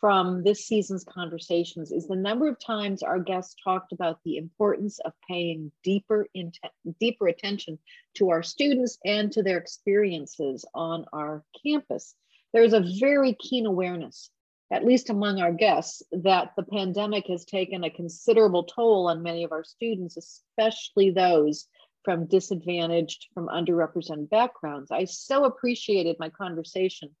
from 0.00 0.42
this 0.42 0.66
season's 0.66 1.04
conversations 1.04 1.92
is 1.92 2.08
the 2.08 2.16
number 2.16 2.48
of 2.48 2.58
times 2.58 3.02
our 3.02 3.18
guests 3.18 3.54
talked 3.62 3.92
about 3.92 4.18
the 4.24 4.38
importance 4.38 4.98
of 5.00 5.12
paying 5.28 5.70
deeper, 5.84 6.26
deeper 6.98 7.28
attention 7.28 7.78
to 8.14 8.30
our 8.30 8.42
students 8.42 8.98
and 9.04 9.30
to 9.32 9.42
their 9.42 9.58
experiences 9.58 10.64
on 10.74 11.04
our 11.12 11.44
campus. 11.62 12.14
There's 12.52 12.72
a 12.72 12.86
very 12.98 13.34
keen 13.34 13.66
awareness 13.66 14.30
at 14.70 14.84
least 14.84 15.10
among 15.10 15.40
our 15.40 15.52
guests, 15.52 16.02
that 16.12 16.52
the 16.56 16.62
pandemic 16.62 17.26
has 17.26 17.44
taken 17.44 17.82
a 17.82 17.90
considerable 17.90 18.64
toll 18.64 19.08
on 19.08 19.22
many 19.22 19.42
of 19.42 19.52
our 19.52 19.64
students, 19.64 20.16
especially 20.16 21.10
those 21.10 21.66
from 22.04 22.26
disadvantaged, 22.26 23.28
from 23.34 23.48
underrepresented 23.48 24.30
backgrounds. 24.30 24.90
I 24.90 25.04
so 25.04 25.44
appreciated 25.44 26.16
my 26.18 26.30
conversation 26.30 27.14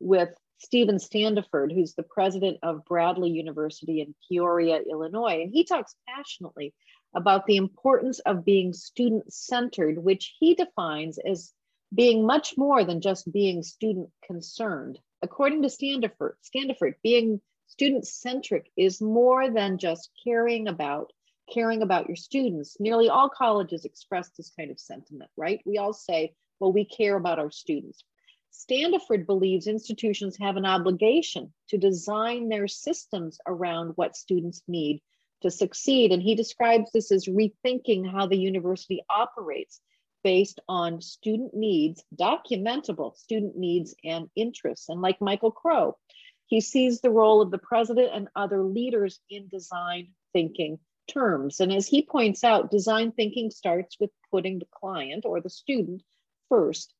with 0.00 0.30
Stephen 0.58 0.96
Standifird, 0.96 1.72
who's 1.72 1.94
the 1.94 2.02
president 2.02 2.58
of 2.62 2.84
Bradley 2.84 3.30
University 3.30 4.00
in 4.00 4.14
Peoria, 4.28 4.80
Illinois. 4.90 5.42
And 5.42 5.52
he 5.52 5.64
talks 5.64 5.94
passionately 6.08 6.74
about 7.14 7.46
the 7.46 7.56
importance 7.56 8.18
of 8.20 8.44
being 8.44 8.72
student 8.72 9.32
centered, 9.32 9.98
which 9.98 10.34
he 10.38 10.54
defines 10.54 11.18
as 11.18 11.52
being 11.94 12.26
much 12.26 12.54
more 12.56 12.84
than 12.84 13.00
just 13.00 13.30
being 13.32 13.62
student 13.62 14.10
concerned 14.26 14.98
according 15.24 15.62
to 15.62 15.68
Standifird, 15.68 16.34
Standifird 16.44 16.94
being 17.02 17.40
student 17.66 18.06
centric 18.06 18.70
is 18.76 19.00
more 19.00 19.50
than 19.50 19.78
just 19.78 20.10
caring 20.22 20.68
about 20.68 21.12
caring 21.52 21.82
about 21.82 22.08
your 22.08 22.16
students. 22.16 22.76
Nearly 22.80 23.08
all 23.08 23.28
colleges 23.28 23.84
express 23.84 24.30
this 24.30 24.52
kind 24.58 24.70
of 24.70 24.80
sentiment, 24.80 25.30
right? 25.36 25.60
We 25.64 25.78
all 25.78 25.92
say 25.92 26.34
Well, 26.60 26.72
we 26.72 26.84
care 26.84 27.16
about 27.16 27.38
our 27.38 27.50
students. 27.50 28.04
Standifird 28.52 29.26
believes 29.26 29.66
institutions 29.66 30.36
have 30.40 30.56
an 30.56 30.64
obligation 30.64 31.52
to 31.68 31.78
design 31.78 32.48
their 32.48 32.68
systems 32.68 33.38
around 33.46 33.92
what 33.96 34.16
students 34.16 34.62
need 34.68 35.02
to 35.42 35.50
succeed. 35.50 36.12
And 36.12 36.22
he 36.22 36.36
describes 36.36 36.92
this 36.92 37.10
as 37.10 37.26
rethinking 37.26 38.10
how 38.10 38.26
the 38.26 38.38
university 38.38 39.02
operates 39.10 39.80
based 40.22 40.60
on 40.68 41.02
student 41.02 41.54
needs, 41.54 42.02
documentable 42.16 43.16
student 43.16 43.56
needs 43.56 43.94
and 44.04 44.30
interests. 44.36 44.88
And 44.88 45.02
like 45.02 45.20
Michael 45.20 45.50
Crow, 45.50 45.98
he 46.46 46.60
sees 46.60 47.00
the 47.00 47.10
role 47.10 47.42
of 47.42 47.50
the 47.50 47.58
president 47.58 48.10
and 48.14 48.28
other 48.34 48.62
leaders 48.62 49.20
in 49.28 49.48
design 49.48 50.12
thinking 50.32 50.78
terms. 51.06 51.60
And 51.60 51.72
as 51.72 51.86
he 51.86 52.02
points 52.02 52.44
out, 52.44 52.70
design 52.70 53.12
thinking 53.12 53.50
starts 53.50 53.96
with 53.98 54.10
putting 54.30 54.58
the 54.58 54.68
client 54.74 55.24
or 55.24 55.40
the 55.40 55.50
student 55.50 56.02
first, 56.48 56.94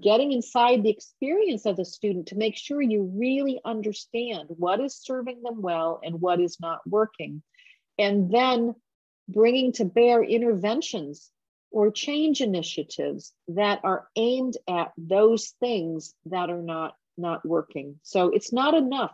getting 0.00 0.32
inside 0.32 0.82
the 0.82 0.90
experience 0.90 1.66
of 1.66 1.76
the 1.76 1.84
student 1.84 2.28
to 2.28 2.36
make 2.36 2.56
sure 2.56 2.80
you 2.80 3.10
really 3.14 3.60
understand 3.64 4.48
what 4.48 4.80
is 4.80 4.96
serving 4.96 5.42
them 5.42 5.60
well 5.62 6.00
and 6.02 6.20
what 6.20 6.40
is 6.40 6.58
not 6.60 6.80
working. 6.86 7.42
And 7.98 8.32
then 8.32 8.74
bringing 9.28 9.72
to 9.72 9.84
bear 9.84 10.22
interventions 10.22 11.30
or 11.70 11.90
change 11.90 12.40
initiatives 12.40 13.32
that 13.48 13.80
are 13.82 14.08
aimed 14.16 14.56
at 14.68 14.92
those 14.96 15.54
things 15.60 16.14
that 16.26 16.50
are 16.50 16.62
not 16.62 16.94
not 17.16 17.46
working. 17.46 17.98
So 18.02 18.30
it's 18.30 18.52
not 18.52 18.74
enough, 18.74 19.12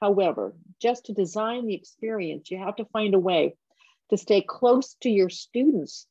however, 0.00 0.54
just 0.80 1.06
to 1.06 1.12
design 1.12 1.66
the 1.66 1.74
experience. 1.74 2.50
You 2.50 2.58
have 2.58 2.76
to 2.76 2.84
find 2.86 3.14
a 3.14 3.18
way 3.18 3.56
to 4.10 4.16
stay 4.16 4.42
close 4.42 4.94
to 5.02 5.10
your 5.10 5.30
students 5.30 6.06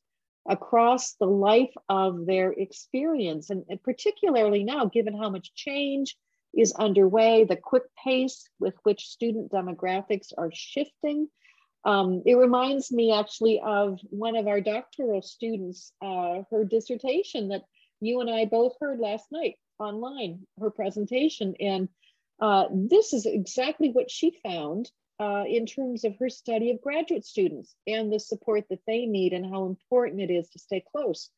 across 0.48 1.14
the 1.14 1.26
life 1.26 1.72
of 1.88 2.26
their 2.26 2.52
experience. 2.52 3.50
And, 3.50 3.64
particularly 3.84 4.64
now, 4.64 4.86
given 4.86 5.16
how 5.16 5.30
much 5.30 5.54
change 5.54 6.16
is 6.52 6.72
underway, 6.72 7.44
the 7.44 7.56
quick 7.56 7.84
pace 8.02 8.48
with 8.58 8.74
which 8.82 9.06
student 9.06 9.52
demographics 9.52 10.32
are 10.36 10.50
shifting. 10.52 11.28
Um, 11.84 12.22
it 12.26 12.34
reminds 12.34 12.90
me 12.90 13.12
actually 13.12 13.60
of 13.64 14.00
one 14.10 14.36
of 14.36 14.46
our 14.46 14.60
doctoral 14.60 15.22
students, 15.22 15.92
uh, 16.02 16.42
her 16.50 16.64
dissertation 16.64 17.48
that 17.48 17.62
you 18.00 18.20
and 18.20 18.28
I 18.28 18.46
both 18.46 18.74
heard 18.80 18.98
last 18.98 19.26
night 19.30 19.56
online, 19.78 20.46
her 20.58 20.70
presentation. 20.70 21.54
And 21.60 21.88
uh, 22.40 22.64
this 22.72 23.12
is 23.12 23.26
exactly 23.26 23.90
what 23.90 24.10
she 24.10 24.38
found 24.42 24.90
uh, 25.20 25.44
in 25.46 25.66
terms 25.66 26.04
of 26.04 26.16
her 26.18 26.30
study 26.30 26.70
of 26.70 26.80
graduate 26.80 27.26
students 27.26 27.74
and 27.86 28.10
the 28.10 28.18
support 28.18 28.64
that 28.70 28.80
they 28.86 29.04
need 29.04 29.34
and 29.34 29.44
how 29.44 29.66
important 29.66 30.22
it 30.22 30.30
is 30.30 30.48
to 30.48 30.58
stay 30.58 30.82
close 30.92 31.28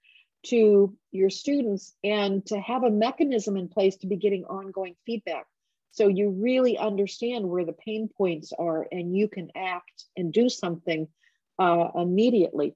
to 0.44 0.96
your 1.10 1.30
students 1.30 1.94
and 2.04 2.46
to 2.46 2.60
have 2.60 2.84
a 2.84 2.90
mechanism 2.90 3.56
in 3.56 3.68
place 3.68 3.96
to 3.96 4.06
be 4.06 4.16
getting 4.16 4.44
ongoing 4.44 4.94
feedback. 5.04 5.46
So 5.90 6.08
you 6.08 6.30
really 6.30 6.78
understand 6.78 7.48
where 7.48 7.64
the 7.64 7.72
pain 7.72 8.08
points 8.16 8.52
are 8.56 8.86
and 8.90 9.14
you 9.16 9.28
can 9.28 9.50
act 9.56 10.04
and 10.16 10.32
do 10.32 10.48
something 10.48 11.08
uh, 11.58 11.88
immediately. 11.96 12.74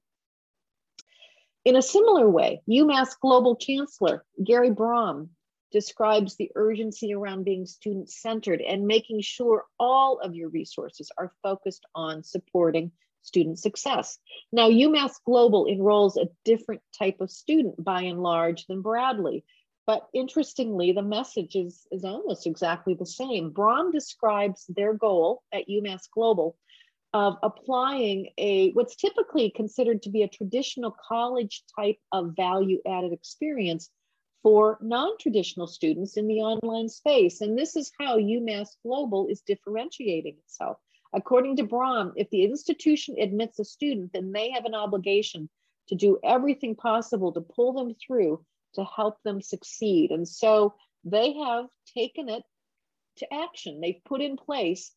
In 1.65 1.75
a 1.75 1.81
similar 1.81 2.29
way, 2.29 2.61
UMass 2.69 3.19
Global 3.19 3.55
Chancellor 3.55 4.23
Gary 4.43 4.71
Brahm 4.71 5.29
describes 5.71 6.35
the 6.35 6.51
urgency 6.55 7.13
around 7.13 7.43
being 7.43 7.65
student 7.65 8.09
centered 8.09 8.61
and 8.61 8.87
making 8.87 9.21
sure 9.21 9.65
all 9.79 10.19
of 10.19 10.35
your 10.35 10.49
resources 10.49 11.11
are 11.17 11.33
focused 11.43 11.85
on 11.95 12.23
supporting 12.23 12.91
student 13.21 13.59
success. 13.59 14.17
Now, 14.51 14.69
UMass 14.69 15.13
Global 15.25 15.67
enrolls 15.67 16.17
a 16.17 16.29
different 16.45 16.81
type 16.97 17.19
of 17.19 17.31
student 17.31 17.83
by 17.83 18.03
and 18.03 18.23
large 18.23 18.65
than 18.67 18.81
Bradley. 18.81 19.43
But 19.85 20.07
interestingly, 20.13 20.91
the 20.91 21.01
message 21.01 21.55
is, 21.55 21.87
is 21.91 22.03
almost 22.03 22.45
exactly 22.45 22.93
the 22.93 23.05
same. 23.05 23.51
Brahm 23.51 23.91
describes 23.91 24.65
their 24.67 24.93
goal 24.93 25.43
at 25.53 25.69
UMass 25.69 26.09
Global 26.11 26.57
of 27.13 27.37
applying 27.41 28.29
a 28.37 28.71
what's 28.71 28.95
typically 28.95 29.49
considered 29.49 30.03
to 30.03 30.09
be 30.09 30.23
a 30.23 30.27
traditional 30.27 30.95
college 31.07 31.63
type 31.79 31.97
of 32.11 32.35
value 32.35 32.79
added 32.85 33.13
experience 33.13 33.89
for 34.43 34.77
non-traditional 34.81 35.67
students 35.67 36.17
in 36.17 36.27
the 36.27 36.41
online 36.41 36.89
space. 36.89 37.41
And 37.41 37.57
this 37.57 37.75
is 37.75 37.91
how 37.99 38.17
UMass 38.17 38.69
Global 38.83 39.27
is 39.27 39.41
differentiating 39.41 40.35
itself. 40.37 40.77
According 41.13 41.55
to 41.57 41.63
Brahm, 41.63 42.13
if 42.15 42.29
the 42.29 42.43
institution 42.43 43.15
admits 43.19 43.59
a 43.59 43.65
student, 43.65 44.13
then 44.13 44.31
they 44.31 44.51
have 44.51 44.65
an 44.65 44.75
obligation 44.75 45.49
to 45.87 45.95
do 45.95 46.19
everything 46.23 46.75
possible 46.75 47.31
to 47.33 47.41
pull 47.41 47.73
them 47.73 47.95
through 47.95 48.45
to 48.75 48.83
help 48.83 49.21
them 49.23 49.41
succeed. 49.41 50.11
And 50.11 50.27
so 50.27 50.75
they 51.03 51.33
have 51.33 51.65
taken 51.95 52.29
it 52.29 52.43
to 53.17 53.33
action. 53.33 53.81
They've 53.81 54.03
put 54.05 54.21
in 54.21 54.37
place 54.37 54.91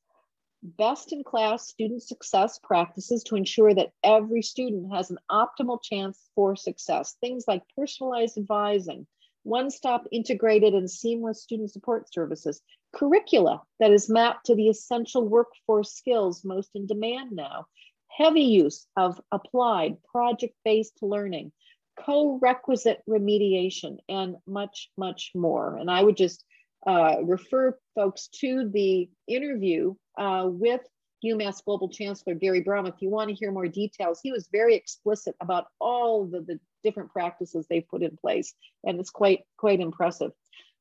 best 0.62 1.12
in 1.12 1.24
class 1.24 1.68
student 1.68 2.02
success 2.02 2.58
practices 2.62 3.22
to 3.24 3.36
ensure 3.36 3.72
that 3.72 3.92
every 4.04 4.42
student 4.42 4.92
has 4.92 5.10
an 5.10 5.18
optimal 5.30 5.82
chance 5.82 6.18
for 6.34 6.54
success. 6.54 7.16
Things 7.20 7.44
like 7.48 7.62
personalized 7.76 8.36
advising, 8.36 9.06
one-stop 9.42 10.04
integrated 10.12 10.74
and 10.74 10.90
seamless 10.90 11.42
student 11.42 11.72
support 11.72 12.12
services, 12.12 12.60
curricula 12.92 13.62
that 13.78 13.90
is 13.90 14.10
mapped 14.10 14.46
to 14.46 14.54
the 14.54 14.68
essential 14.68 15.26
workforce 15.26 15.92
skills 15.92 16.44
most 16.44 16.70
in 16.74 16.86
demand 16.86 17.32
now, 17.32 17.66
heavy 18.08 18.42
use 18.42 18.86
of 18.96 19.20
applied 19.32 19.96
project-based 20.04 20.98
learning, 21.02 21.52
co-requisite 21.98 23.00
remediation, 23.08 23.98
and 24.08 24.36
much, 24.46 24.90
much 24.96 25.30
more. 25.34 25.76
And 25.76 25.90
I 25.90 26.02
would 26.02 26.16
just 26.16 26.44
uh, 26.86 27.16
refer 27.22 27.78
folks 27.94 28.28
to 28.40 28.68
the 28.68 29.08
interview 29.28 29.94
uh, 30.18 30.46
with 30.46 30.80
UMass 31.24 31.64
Global 31.64 31.88
Chancellor 31.88 32.34
Gary 32.34 32.60
Brahm. 32.60 32.86
If 32.86 33.00
you 33.00 33.10
want 33.10 33.28
to 33.28 33.34
hear 33.34 33.52
more 33.52 33.68
details, 33.68 34.20
he 34.22 34.32
was 34.32 34.48
very 34.50 34.74
explicit 34.74 35.34
about 35.40 35.66
all 35.78 36.26
the, 36.26 36.40
the 36.40 36.60
different 36.82 37.12
practices 37.12 37.66
they've 37.68 37.88
put 37.88 38.02
in 38.02 38.16
place, 38.16 38.54
and 38.84 38.98
it's 38.98 39.10
quite, 39.10 39.40
quite 39.56 39.80
impressive. 39.80 40.32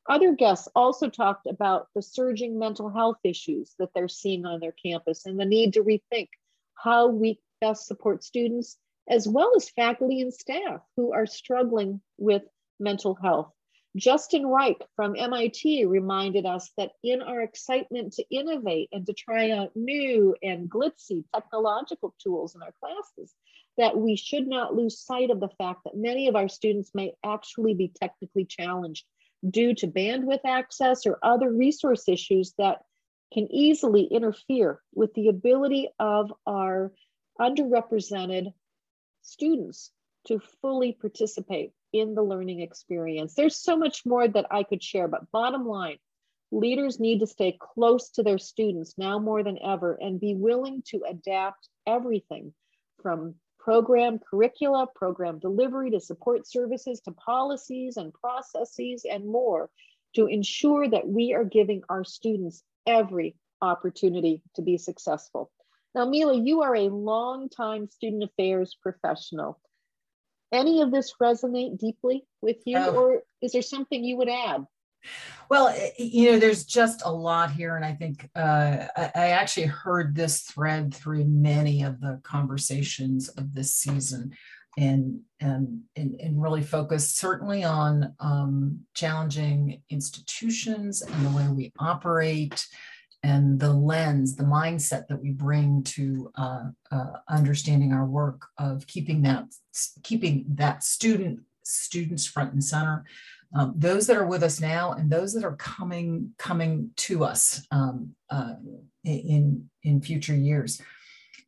Other 0.08 0.34
guests 0.34 0.68
also 0.76 1.10
talked 1.10 1.46
about 1.46 1.88
the 1.94 2.02
surging 2.02 2.58
mental 2.58 2.90
health 2.90 3.18
issues 3.24 3.76
that 3.78 3.90
they're 3.94 4.08
seeing 4.08 4.46
on 4.46 4.60
their 4.60 4.72
campus 4.72 5.26
and 5.26 5.40
the 5.40 5.46
need 5.46 5.74
to 5.74 5.84
rethink 5.84 6.30
how 6.74 7.08
we 7.08 7.40
best 7.62 7.86
support 7.86 8.24
students, 8.24 8.78
as 9.08 9.28
well 9.28 9.52
as 9.56 9.70
faculty 9.70 10.22
and 10.22 10.34
staff 10.34 10.82
who 10.96 11.14
are 11.14 11.26
struggling 11.26 12.02
with 12.18 12.44
mental 12.80 13.16
health. 13.16 13.52
Justin 13.96 14.46
Reich 14.46 14.82
from 14.96 15.16
MIT 15.16 15.86
reminded 15.86 16.46
us 16.46 16.72
that 16.78 16.92
in 17.04 17.22
our 17.22 17.42
excitement 17.42 18.14
to 18.14 18.26
innovate 18.30 18.90
and 18.92 19.06
to 19.08 19.14
try 19.14 19.50
out 19.50 19.76
new 19.76 20.36
and 20.44 20.70
glitzy 20.70 21.24
technological 21.34 22.14
tools 22.22 22.54
in 22.54 22.62
our 22.62 22.74
classes, 22.80 23.34
that 23.78 23.98
we 23.98 24.16
should 24.16 24.48
not 24.48 24.76
lose 24.76 25.00
sight 25.00 25.32
of 25.32 25.40
the 25.40 25.50
fact 25.58 25.86
that 25.86 25.98
many 25.98 26.28
of 26.28 26.36
our 26.36 26.48
students 26.48 26.92
may 26.94 27.14
actually 27.26 27.74
be 27.74 27.92
technically 28.00 28.46
challenged 28.46 29.06
due 29.50 29.74
to 29.74 29.88
bandwidth 29.88 30.42
access 30.46 31.08
or 31.08 31.18
other 31.24 31.52
resource 31.52 32.08
issues 32.08 32.54
that 32.58 32.82
can 33.34 33.52
easily 33.52 34.04
interfere 34.04 34.82
with 34.94 35.14
the 35.14 35.30
ability 35.30 35.90
of 36.00 36.32
our 36.46 36.92
underrepresented 37.40 38.54
students 39.22 39.92
to 40.28 40.40
fully 40.62 40.92
participate 40.92 41.72
in 41.94 42.16
the 42.16 42.24
learning 42.24 42.62
experience. 42.62 43.34
There's 43.34 43.56
so 43.56 43.78
much 43.78 44.06
more 44.06 44.28
that 44.28 44.48
I 44.52 44.64
could 44.64 44.84
share, 44.84 45.08
but 45.08 45.32
bottom 45.32 45.66
line, 45.66 45.98
leaders 46.52 47.00
need 47.00 47.20
to 47.20 47.28
stay 47.28 47.58
close 47.60 48.10
to 48.12 48.24
their 48.24 48.38
students 48.38 48.96
now 48.98 49.20
more 49.20 49.44
than 49.44 49.60
ever 49.64 49.98
and 50.02 50.20
be 50.20 50.36
willing 50.36 50.84
to 50.88 51.04
adapt 51.08 51.68
everything 51.86 52.54
from 53.02 53.36
program 53.60 54.20
curricula, 54.20 54.88
program 54.96 55.38
delivery 55.40 55.92
to 55.92 56.00
support 56.00 56.48
services 56.48 57.02
to 57.02 57.12
policies 57.12 57.98
and 57.98 58.14
processes 58.14 59.06
and 59.10 59.26
more 59.26 59.70
to 60.16 60.26
ensure 60.26 60.88
that 60.90 61.08
we 61.08 61.34
are 61.34 61.44
giving 61.44 61.84
our 61.90 62.04
students 62.04 62.64
every 62.88 63.36
opportunity 63.62 64.42
to 64.56 64.62
be 64.62 64.78
successful. 64.78 65.52
Now, 65.94 66.06
Mila, 66.06 66.36
you 66.36 66.62
are 66.62 66.76
a 66.76 66.90
long-time 66.90 67.88
student 67.90 68.24
affairs 68.24 68.78
professional. 68.82 69.60
Any 70.52 70.82
of 70.82 70.92
this 70.92 71.14
resonate 71.22 71.78
deeply 71.78 72.26
with 72.42 72.58
you, 72.66 72.78
oh. 72.78 72.96
or 72.96 73.22
is 73.42 73.52
there 73.52 73.62
something 73.62 74.04
you 74.04 74.18
would 74.18 74.30
add? 74.30 74.66
Well, 75.50 75.76
you 75.98 76.32
know, 76.32 76.40
there's 76.40 76.66
just 76.66 77.02
a 77.06 77.12
lot 77.12 77.52
here. 77.52 77.76
And 77.76 77.86
I 77.86 77.94
think 77.94 78.30
uh, 78.36 78.86
I, 78.96 79.30
actually 79.30 79.68
heard 79.68 80.16
this 80.16 80.42
thread 80.42 80.94
through 80.94 81.26
many 81.26 81.84
of 81.84 82.00
the 82.02 82.20
conversations 82.24 83.30
of 83.30 83.54
this 83.54 83.74
season 83.74 84.34
and, 84.78 85.22
and, 85.40 85.82
and, 85.96 86.20
and 86.20 86.42
really 86.42 86.62
focused 86.62 87.18
certainly 87.18 87.64
on 87.64 88.14
um, 88.20 88.82
challenging 88.94 89.82
institutions 89.90 91.02
and 91.02 91.26
the 91.26 91.36
way 91.36 91.48
we 91.48 91.74
operate 91.80 92.66
and 93.24 93.60
the 93.60 93.74
lens, 93.74 94.36
the 94.36 94.44
mindset 94.44 95.08
that 95.08 95.22
we 95.22 95.32
bring 95.32 95.84
to 95.84 96.32
uh, 96.36 96.70
uh, 96.92 97.14
understanding 97.30 97.92
our 97.92 98.06
work 98.06 98.48
of 98.58 98.88
keeping 98.88 99.22
that 99.24 99.46
keeping 100.04 100.46
that 100.56 100.84
student 100.84 101.42
students 101.64 102.26
front 102.26 102.54
and 102.54 102.64
center. 102.64 103.06
Um, 103.56 103.74
those 103.76 104.06
that 104.08 104.18
are 104.18 104.28
with 104.28 104.44
us 104.44 104.62
now 104.62 104.94
and 104.94 105.10
those 105.10 105.34
that 105.34 105.44
are 105.44 105.56
coming 105.56 106.34
coming 106.38 106.92
to 106.98 107.24
us 107.24 107.66
um, 107.72 108.16
uh, 108.30 108.54
in 109.04 109.70
in 109.84 110.02
future 110.02 110.36
years. 110.36 110.82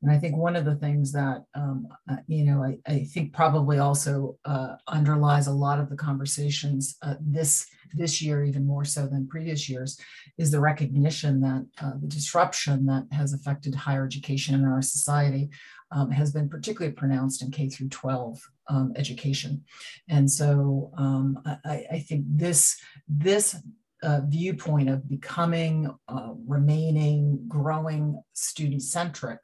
And 0.02 0.12
I 0.12 0.18
think 0.18 0.36
one 0.36 0.56
of 0.56 0.66
the 0.66 0.76
things 0.76 1.12
that, 1.12 1.44
um, 1.54 1.88
uh, 2.10 2.18
you 2.28 2.44
know, 2.44 2.64
I, 2.64 2.78
I, 2.88 3.04
think 3.04 3.34
probably 3.34 3.78
also 3.78 4.38
uh, 4.46 4.76
underlies 4.88 5.46
a 5.46 5.54
lot 5.54 5.80
of 5.80 5.90
the 5.90 5.96
conversations 5.96 6.98
uh, 7.04 7.16
this, 7.20 7.68
this 7.94 8.22
year, 8.22 8.44
even 8.44 8.66
more 8.66 8.84
so 8.84 9.06
than 9.06 9.28
previous 9.28 9.70
years, 9.70 10.00
is 10.40 10.50
the 10.50 10.60
recognition 10.60 11.40
that 11.42 11.68
uh, 11.82 11.92
the 12.02 12.08
disruption 12.08 12.86
that 12.88 13.06
has 13.12 13.34
affected 13.34 13.76
higher 13.76 14.06
education 14.06 14.56
in 14.56 14.66
our 14.66 14.82
society 14.82 15.52
um, 15.92 16.10
has 16.10 16.32
been 16.32 16.50
particularly 16.50 16.94
pronounced 16.94 17.44
in 17.44 17.52
K 17.52 17.70
through 17.70 17.90
12 17.90 18.40
um, 18.70 18.94
education. 18.96 19.64
And 20.10 20.32
so 20.32 20.92
um, 20.98 21.38
I, 21.66 21.86
I, 21.92 22.00
think 22.00 22.24
this, 22.28 22.80
this 23.08 23.58
uh, 24.02 24.22
viewpoint 24.26 24.90
of 24.90 25.08
becoming, 25.08 25.94
uh, 26.08 26.34
remaining, 26.48 27.44
growing 27.48 28.22
student 28.34 28.82
centric 28.82 29.40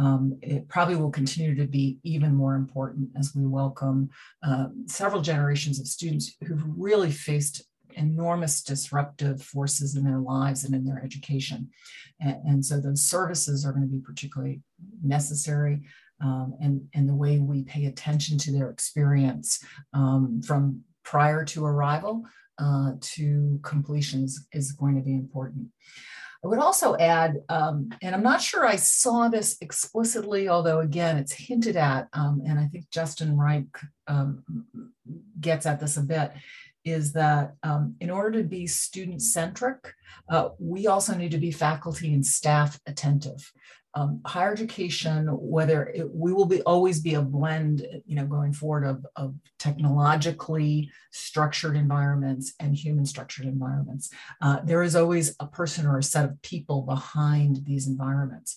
um, 0.00 0.38
it 0.40 0.66
probably 0.66 0.96
will 0.96 1.10
continue 1.10 1.54
to 1.54 1.66
be 1.66 1.98
even 2.02 2.34
more 2.34 2.54
important 2.54 3.10
as 3.18 3.34
we 3.34 3.46
welcome 3.46 4.08
uh, 4.42 4.68
several 4.86 5.20
generations 5.20 5.78
of 5.78 5.86
students 5.86 6.36
who've 6.46 6.64
really 6.74 7.10
faced 7.10 7.62
enormous 7.96 8.62
disruptive 8.62 9.42
forces 9.42 9.96
in 9.96 10.04
their 10.04 10.20
lives 10.20 10.64
and 10.64 10.74
in 10.74 10.86
their 10.86 11.02
education. 11.04 11.68
And, 12.18 12.36
and 12.46 12.64
so 12.64 12.80
those 12.80 13.04
services 13.04 13.66
are 13.66 13.72
going 13.72 13.86
to 13.86 13.94
be 13.94 14.00
particularly 14.00 14.62
necessary. 15.04 15.82
Um, 16.22 16.54
and, 16.62 16.88
and 16.94 17.06
the 17.06 17.14
way 17.14 17.38
we 17.38 17.64
pay 17.64 17.84
attention 17.84 18.38
to 18.38 18.52
their 18.52 18.70
experience 18.70 19.62
um, 19.92 20.40
from 20.42 20.80
prior 21.04 21.44
to 21.46 21.66
arrival 21.66 22.24
uh, 22.58 22.92
to 23.00 23.60
completions 23.62 24.46
is 24.52 24.72
going 24.72 24.96
to 24.96 25.02
be 25.02 25.14
important. 25.14 25.66
I 26.42 26.48
would 26.48 26.58
also 26.58 26.96
add, 26.96 27.42
um, 27.50 27.90
and 28.00 28.14
I'm 28.14 28.22
not 28.22 28.40
sure 28.40 28.66
I 28.66 28.76
saw 28.76 29.28
this 29.28 29.58
explicitly, 29.60 30.48
although 30.48 30.80
again, 30.80 31.18
it's 31.18 31.32
hinted 31.32 31.76
at, 31.76 32.08
um, 32.14 32.42
and 32.46 32.58
I 32.58 32.66
think 32.66 32.90
Justin 32.90 33.36
Reich 33.36 33.66
um, 34.06 34.42
gets 35.38 35.66
at 35.66 35.80
this 35.80 35.98
a 35.98 36.02
bit, 36.02 36.32
is 36.84 37.12
that 37.12 37.54
um, 37.62 37.94
in 38.00 38.08
order 38.08 38.40
to 38.40 38.48
be 38.48 38.66
student 38.66 39.20
centric, 39.20 39.92
uh, 40.30 40.50
we 40.58 40.86
also 40.86 41.14
need 41.14 41.32
to 41.32 41.38
be 41.38 41.50
faculty 41.50 42.14
and 42.14 42.24
staff 42.24 42.80
attentive 42.86 43.52
um, 43.94 44.20
higher 44.24 44.52
education, 44.52 45.26
whether 45.26 45.88
it, 45.88 46.08
we 46.14 46.32
will 46.32 46.46
be 46.46 46.62
always 46.62 47.00
be 47.00 47.14
a 47.14 47.22
blend, 47.22 47.86
you 48.06 48.14
know, 48.14 48.26
going 48.26 48.52
forward 48.52 48.84
of, 48.84 49.04
of 49.16 49.34
technologically 49.58 50.90
structured 51.10 51.76
environments 51.76 52.54
and 52.60 52.74
human 52.74 53.04
structured 53.04 53.46
environments. 53.46 54.10
Uh, 54.40 54.60
there 54.64 54.82
is 54.82 54.94
always 54.94 55.34
a 55.40 55.46
person 55.46 55.86
or 55.86 55.98
a 55.98 56.02
set 56.02 56.24
of 56.24 56.40
people 56.42 56.82
behind 56.82 57.64
these 57.64 57.88
environments. 57.88 58.56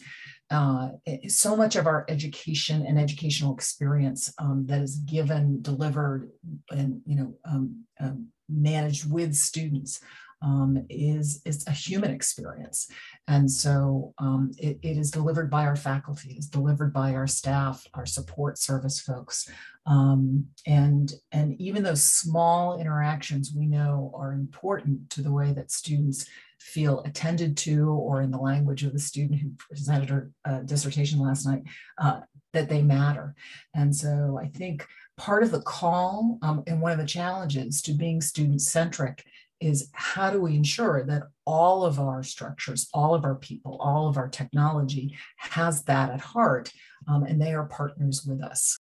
Uh, 0.51 0.89
so 1.27 1.55
much 1.55 1.75
of 1.75 1.87
our 1.87 2.05
education 2.09 2.85
and 2.85 2.99
educational 2.99 3.55
experience 3.55 4.31
um, 4.37 4.65
that 4.67 4.81
is 4.81 4.97
given, 4.97 5.61
delivered, 5.63 6.29
and 6.69 7.01
you 7.05 7.15
know, 7.15 7.33
um, 7.45 7.85
um 7.99 8.27
managed 8.49 9.09
with 9.09 9.33
students 9.33 9.99
um, 10.43 10.85
is, 10.89 11.41
is 11.45 11.65
a 11.67 11.71
human 11.71 12.11
experience. 12.11 12.89
And 13.27 13.49
so 13.49 14.13
um, 14.17 14.51
it, 14.57 14.77
it 14.81 14.97
is 14.97 15.09
delivered 15.09 15.49
by 15.49 15.65
our 15.65 15.75
faculty, 15.75 16.33
is 16.33 16.47
delivered 16.47 16.91
by 16.93 17.13
our 17.13 17.27
staff, 17.27 17.85
our 17.93 18.05
support 18.05 18.57
service 18.57 18.99
folks. 18.99 19.49
Um, 19.85 20.47
and, 20.67 21.11
and 21.31 21.59
even 21.59 21.83
those 21.83 22.03
small 22.03 22.79
interactions 22.79 23.53
we 23.55 23.65
know 23.65 24.13
are 24.15 24.33
important 24.33 25.09
to 25.11 25.21
the 25.21 25.31
way 25.31 25.53
that 25.53 25.71
students 25.71 26.25
feel 26.59 27.01
attended 27.01 27.57
to, 27.57 27.89
or 27.89 28.21
in 28.21 28.31
the 28.31 28.37
language 28.37 28.83
of 28.83 28.93
the 28.93 28.99
student 28.99 29.41
who 29.41 29.51
presented 29.57 30.09
her 30.09 30.31
uh, 30.45 30.59
dissertation 30.59 31.19
last 31.19 31.45
night, 31.45 31.63
uh, 31.97 32.21
that 32.53 32.69
they 32.69 32.81
matter. 32.81 33.35
And 33.73 33.93
so 33.93 34.39
I 34.41 34.47
think 34.47 34.85
part 35.17 35.43
of 35.43 35.51
the 35.51 35.61
call 35.61 36.39
um, 36.41 36.63
and 36.67 36.81
one 36.81 36.91
of 36.91 36.97
the 36.97 37.05
challenges 37.05 37.81
to 37.81 37.93
being 37.93 38.21
student 38.21 38.61
centric 38.61 39.25
is 39.63 39.89
how 39.93 40.29
do 40.29 40.41
we 40.41 40.55
ensure 40.55 41.03
that 41.05 41.23
all 41.45 41.85
of 41.85 41.99
our 41.99 42.23
structures, 42.23 42.89
all 42.93 43.15
of 43.15 43.23
our 43.23 43.35
people, 43.35 43.77
all 43.79 44.07
of 44.07 44.17
our 44.17 44.27
technology 44.27 45.15
has 45.37 45.83
that 45.83 46.09
at 46.09 46.19
heart, 46.19 46.71
um, 47.07 47.23
and 47.23 47.41
they 47.41 47.53
are 47.53 47.65
partners 47.65 48.25
with 48.25 48.43
us. 48.43 48.77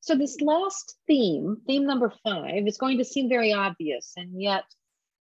So, 0.00 0.14
this 0.14 0.40
last 0.40 0.96
theme, 1.06 1.58
theme 1.66 1.86
number 1.86 2.12
five, 2.24 2.66
is 2.66 2.78
going 2.78 2.98
to 2.98 3.04
seem 3.04 3.28
very 3.28 3.52
obvious, 3.52 4.12
and 4.16 4.40
yet 4.40 4.64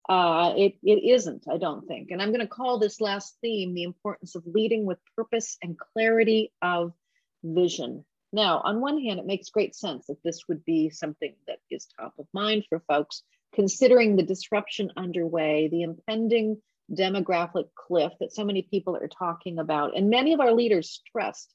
uh, 0.09 0.53
it, 0.57 0.75
it 0.83 1.03
isn't, 1.03 1.45
I 1.49 1.57
don't 1.57 1.87
think. 1.87 2.11
And 2.11 2.21
I'm 2.21 2.29
going 2.29 2.41
to 2.41 2.47
call 2.47 2.79
this 2.79 2.99
last 2.99 3.37
theme 3.41 3.73
the 3.73 3.83
importance 3.83 4.35
of 4.35 4.43
leading 4.45 4.85
with 4.85 4.97
purpose 5.15 5.57
and 5.61 5.77
clarity 5.93 6.51
of 6.61 6.93
vision. 7.43 8.03
Now, 8.33 8.61
on 8.63 8.81
one 8.81 8.99
hand, 8.99 9.19
it 9.19 9.27
makes 9.27 9.49
great 9.49 9.75
sense 9.75 10.07
that 10.07 10.23
this 10.23 10.47
would 10.47 10.65
be 10.65 10.89
something 10.89 11.35
that 11.47 11.59
is 11.69 11.87
top 11.99 12.15
of 12.17 12.25
mind 12.33 12.65
for 12.67 12.81
folks 12.87 13.21
considering 13.53 14.15
the 14.15 14.23
disruption 14.23 14.91
underway, 14.97 15.67
the 15.69 15.83
impending 15.83 16.61
demographic 16.91 17.65
cliff 17.75 18.11
that 18.19 18.33
so 18.33 18.43
many 18.43 18.63
people 18.63 18.95
are 18.95 19.07
talking 19.07 19.59
about, 19.59 19.95
and 19.95 20.09
many 20.09 20.33
of 20.33 20.39
our 20.39 20.51
leaders 20.51 20.89
stressed 20.89 21.53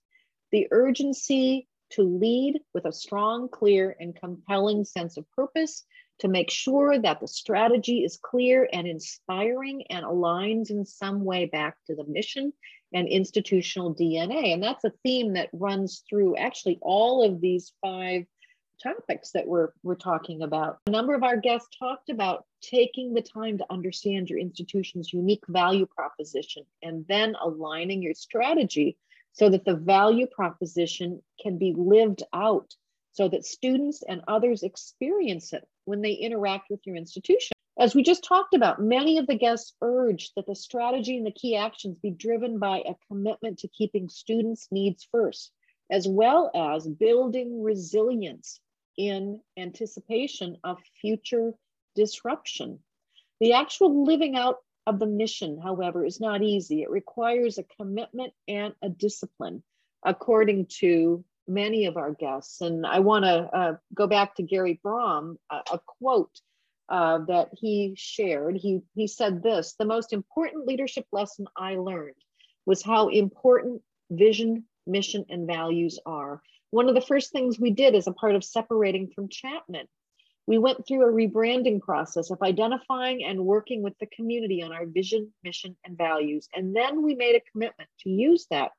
the 0.52 0.66
urgency 0.70 1.68
to 1.90 2.02
lead 2.02 2.60
with 2.74 2.84
a 2.84 2.92
strong, 2.92 3.48
clear, 3.48 3.96
and 3.98 4.18
compelling 4.18 4.84
sense 4.84 5.16
of 5.16 5.30
purpose 5.32 5.84
to 6.20 6.28
make 6.28 6.50
sure 6.50 6.98
that 6.98 7.20
the 7.20 7.28
strategy 7.28 8.04
is 8.04 8.18
clear 8.22 8.68
and 8.72 8.86
inspiring 8.86 9.84
and 9.88 10.04
aligns 10.04 10.70
in 10.70 10.84
some 10.84 11.24
way 11.24 11.46
back 11.46 11.76
to 11.86 11.94
the 11.94 12.04
mission 12.04 12.52
and 12.92 13.08
institutional 13.08 13.94
DNA. 13.94 14.52
And 14.52 14.62
that's 14.62 14.84
a 14.84 14.92
theme 15.04 15.34
that 15.34 15.50
runs 15.52 16.02
through 16.08 16.36
actually 16.36 16.78
all 16.82 17.22
of 17.22 17.40
these 17.40 17.72
five 17.80 18.24
topics 18.82 19.30
that 19.32 19.46
we're, 19.46 19.70
we're 19.82 19.94
talking 19.94 20.42
about. 20.42 20.78
A 20.86 20.90
number 20.90 21.14
of 21.14 21.22
our 21.22 21.36
guests 21.36 21.68
talked 21.78 22.10
about 22.10 22.46
taking 22.60 23.14
the 23.14 23.22
time 23.22 23.58
to 23.58 23.66
understand 23.70 24.30
your 24.30 24.38
institution's 24.38 25.12
unique 25.12 25.44
value 25.48 25.86
proposition 25.86 26.64
and 26.82 27.04
then 27.08 27.34
aligning 27.42 28.02
your 28.02 28.14
strategy 28.14 28.96
so 29.32 29.48
that 29.50 29.64
the 29.64 29.76
value 29.76 30.26
proposition 30.26 31.22
can 31.40 31.58
be 31.58 31.74
lived 31.76 32.22
out 32.32 32.74
so 33.12 33.28
that 33.28 33.44
students 33.44 34.02
and 34.08 34.22
others 34.28 34.62
experience 34.62 35.52
it 35.52 35.66
when 35.84 36.02
they 36.02 36.12
interact 36.12 36.70
with 36.70 36.80
your 36.86 36.96
institution. 36.96 37.52
As 37.78 37.94
we 37.94 38.02
just 38.02 38.24
talked 38.24 38.54
about, 38.54 38.80
many 38.80 39.18
of 39.18 39.26
the 39.26 39.38
guests 39.38 39.74
urged 39.80 40.32
that 40.34 40.46
the 40.46 40.54
strategy 40.54 41.16
and 41.16 41.26
the 41.26 41.30
key 41.30 41.56
actions 41.56 41.98
be 41.98 42.10
driven 42.10 42.58
by 42.58 42.78
a 42.78 42.94
commitment 43.06 43.58
to 43.60 43.68
keeping 43.68 44.08
students' 44.08 44.66
needs 44.72 45.06
first, 45.12 45.52
as 45.90 46.06
well 46.08 46.50
as 46.54 46.88
building 46.88 47.62
resilience 47.62 48.60
in 48.98 49.40
anticipation 49.56 50.58
of 50.64 50.78
future 51.00 51.54
disruption. 51.94 52.80
The 53.40 53.54
actual 53.54 54.04
living 54.04 54.36
out 54.36 54.56
of 54.86 54.98
the 54.98 55.06
mission, 55.06 55.58
however, 55.62 56.04
is 56.04 56.20
not 56.20 56.42
easy. 56.42 56.82
It 56.82 56.90
requires 56.90 57.56
a 57.56 57.64
commitment 57.78 58.32
and 58.48 58.74
a 58.82 58.88
discipline, 58.88 59.62
according 60.04 60.66
to 60.80 61.24
many 61.46 61.86
of 61.86 61.96
our 61.96 62.12
guests. 62.12 62.60
And 62.60 62.84
I 62.84 62.98
want 62.98 63.24
to 63.24 63.30
uh, 63.30 63.76
go 63.94 64.06
back 64.06 64.34
to 64.34 64.42
Gary 64.42 64.80
Brahm, 64.82 65.38
a, 65.50 65.62
a 65.72 65.80
quote 65.86 66.40
uh, 66.88 67.18
that 67.28 67.50
he 67.52 67.94
shared. 67.96 68.56
He, 68.56 68.80
he 68.94 69.06
said 69.06 69.42
this 69.42 69.74
The 69.78 69.84
most 69.84 70.12
important 70.12 70.66
leadership 70.66 71.06
lesson 71.12 71.46
I 71.56 71.76
learned 71.76 72.16
was 72.66 72.82
how 72.82 73.08
important 73.08 73.82
vision, 74.10 74.64
mission, 74.86 75.24
and 75.28 75.46
values 75.46 75.98
are. 76.04 76.42
One 76.70 76.88
of 76.88 76.94
the 76.94 77.00
first 77.00 77.32
things 77.32 77.58
we 77.58 77.70
did 77.70 77.94
as 77.94 78.06
a 78.06 78.12
part 78.12 78.34
of 78.34 78.44
separating 78.44 79.08
from 79.14 79.28
Chapman, 79.28 79.86
we 80.46 80.58
went 80.58 80.86
through 80.86 81.02
a 81.02 81.12
rebranding 81.12 81.80
process 81.80 82.30
of 82.30 82.42
identifying 82.42 83.24
and 83.24 83.44
working 83.44 83.82
with 83.82 83.98
the 83.98 84.06
community 84.06 84.62
on 84.62 84.72
our 84.72 84.86
vision, 84.86 85.32
mission, 85.42 85.76
and 85.84 85.96
values. 85.96 86.48
And 86.54 86.74
then 86.74 87.02
we 87.02 87.14
made 87.14 87.36
a 87.36 87.50
commitment 87.52 87.88
to 88.00 88.10
use 88.10 88.46
that 88.50 88.72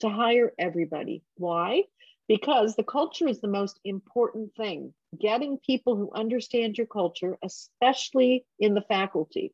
to 0.00 0.08
hire 0.08 0.52
everybody. 0.58 1.22
Why? 1.36 1.84
Because 2.28 2.74
the 2.74 2.84
culture 2.84 3.28
is 3.28 3.40
the 3.40 3.48
most 3.48 3.78
important 3.84 4.54
thing. 4.56 4.94
Getting 5.20 5.58
people 5.58 5.96
who 5.96 6.12
understand 6.14 6.76
your 6.76 6.86
culture, 6.86 7.38
especially 7.42 8.44
in 8.58 8.74
the 8.74 8.82
faculty. 8.82 9.52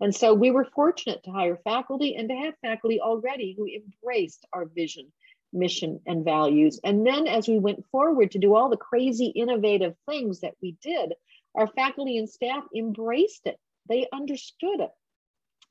And 0.00 0.14
so 0.14 0.34
we 0.34 0.50
were 0.52 0.64
fortunate 0.64 1.24
to 1.24 1.32
hire 1.32 1.58
faculty 1.64 2.14
and 2.14 2.28
to 2.28 2.34
have 2.34 2.54
faculty 2.62 3.00
already 3.00 3.54
who 3.56 3.66
embraced 3.66 4.46
our 4.52 4.66
vision, 4.66 5.12
mission 5.52 6.00
and 6.06 6.24
values. 6.24 6.80
And 6.84 7.06
then 7.06 7.26
as 7.26 7.48
we 7.48 7.58
went 7.58 7.84
forward 7.90 8.32
to 8.32 8.38
do 8.38 8.54
all 8.54 8.68
the 8.68 8.76
crazy 8.76 9.26
innovative 9.26 9.94
things 10.08 10.40
that 10.40 10.54
we 10.62 10.76
did, 10.82 11.14
our 11.54 11.66
faculty 11.66 12.18
and 12.18 12.28
staff 12.28 12.64
embraced 12.76 13.46
it. 13.46 13.58
They 13.88 14.06
understood 14.12 14.80
it. 14.80 14.90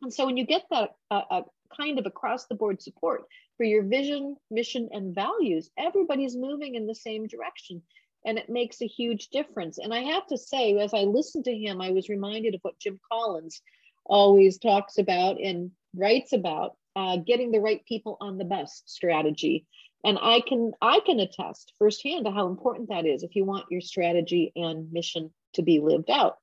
And 0.02 0.14
so 0.14 0.26
when 0.26 0.38
you 0.38 0.46
get 0.46 0.64
that 0.72 0.92
uh, 1.12 1.22
uh, 1.30 1.42
kind 1.76 2.00
of 2.00 2.06
across 2.06 2.46
the 2.46 2.56
board 2.56 2.82
support 2.82 3.24
for 3.58 3.64
your 3.64 3.84
vision, 3.84 4.36
mission, 4.52 4.90
and 4.92 5.16
values, 5.16 5.70
everybody's 5.78 6.36
moving 6.36 6.76
in 6.76 6.86
the 6.86 6.96
same 6.96 7.28
direction. 7.28 7.82
and 8.26 8.38
it 8.38 8.50
makes 8.50 8.82
a 8.82 8.88
huge 8.88 9.30
difference. 9.30 9.78
And 9.78 9.94
I 9.94 10.00
have 10.00 10.28
to 10.28 10.38
say, 10.38 10.78
as 10.78 10.94
I 10.94 11.04
listened 11.04 11.46
to 11.46 11.58
him, 11.58 11.82
I 11.82 11.92
was 11.92 12.10
reminded 12.10 12.56
of 12.56 12.62
what 12.62 12.80
Jim 12.80 13.00
Collins 13.12 13.62
always 14.06 14.58
talks 14.58 14.98
about 14.98 15.40
and 15.42 15.72
writes 15.96 16.34
about 16.34 16.76
uh, 16.98 17.18
getting 17.18 17.52
the 17.52 17.60
right 17.60 17.86
people 17.86 18.18
on 18.20 18.40
the 18.40 18.46
bus 18.46 18.82
strategy. 18.88 19.68
And 20.04 20.18
I 20.20 20.42
can 20.42 20.72
I 20.82 21.00
can 21.06 21.20
attest 21.20 21.74
firsthand 21.78 22.26
to 22.26 22.32
how 22.32 22.48
important 22.48 22.90
that 22.90 23.06
is 23.06 23.22
if 23.22 23.36
you 23.36 23.46
want 23.46 23.66
your 23.70 23.82
strategy 23.82 24.52
and 24.56 24.92
mission 24.92 25.32
to 25.54 25.62
be 25.62 25.80
lived 25.80 26.10
out. 26.10 26.38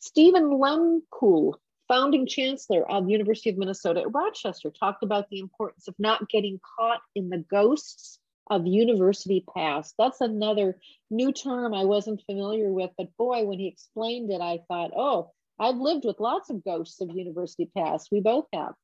Stephen 0.00 0.50
Lehmkuhle, 0.50 1.54
founding 1.86 2.26
chancellor 2.26 2.90
of 2.90 3.08
University 3.08 3.50
of 3.50 3.56
Minnesota 3.56 4.00
at 4.00 4.12
Rochester, 4.12 4.70
talked 4.70 5.04
about 5.04 5.28
the 5.30 5.38
importance 5.38 5.86
of 5.86 5.94
not 5.98 6.28
getting 6.28 6.60
caught 6.76 7.00
in 7.14 7.28
the 7.28 7.38
ghosts 7.38 8.18
of 8.50 8.66
university 8.66 9.44
past. 9.54 9.94
That's 9.96 10.20
another 10.20 10.78
new 11.08 11.32
term 11.32 11.72
I 11.72 11.84
wasn't 11.84 12.22
familiar 12.26 12.70
with, 12.70 12.90
but 12.98 13.16
boy, 13.16 13.44
when 13.44 13.58
he 13.60 13.68
explained 13.68 14.30
it, 14.30 14.40
I 14.40 14.58
thought, 14.68 14.90
oh, 14.96 15.30
I've 15.58 15.76
lived 15.76 16.04
with 16.04 16.20
lots 16.20 16.50
of 16.50 16.64
ghosts 16.64 17.00
of 17.00 17.10
university 17.10 17.70
past. 17.76 18.08
We 18.10 18.20
both 18.20 18.46
have. 18.52 18.74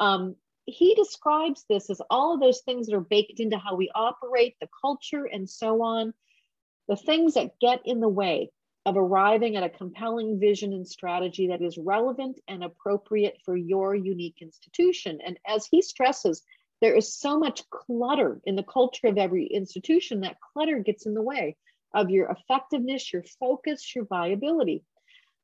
Um, 0.00 0.36
he 0.66 0.94
describes 0.94 1.64
this 1.68 1.90
as 1.90 2.00
all 2.10 2.34
of 2.34 2.40
those 2.40 2.60
things 2.60 2.86
that 2.86 2.96
are 2.96 3.00
baked 3.00 3.40
into 3.40 3.58
how 3.58 3.74
we 3.74 3.90
operate, 3.94 4.56
the 4.60 4.68
culture, 4.80 5.24
and 5.24 5.48
so 5.48 5.82
on, 5.82 6.14
the 6.88 6.96
things 6.96 7.34
that 7.34 7.58
get 7.60 7.80
in 7.84 8.00
the 8.00 8.08
way 8.08 8.50
of 8.84 8.96
arriving 8.96 9.56
at 9.56 9.62
a 9.62 9.68
compelling 9.68 10.40
vision 10.40 10.72
and 10.72 10.86
strategy 10.86 11.48
that 11.48 11.62
is 11.62 11.78
relevant 11.78 12.38
and 12.48 12.64
appropriate 12.64 13.38
for 13.44 13.56
your 13.56 13.94
unique 13.94 14.38
institution. 14.40 15.18
And 15.24 15.38
as 15.46 15.66
he 15.66 15.82
stresses, 15.82 16.42
there 16.80 16.96
is 16.96 17.16
so 17.16 17.38
much 17.38 17.62
clutter 17.70 18.40
in 18.44 18.56
the 18.56 18.64
culture 18.64 19.06
of 19.06 19.18
every 19.18 19.46
institution 19.46 20.20
that 20.20 20.40
clutter 20.52 20.80
gets 20.80 21.06
in 21.06 21.14
the 21.14 21.22
way 21.22 21.56
of 21.94 22.10
your 22.10 22.28
effectiveness, 22.30 23.12
your 23.12 23.22
focus, 23.38 23.94
your 23.94 24.04
viability. 24.04 24.82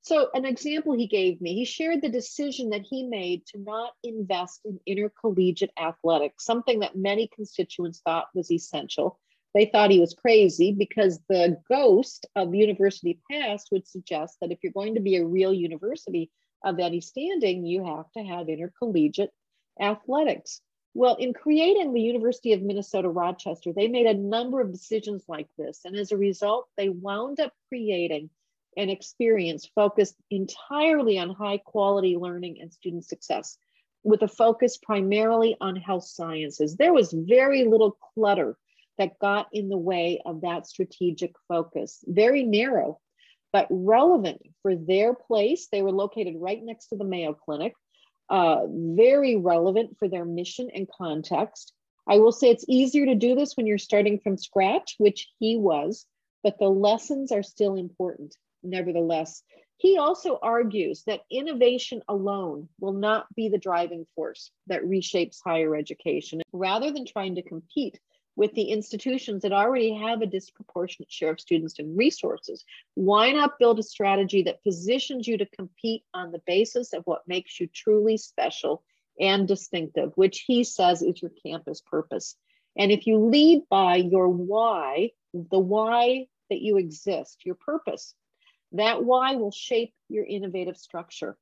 So, 0.08 0.30
an 0.32 0.46
example 0.46 0.94
he 0.94 1.06
gave 1.06 1.38
me, 1.42 1.52
he 1.54 1.66
shared 1.66 2.00
the 2.00 2.08
decision 2.08 2.70
that 2.70 2.80
he 2.80 3.02
made 3.02 3.44
to 3.48 3.58
not 3.58 3.92
invest 4.02 4.62
in 4.64 4.80
intercollegiate 4.86 5.70
athletics, 5.78 6.46
something 6.46 6.78
that 6.78 6.96
many 6.96 7.28
constituents 7.28 8.00
thought 8.00 8.28
was 8.34 8.50
essential. 8.50 9.20
They 9.52 9.66
thought 9.66 9.90
he 9.90 10.00
was 10.00 10.14
crazy 10.14 10.72
because 10.72 11.20
the 11.28 11.60
ghost 11.68 12.24
of 12.36 12.54
university 12.54 13.20
past 13.30 13.68
would 13.70 13.86
suggest 13.86 14.38
that 14.40 14.50
if 14.50 14.60
you're 14.62 14.72
going 14.72 14.94
to 14.94 15.02
be 15.02 15.16
a 15.16 15.26
real 15.26 15.52
university 15.52 16.30
of 16.64 16.78
any 16.78 17.02
standing, 17.02 17.66
you 17.66 17.84
have 17.84 18.10
to 18.12 18.22
have 18.22 18.48
intercollegiate 18.48 19.34
athletics. 19.78 20.62
Well, 20.94 21.16
in 21.16 21.34
creating 21.34 21.92
the 21.92 22.00
University 22.00 22.54
of 22.54 22.62
Minnesota 22.62 23.10
Rochester, 23.10 23.74
they 23.74 23.88
made 23.88 24.06
a 24.06 24.14
number 24.14 24.62
of 24.62 24.72
decisions 24.72 25.24
like 25.28 25.48
this. 25.58 25.80
And 25.84 25.94
as 25.96 26.12
a 26.12 26.16
result, 26.16 26.66
they 26.78 26.88
wound 26.88 27.40
up 27.40 27.52
creating 27.68 28.30
an 28.78 28.88
experience 28.88 29.70
focused 29.74 30.16
entirely 30.30 31.18
on 31.18 31.34
high 31.34 31.58
quality 31.58 32.16
learning 32.16 32.60
and 32.60 32.72
student 32.72 33.04
success, 33.04 33.58
with 34.02 34.22
a 34.22 34.28
focus 34.28 34.78
primarily 34.78 35.56
on 35.60 35.76
health 35.76 36.04
sciences. 36.04 36.76
There 36.76 36.94
was 36.94 37.12
very 37.12 37.64
little 37.64 37.98
clutter 38.14 38.56
that 38.96 39.18
got 39.18 39.48
in 39.52 39.68
the 39.68 39.76
way 39.76 40.22
of 40.24 40.40
that 40.40 40.66
strategic 40.66 41.34
focus, 41.46 42.02
very 42.06 42.42
narrow, 42.42 43.00
but 43.52 43.66
relevant 43.70 44.40
for 44.62 44.74
their 44.74 45.12
place. 45.12 45.68
They 45.70 45.82
were 45.82 45.92
located 45.92 46.34
right 46.38 46.62
next 46.62 46.88
to 46.88 46.96
the 46.96 47.04
Mayo 47.04 47.34
Clinic 47.34 47.74
uh, 48.30 48.66
very 48.68 49.36
relevant 49.36 49.96
for 49.98 50.08
their 50.08 50.24
mission 50.24 50.68
and 50.74 50.88
context. 50.88 51.72
I 52.06 52.18
will 52.18 52.32
say 52.32 52.50
it's 52.50 52.64
easier 52.68 53.06
to 53.06 53.14
do 53.14 53.34
this 53.34 53.56
when 53.56 53.66
you're 53.66 53.78
starting 53.78 54.18
from 54.18 54.36
scratch, 54.36 54.94
which 54.98 55.28
he 55.38 55.56
was, 55.56 56.06
but 56.42 56.58
the 56.58 56.68
lessons 56.68 57.32
are 57.32 57.42
still 57.42 57.74
important, 57.74 58.36
nevertheless. 58.62 59.42
He 59.76 59.96
also 59.96 60.38
argues 60.42 61.04
that 61.04 61.20
innovation 61.30 62.02
alone 62.08 62.68
will 62.80 62.92
not 62.92 63.32
be 63.34 63.48
the 63.48 63.58
driving 63.58 64.06
force 64.14 64.50
that 64.66 64.82
reshapes 64.82 65.38
higher 65.42 65.76
education. 65.76 66.42
Rather 66.52 66.90
than 66.90 67.06
trying 67.06 67.36
to 67.36 67.42
compete 67.42 68.00
with 68.38 68.54
the 68.54 68.70
institutions 68.70 69.42
that 69.42 69.52
already 69.52 69.92
have 69.92 70.22
a 70.22 70.26
disproportionate 70.26 71.10
share 71.10 71.32
of 71.32 71.40
students 71.40 71.80
and 71.80 71.98
resources. 71.98 72.64
Why 72.94 73.32
not 73.32 73.58
build 73.58 73.80
a 73.80 73.82
strategy 73.82 74.42
that 74.42 74.62
positions 74.62 75.26
you 75.26 75.36
to 75.38 75.46
compete 75.46 76.04
on 76.14 76.30
the 76.30 76.40
basis 76.46 76.92
of 76.92 77.02
what 77.04 77.26
makes 77.26 77.58
you 77.58 77.66
truly 77.66 78.16
special 78.16 78.84
and 79.18 79.48
distinctive, 79.48 80.12
which 80.14 80.44
he 80.46 80.62
says 80.62 81.02
is 81.02 81.20
your 81.20 81.32
campus 81.44 81.80
purpose? 81.80 82.36
And 82.76 82.92
if 82.92 83.08
you 83.08 83.18
lead 83.18 83.62
by 83.68 83.96
your 83.96 84.28
why, 84.28 85.10
the 85.34 85.58
why 85.58 86.26
that 86.48 86.60
you 86.60 86.76
exist, 86.78 87.44
your 87.44 87.56
purpose, 87.56 88.14
that 88.72 89.04
why 89.04 89.36
will 89.36 89.50
shape 89.50 89.94
your 90.08 90.24
innovative 90.24 90.76
structure. 90.76 91.36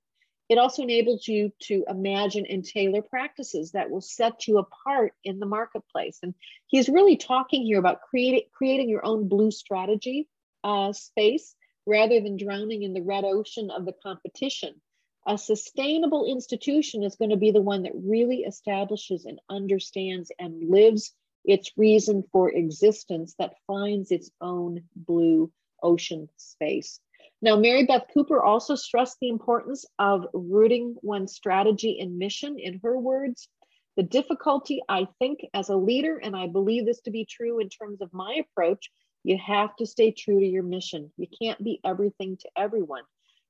It 0.48 0.58
also 0.58 0.82
enables 0.82 1.26
you 1.26 1.52
to 1.64 1.84
imagine 1.88 2.46
and 2.46 2.64
tailor 2.64 3.02
practices 3.02 3.72
that 3.72 3.90
will 3.90 4.00
set 4.00 4.46
you 4.46 4.58
apart 4.58 5.12
in 5.24 5.40
the 5.40 5.46
marketplace. 5.46 6.20
And 6.22 6.34
he's 6.66 6.88
really 6.88 7.16
talking 7.16 7.62
here 7.64 7.80
about 7.80 8.02
creating 8.02 8.42
creating 8.52 8.88
your 8.88 9.04
own 9.04 9.28
blue 9.28 9.50
strategy 9.50 10.28
uh, 10.62 10.92
space 10.92 11.54
rather 11.84 12.20
than 12.20 12.36
drowning 12.36 12.82
in 12.82 12.92
the 12.92 13.02
red 13.02 13.24
ocean 13.24 13.70
of 13.70 13.84
the 13.86 13.92
competition. 13.92 14.80
A 15.26 15.36
sustainable 15.36 16.24
institution 16.26 17.02
is 17.02 17.16
going 17.16 17.30
to 17.30 17.36
be 17.36 17.50
the 17.50 17.60
one 17.60 17.82
that 17.82 17.92
really 17.96 18.44
establishes 18.44 19.24
and 19.24 19.40
understands 19.48 20.30
and 20.38 20.70
lives 20.70 21.12
its 21.44 21.72
reason 21.76 22.22
for 22.30 22.50
existence 22.50 23.34
that 23.38 23.58
finds 23.66 24.12
its 24.12 24.30
own 24.40 24.84
blue 24.94 25.50
ocean 25.82 26.28
space. 26.36 27.00
Now, 27.42 27.56
Mary 27.56 27.84
Beth 27.84 28.06
Cooper 28.14 28.42
also 28.42 28.74
stressed 28.74 29.18
the 29.20 29.28
importance 29.28 29.84
of 29.98 30.26
rooting 30.32 30.96
one's 31.02 31.34
strategy 31.34 31.98
and 32.00 32.18
mission. 32.18 32.58
In 32.58 32.80
her 32.82 32.98
words, 32.98 33.48
the 33.96 34.02
difficulty, 34.02 34.82
I 34.88 35.06
think, 35.18 35.40
as 35.54 35.68
a 35.68 35.76
leader, 35.76 36.16
and 36.16 36.36
I 36.36 36.46
believe 36.46 36.86
this 36.86 37.00
to 37.02 37.10
be 37.10 37.24
true 37.24 37.58
in 37.60 37.68
terms 37.68 38.00
of 38.00 38.12
my 38.12 38.34
approach, 38.34 38.90
you 39.22 39.38
have 39.38 39.74
to 39.76 39.86
stay 39.86 40.12
true 40.12 40.40
to 40.40 40.46
your 40.46 40.62
mission. 40.62 41.12
You 41.16 41.26
can't 41.42 41.62
be 41.62 41.80
everything 41.84 42.36
to 42.38 42.50
everyone. 42.56 43.04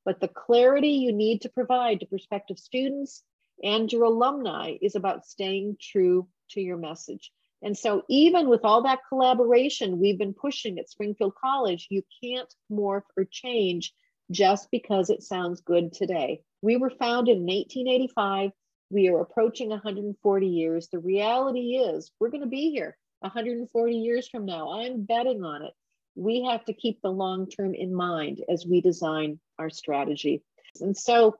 But 0.04 0.20
the 0.20 0.28
clarity 0.28 0.90
you 0.90 1.12
need 1.12 1.42
to 1.42 1.48
provide 1.48 2.00
to 2.00 2.06
prospective 2.06 2.58
students 2.58 3.22
and 3.62 3.92
your 3.92 4.04
alumni 4.04 4.76
is 4.80 4.94
about 4.94 5.26
staying 5.26 5.76
true 5.80 6.28
to 6.50 6.60
your 6.60 6.76
message. 6.76 7.32
And 7.62 7.76
so, 7.76 8.02
even 8.08 8.48
with 8.48 8.64
all 8.64 8.82
that 8.82 9.00
collaboration 9.08 9.98
we've 9.98 10.18
been 10.18 10.34
pushing 10.34 10.78
at 10.78 10.90
Springfield 10.90 11.34
College, 11.34 11.86
you 11.90 12.02
can't 12.22 12.52
morph 12.70 13.02
or 13.16 13.24
change 13.24 13.94
just 14.30 14.70
because 14.70 15.08
it 15.08 15.22
sounds 15.22 15.62
good 15.62 15.92
today. 15.92 16.42
We 16.60 16.76
were 16.76 16.90
founded 16.90 17.36
in 17.36 17.46
1885. 17.46 18.50
We 18.90 19.08
are 19.08 19.20
approaching 19.20 19.70
140 19.70 20.46
years. 20.46 20.88
The 20.88 20.98
reality 20.98 21.76
is, 21.76 22.10
we're 22.20 22.30
going 22.30 22.42
to 22.42 22.46
be 22.46 22.70
here 22.70 22.96
140 23.20 23.94
years 23.94 24.28
from 24.28 24.44
now. 24.44 24.80
I'm 24.80 25.04
betting 25.04 25.42
on 25.42 25.62
it. 25.62 25.72
We 26.14 26.44
have 26.44 26.64
to 26.66 26.72
keep 26.72 27.00
the 27.00 27.10
long 27.10 27.48
term 27.48 27.74
in 27.74 27.94
mind 27.94 28.44
as 28.48 28.66
we 28.66 28.80
design 28.80 29.40
our 29.58 29.70
strategy. 29.70 30.42
And 30.80 30.96
so, 30.96 31.36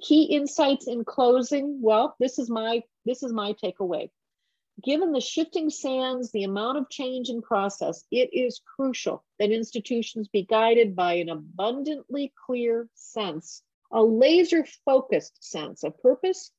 key 0.00 0.24
insights 0.24 0.86
in 0.86 1.04
closing. 1.04 1.80
Well, 1.82 2.14
this 2.20 2.38
is 2.38 2.48
my 2.48 2.82
this 3.04 3.24
is 3.24 3.32
my 3.32 3.52
takeaway 3.54 4.10
given 4.82 5.12
the 5.12 5.20
shifting 5.20 5.70
sands, 5.70 6.30
the 6.32 6.44
amount 6.44 6.78
of 6.78 6.90
change 6.90 7.28
in 7.28 7.42
process, 7.42 8.04
it 8.10 8.30
is 8.32 8.60
crucial 8.76 9.24
that 9.38 9.50
institutions 9.50 10.28
be 10.28 10.42
guided 10.42 10.94
by 10.94 11.14
an 11.14 11.28
abundantly 11.28 12.32
clear 12.46 12.88
sense, 12.94 13.62
a 13.90 14.02
laser 14.02 14.66
focused 14.84 15.42
sense 15.42 15.82
of 15.82 15.98
purpose, 16.00 16.52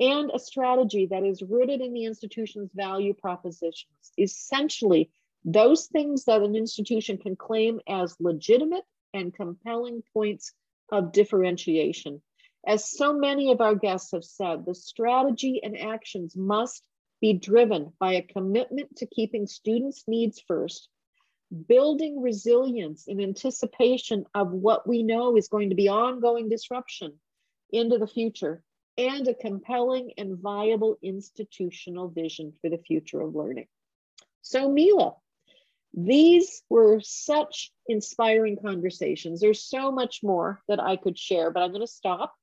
and 0.00 0.30
a 0.32 0.38
strategy 0.38 1.06
that 1.06 1.24
is 1.24 1.42
rooted 1.42 1.80
in 1.80 1.92
the 1.92 2.04
institution's 2.04 2.70
value 2.74 3.14
propositions. 3.14 4.12
Essentially, 4.18 5.10
those 5.44 5.86
things 5.86 6.24
that 6.24 6.42
an 6.42 6.56
institution 6.56 7.18
can 7.18 7.36
claim 7.36 7.80
as 7.88 8.16
legitimate 8.18 8.84
and 9.14 9.34
compelling 9.34 10.02
points 10.12 10.52
of 10.90 11.12
differentiation. 11.12 12.22
As 12.66 12.90
so 12.90 13.12
many 13.12 13.52
of 13.52 13.60
our 13.60 13.74
guests 13.74 14.12
have 14.12 14.24
said, 14.24 14.66
the 14.66 14.74
strategy 14.74 15.60
and 15.62 15.78
actions 15.78 16.36
must 16.36 16.82
be 17.20 17.34
driven 17.34 17.92
by 17.98 18.14
a 18.14 18.22
commitment 18.22 18.96
to 18.96 19.06
keeping 19.06 19.46
students' 19.46 20.04
needs 20.06 20.40
first, 20.40 20.88
building 21.68 22.22
resilience 22.22 23.06
in 23.06 23.20
anticipation 23.20 24.24
of 24.34 24.52
what 24.52 24.86
we 24.86 25.02
know 25.02 25.36
is 25.36 25.48
going 25.48 25.70
to 25.70 25.74
be 25.74 25.88
ongoing 25.88 26.48
disruption 26.48 27.18
into 27.72 27.98
the 27.98 28.06
future, 28.06 28.62
and 28.96 29.28
a 29.28 29.34
compelling 29.34 30.12
and 30.18 30.38
viable 30.38 30.98
institutional 31.02 32.08
vision 32.08 32.52
for 32.60 32.70
the 32.70 32.78
future 32.78 33.20
of 33.20 33.34
learning. 33.34 33.66
So, 34.42 34.70
Mila, 34.70 35.14
these 35.94 36.62
were 36.68 37.00
such 37.00 37.72
inspiring 37.88 38.56
conversations. 38.62 39.40
There's 39.40 39.62
so 39.62 39.90
much 39.90 40.20
more 40.22 40.62
that 40.68 40.80
I 40.80 40.96
could 40.96 41.18
share, 41.18 41.50
but 41.50 41.62
I'm 41.62 41.70
going 41.70 41.80
to 41.80 41.86
stop. 41.86 42.34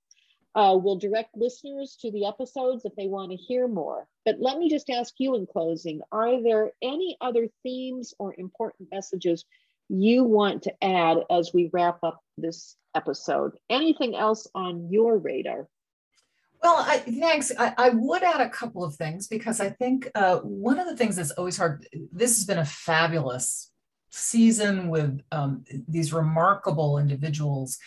Uh, 0.57 0.75
we'll 0.75 0.95
direct 0.95 1.37
listeners 1.37 1.95
to 2.01 2.09
the 2.09 2.25
episodes 2.25 2.83
if 2.83 2.95
they 2.95 3.05
want 3.05 3.29
to 3.29 3.37
hear 3.37 3.67
more. 3.67 4.07
But 4.25 4.37
let 4.39 4.57
me 4.57 4.71
just 4.71 4.89
ask 4.89 5.13
you 5.19 5.35
in 5.35 5.45
closing 5.45 6.01
Are 6.11 6.41
there 6.41 6.71
any 6.81 7.15
other 7.21 7.47
themes 7.61 8.15
or 8.17 8.33
important 8.35 8.89
messages 8.91 9.45
you 9.87 10.23
want 10.23 10.63
to 10.63 10.73
add 10.83 11.19
as 11.29 11.53
we 11.53 11.69
wrap 11.71 11.99
up 12.01 12.23
this 12.39 12.75
episode? 12.95 13.51
Anything 13.69 14.15
else 14.15 14.47
on 14.55 14.91
your 14.91 15.19
radar? 15.19 15.67
Well, 16.63 16.77
I, 16.79 16.97
thanks. 16.97 17.51
I, 17.55 17.75
I, 17.77 17.89
would 17.89 18.23
add 18.23 18.41
a 18.41 18.49
couple 18.49 18.83
of 18.83 18.95
things 18.95 19.27
because 19.27 19.61
I 19.61 19.69
think 19.69 20.09
uh, 20.15 20.37
one 20.39 20.79
of 20.79 20.87
the 20.87 20.97
things 20.97 21.17
that's 21.17 21.29
always 21.31 21.55
hard, 21.55 21.87
this 22.11 22.35
has 22.35 22.45
been 22.45 22.57
a 22.57 22.65
fabulous 22.65 23.71
season 24.09 24.89
with 24.89 25.21
um, 25.31 25.63
these 25.87 26.13
remarkable 26.13 26.97
individuals 26.97 27.77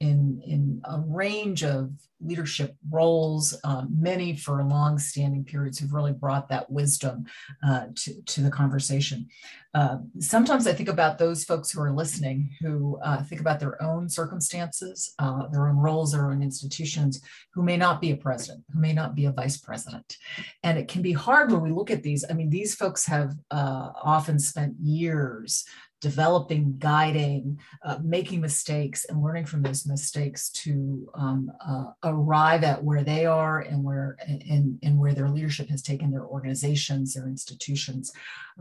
in, 0.00 0.40
in 0.44 0.80
a 0.84 1.00
range 1.06 1.62
of 1.62 1.90
leadership 2.22 2.74
roles, 2.90 3.58
um, 3.64 3.88
many 3.98 4.36
for 4.36 4.62
long-standing 4.64 5.44
periods 5.44 5.78
who've 5.78 5.92
really 5.92 6.12
brought 6.12 6.48
that 6.48 6.70
wisdom 6.70 7.24
uh, 7.66 7.86
to, 7.94 8.20
to 8.22 8.40
the 8.40 8.50
conversation. 8.50 9.26
Uh, 9.72 9.98
sometimes 10.18 10.66
I 10.66 10.72
think 10.72 10.88
about 10.88 11.18
those 11.18 11.44
folks 11.44 11.70
who 11.70 11.80
are 11.80 11.92
listening 11.92 12.50
who 12.60 12.98
uh, 13.02 13.22
think 13.22 13.40
about 13.40 13.60
their 13.60 13.80
own 13.82 14.08
circumstances, 14.08 15.14
uh, 15.18 15.46
their 15.48 15.68
own 15.68 15.76
roles, 15.76 16.12
their 16.12 16.30
own 16.30 16.42
institutions, 16.42 17.22
who 17.54 17.62
may 17.62 17.76
not 17.76 18.00
be 18.00 18.10
a 18.10 18.16
president, 18.16 18.64
who 18.72 18.80
may 18.80 18.92
not 18.92 19.14
be 19.14 19.26
a 19.26 19.32
vice 19.32 19.58
president. 19.58 20.16
And 20.62 20.78
it 20.78 20.88
can 20.88 21.02
be 21.02 21.12
hard 21.12 21.52
when 21.52 21.60
we 21.60 21.70
look 21.70 21.90
at 21.90 22.02
these. 22.02 22.24
I 22.28 22.32
mean, 22.32 22.50
these 22.50 22.74
folks 22.74 23.06
have 23.06 23.34
uh, 23.50 23.90
often 24.02 24.38
spent 24.38 24.74
years 24.80 25.64
developing, 26.00 26.76
guiding, 26.78 27.58
uh, 27.84 27.98
making 28.02 28.40
mistakes, 28.40 29.04
and 29.04 29.22
learning 29.22 29.44
from 29.44 29.62
those 29.62 29.86
mistakes 29.86 30.50
to 30.50 31.08
um, 31.14 31.50
uh, 31.66 31.86
arrive 32.04 32.64
at 32.64 32.82
where 32.82 33.04
they 33.04 33.26
are 33.26 33.60
and 33.60 33.84
where 33.84 34.16
and, 34.26 34.78
and 34.82 34.98
where 34.98 35.14
their 35.14 35.28
leadership 35.28 35.68
has 35.68 35.82
taken 35.82 36.10
their 36.10 36.24
organizations, 36.24 37.14
their 37.14 37.28
institutions. 37.28 38.12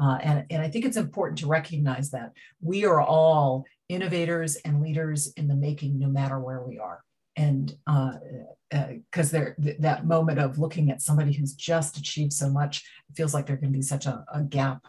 Uh, 0.01 0.17
and, 0.21 0.45
and 0.49 0.61
I 0.61 0.69
think 0.69 0.85
it's 0.85 0.97
important 0.97 1.39
to 1.39 1.47
recognize 1.47 2.11
that 2.11 2.31
we 2.61 2.85
are 2.85 3.01
all 3.01 3.65
innovators 3.87 4.55
and 4.57 4.81
leaders 4.81 5.27
in 5.33 5.47
the 5.47 5.55
making, 5.55 5.99
no 5.99 6.07
matter 6.07 6.39
where 6.39 6.61
we 6.61 6.77
are. 6.77 7.03
And 7.35 7.73
because 9.09 9.33
uh, 9.33 9.37
uh, 9.37 9.45
th- 9.63 9.77
that 9.79 10.05
moment 10.05 10.39
of 10.39 10.59
looking 10.59 10.91
at 10.91 11.01
somebody 11.01 11.31
who's 11.33 11.53
just 11.53 11.97
achieved 11.97 12.33
so 12.33 12.49
much, 12.49 12.83
it 13.09 13.15
feels 13.15 13.33
like 13.33 13.45
there 13.45 13.57
can 13.57 13.71
be 13.71 13.81
such 13.81 14.05
a, 14.05 14.25
a 14.33 14.41
gap 14.41 14.85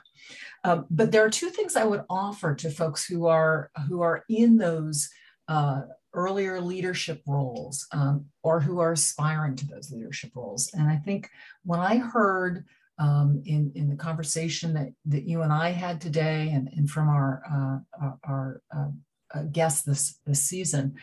um, 0.64 0.86
but 0.90 1.10
there 1.10 1.24
are 1.24 1.30
two 1.30 1.50
things 1.50 1.76
I 1.76 1.84
would 1.84 2.04
offer 2.10 2.54
to 2.54 2.70
folks 2.70 3.06
who 3.06 3.26
are 3.26 3.70
who 3.88 4.02
are 4.02 4.24
in 4.28 4.56
those 4.56 5.08
uh, 5.48 5.82
earlier 6.12 6.60
leadership 6.60 7.22
roles 7.26 7.86
um, 7.92 8.26
or 8.42 8.60
who 8.60 8.80
are 8.80 8.92
aspiring 8.92 9.56
to 9.56 9.66
those 9.66 9.90
leadership 9.90 10.30
roles. 10.34 10.70
And 10.74 10.88
I 10.88 10.96
think 10.96 11.28
when 11.64 11.80
I 11.80 11.98
heard 11.98 12.64
um, 12.98 13.42
in, 13.46 13.72
in 13.74 13.88
the 13.88 13.96
conversation 13.96 14.74
that, 14.74 14.88
that 15.06 15.24
you 15.24 15.42
and 15.42 15.52
I 15.52 15.70
had 15.70 16.00
today 16.00 16.50
and, 16.52 16.68
and 16.76 16.90
from 16.90 17.08
our, 17.08 17.42
uh, 17.50 18.04
our, 18.04 18.18
our 18.24 18.62
uh, 18.76 18.90
uh 19.32 19.42
guests 19.44 19.82
this, 19.82 20.18
this 20.26 20.42
season 20.42 20.96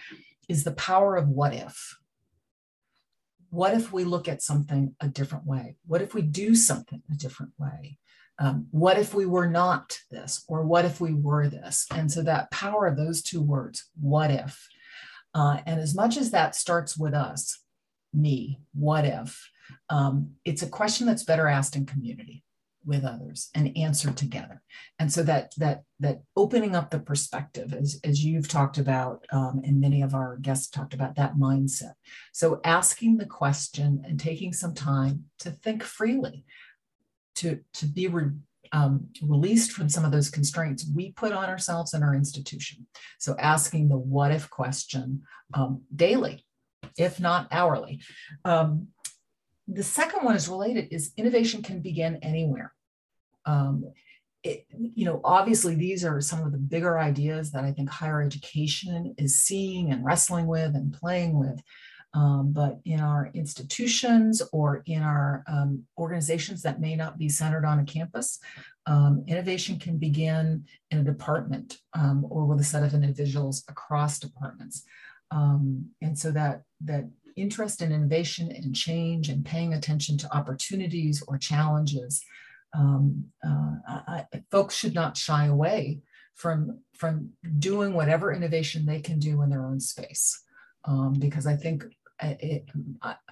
is 0.48 0.64
the 0.64 0.74
power 0.74 1.16
of 1.16 1.28
what 1.28 1.54
if. 1.54 1.98
What 3.50 3.74
if 3.74 3.94
we 3.94 4.04
look 4.04 4.28
at 4.28 4.42
something 4.42 4.96
a 5.00 5.08
different 5.08 5.46
way? 5.46 5.78
What 5.86 6.02
if 6.02 6.14
we 6.14 6.22
do 6.22 6.54
something 6.54 7.02
a 7.12 7.16
different 7.16 7.54
way? 7.58 7.98
Um, 8.40 8.68
what 8.72 9.00
if 9.00 9.14
we 9.14 9.26
were 9.26 9.48
not 9.48 9.98
this 10.12 10.44
or 10.48 10.64
what 10.64 10.86
if 10.86 11.02
we 11.02 11.14
were 11.14 11.48
this? 11.48 11.86
And 11.94 12.12
so 12.12 12.22
that 12.24 12.52
power 12.52 12.86
of 12.86 12.98
those 12.98 13.22
two 13.22 13.42
words 13.42 13.90
what 14.00 14.32
if 14.32 14.68
uh, 15.34 15.60
and 15.66 15.80
as 15.80 15.96
much 15.96 16.18
as 16.18 16.32
that 16.32 16.56
starts 16.56 16.98
with 16.98 17.14
us 17.14 17.60
me 18.14 18.60
what 18.74 19.06
if 19.06 19.50
um, 19.90 20.32
it's 20.46 20.62
a 20.62 20.70
question 20.70 21.06
that's 21.08 21.24
better 21.24 21.48
asked 21.48 21.76
in 21.76 21.86
community 21.86 22.44
with 22.88 23.04
others 23.04 23.50
and 23.54 23.78
answered 23.78 24.16
together. 24.16 24.62
And 24.98 25.12
so 25.12 25.22
that 25.24 25.54
that 25.58 25.84
that 26.00 26.22
opening 26.36 26.74
up 26.74 26.90
the 26.90 27.00
perspective 27.00 27.74
as, 27.74 28.00
as 28.04 28.24
you've 28.24 28.48
talked 28.48 28.78
about 28.78 29.26
um, 29.32 29.62
and 29.64 29.82
many 29.82 30.02
of 30.02 30.16
our 30.16 30.38
guests 30.38 30.70
talked 30.70 30.94
about 30.94 31.16
that 31.16 31.36
mindset. 31.36 31.94
So 32.32 32.62
asking 32.64 33.18
the 33.18 33.26
question 33.26 34.04
and 34.08 34.18
taking 34.18 34.54
some 34.54 34.74
time 34.74 35.26
to 35.40 35.52
think 35.52 35.84
freely 35.84 36.46
to, 37.38 37.60
to 37.74 37.86
be 37.86 38.08
re, 38.08 38.32
um, 38.72 39.08
released 39.22 39.72
from 39.72 39.90
some 39.90 40.06
of 40.06 40.12
those 40.12 40.30
constraints 40.30 40.86
we 40.96 41.12
put 41.12 41.32
on 41.32 41.50
ourselves 41.50 41.94
and 41.94 42.04
our 42.04 42.16
institution. 42.16 42.86
So 43.20 43.36
asking 43.40 43.90
the 43.90 43.98
what 43.98 44.32
if 44.32 44.50
question 44.50 45.24
um, 45.54 45.84
daily, 45.96 46.46
if 46.98 47.20
not 47.20 47.48
hourly. 47.52 48.02
Um, 48.46 48.88
the 49.68 49.84
second 49.84 50.24
one 50.24 50.36
is 50.36 50.48
related 50.48 50.88
is 50.92 51.12
innovation 51.18 51.62
can 51.62 51.82
begin 51.82 52.18
anywhere. 52.22 52.74
Um, 53.46 53.92
it, 54.44 54.66
you 54.70 55.06
know, 55.06 55.20
obviously 55.24 55.76
these 55.76 56.06
are 56.06 56.22
some 56.22 56.44
of 56.44 56.52
the 56.52 56.58
bigger 56.58 56.98
ideas 56.98 57.52
that 57.52 57.64
I 57.64 57.72
think 57.72 57.90
higher 57.90 58.22
education 58.22 59.14
is 59.18 59.42
seeing 59.42 59.92
and 59.92 60.06
wrestling 60.06 60.48
with 60.48 60.76
and 60.76 60.94
playing 60.94 61.38
with. 61.38 61.62
Um, 62.18 62.52
but 62.52 62.80
in 62.84 63.00
our 63.00 63.30
institutions 63.36 64.42
or 64.52 64.82
in 64.88 65.04
our 65.04 65.44
um, 65.48 65.84
organizations 66.00 66.64
that 66.64 66.82
may 66.82 66.96
not 66.96 67.20
be 67.20 67.30
centered 67.30 67.64
on 67.64 67.80
a 67.80 67.86
campus, 67.86 68.40
um, 68.88 69.24
innovation 69.28 69.78
can 69.78 70.00
begin 70.00 70.66
in 70.90 70.98
a 70.98 71.04
department 71.04 71.78
um, 71.94 72.26
or 72.28 72.46
with 72.46 72.60
a 72.60 72.64
set 72.64 72.82
of 72.82 72.96
individuals 72.96 73.64
across 73.70 74.18
departments. 74.18 74.84
Um, 75.30 75.92
and 76.02 76.18
so 76.18 76.32
that, 76.32 76.64
that 76.86 77.08
interest 77.36 77.84
in 77.84 77.92
innovation 77.92 78.52
and 78.52 78.76
change 78.76 79.30
and 79.30 79.46
paying 79.46 79.76
attention 79.76 80.18
to 80.18 80.36
opportunities 80.36 81.22
or 81.28 81.38
challenges, 81.38 82.24
um, 82.76 83.26
uh, 83.48 83.76
I, 83.88 84.26
folks 84.50 84.74
should 84.74 84.96
not 84.96 85.18
shy 85.18 85.46
away 85.46 86.02
from, 86.34 86.80
from 86.94 87.30
doing 87.60 87.94
whatever 87.94 88.34
innovation 88.34 88.88
they 88.88 89.02
can 89.02 89.20
do 89.20 89.44
in 89.44 89.52
their 89.52 89.68
own 89.68 89.80
space. 89.80 90.42
Um, 90.86 91.14
because 91.20 91.46
I 91.46 91.58
think 91.58 91.84
it, 92.22 92.70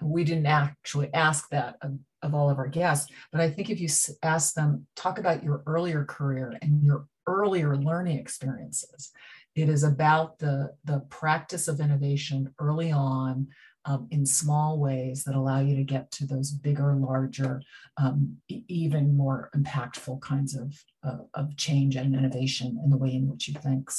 we 0.02 0.24
didn't 0.24 0.46
actually 0.46 1.14
ask 1.14 1.50
that 1.50 1.76
of, 1.82 1.98
of, 2.22 2.36
all 2.36 2.50
of 2.50 2.58
our 2.58 2.68
guests, 2.68 3.12
but 3.32 3.42
I 3.42 3.50
think 3.50 3.70
if 3.70 3.80
you 3.80 3.88
ask 4.24 4.54
them, 4.54 4.86
talk 4.96 5.18
about 5.20 5.44
your 5.44 5.64
earlier 5.66 6.06
career 6.06 6.58
and 6.62 6.84
your 6.84 7.08
earlier 7.28 7.76
learning 7.76 8.20
experiences, 8.20 9.12
it 9.56 9.70
is 9.70 9.84
about 9.84 10.38
the, 10.40 10.74
the 10.84 11.00
practice 11.10 11.68
of 11.68 11.80
innovation 11.80 12.54
early 12.60 12.92
on 12.92 13.48
um, 13.86 14.08
in 14.12 14.26
small 14.26 14.80
ways 14.80 15.24
that 15.24 15.36
allow 15.36 15.60
you 15.60 15.76
to 15.76 15.84
get 15.84 16.12
to 16.12 16.26
those 16.26 16.52
bigger, 16.52 16.96
larger, 16.96 17.62
um, 17.98 18.38
even 18.50 19.16
more 19.16 19.50
impactful 19.56 20.22
kinds 20.22 20.56
of, 20.56 20.84
uh, 21.04 21.20
of 21.36 21.56
change 21.56 21.96
and 21.96 22.16
innovation 22.16 22.80
in 22.84 22.90
the 22.90 22.98
way 22.98 23.14
in 23.14 23.30
which 23.30 23.48
you 23.48 23.54
think. 23.54 23.90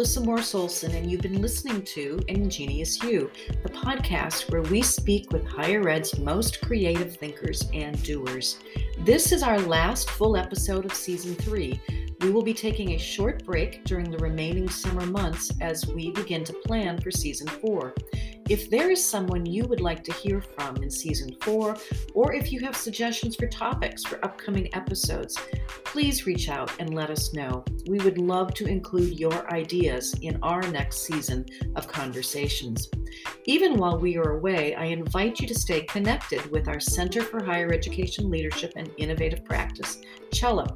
Melissa 0.00 0.20
Morriss-Olson, 0.22 0.94
and 0.94 1.10
you've 1.10 1.20
been 1.20 1.42
listening 1.42 1.82
to 1.82 2.18
Ingenious 2.28 3.02
You, 3.02 3.30
the 3.62 3.68
podcast 3.68 4.50
where 4.50 4.62
we 4.62 4.80
speak 4.80 5.30
with 5.30 5.46
higher 5.46 5.90
ed's 5.90 6.18
most 6.18 6.62
creative 6.62 7.16
thinkers 7.16 7.68
and 7.74 8.02
doers. 8.02 8.60
This 9.00 9.30
is 9.30 9.42
our 9.42 9.60
last 9.60 10.08
full 10.08 10.38
episode 10.38 10.86
of 10.86 10.94
season 10.94 11.34
three. 11.34 11.82
We 12.22 12.30
will 12.30 12.40
be 12.40 12.54
taking 12.54 12.92
a 12.92 12.98
short 12.98 13.44
break 13.44 13.84
during 13.84 14.10
the 14.10 14.16
remaining 14.16 14.70
summer 14.70 15.04
months 15.04 15.52
as 15.60 15.86
we 15.86 16.12
begin 16.12 16.44
to 16.44 16.54
plan 16.64 16.98
for 16.98 17.10
season 17.10 17.48
four. 17.48 17.94
If 18.50 18.68
there 18.68 18.90
is 18.90 19.04
someone 19.04 19.46
you 19.46 19.64
would 19.68 19.80
like 19.80 20.02
to 20.02 20.12
hear 20.12 20.40
from 20.40 20.82
in 20.82 20.90
season 20.90 21.36
four, 21.40 21.76
or 22.14 22.34
if 22.34 22.50
you 22.50 22.58
have 22.62 22.74
suggestions 22.74 23.36
for 23.36 23.46
topics 23.46 24.04
for 24.04 24.18
upcoming 24.24 24.74
episodes, 24.74 25.38
please 25.84 26.26
reach 26.26 26.48
out 26.48 26.72
and 26.80 26.92
let 26.92 27.10
us 27.10 27.32
know. 27.32 27.64
We 27.86 28.00
would 28.00 28.18
love 28.18 28.52
to 28.54 28.66
include 28.66 29.20
your 29.20 29.48
ideas 29.54 30.14
in 30.22 30.36
our 30.42 30.62
next 30.62 31.02
season 31.04 31.46
of 31.76 31.86
conversations. 31.86 32.90
Even 33.44 33.76
while 33.76 33.98
we 33.98 34.16
are 34.16 34.32
away, 34.32 34.74
I 34.74 34.86
invite 34.86 35.38
you 35.38 35.46
to 35.46 35.54
stay 35.54 35.82
connected 35.82 36.50
with 36.50 36.66
our 36.66 36.80
Center 36.80 37.22
for 37.22 37.44
Higher 37.44 37.72
Education 37.72 38.30
Leadership 38.30 38.72
and 38.74 38.90
Innovative 38.98 39.44
Practice, 39.44 40.00
CHELLO, 40.32 40.66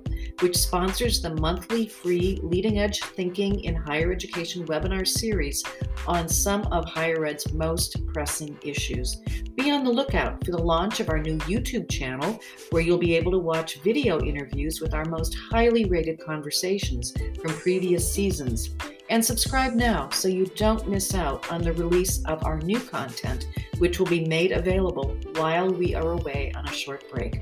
which 0.41 0.57
sponsors 0.57 1.21
the 1.21 1.35
monthly 1.35 1.87
free 1.87 2.39
Leading 2.43 2.79
Edge 2.79 3.01
Thinking 3.01 3.65
in 3.65 3.75
Higher 3.75 4.13
Education 4.13 4.67
webinar 4.67 5.07
series 5.07 5.63
on 6.07 6.29
some 6.29 6.63
of 6.73 6.85
higher 6.87 7.25
ed's 7.27 7.53
most 7.67 8.07
pressing 8.13 8.59
issues. 8.63 9.17
Be 9.57 9.71
on 9.71 9.85
the 9.85 9.91
lookout 9.91 10.45
for 10.45 10.51
the 10.51 10.63
launch 10.73 11.01
of 11.01 11.09
our 11.09 11.19
new 11.19 11.39
YouTube 11.39 11.89
channel, 11.91 12.39
where 12.71 12.83
you'll 12.83 12.99
be 12.99 13.17
able 13.17 13.33
to 13.33 13.39
watch 13.39 13.81
video 13.81 14.21
interviews 14.21 14.81
with 14.81 14.93
our 14.93 15.07
most 15.07 15.35
highly 15.51 15.85
rated 15.87 16.19
conversations 16.21 17.15
from 17.41 17.53
previous 17.55 18.05
seasons. 18.11 18.71
And 19.09 19.25
subscribe 19.25 19.73
now 19.73 20.11
so 20.11 20.29
you 20.29 20.47
don't 20.57 20.89
miss 20.89 21.15
out 21.15 21.51
on 21.51 21.63
the 21.63 21.73
release 21.73 22.23
of 22.25 22.45
our 22.45 22.59
new 22.61 22.81
content, 22.81 23.49
which 23.79 23.99
will 23.99 24.07
be 24.07 24.27
made 24.27 24.53
available 24.53 25.17
while 25.37 25.71
we 25.71 25.95
are 25.95 26.13
away 26.13 26.53
on 26.55 26.69
a 26.69 26.73
short 26.73 27.11
break. 27.11 27.41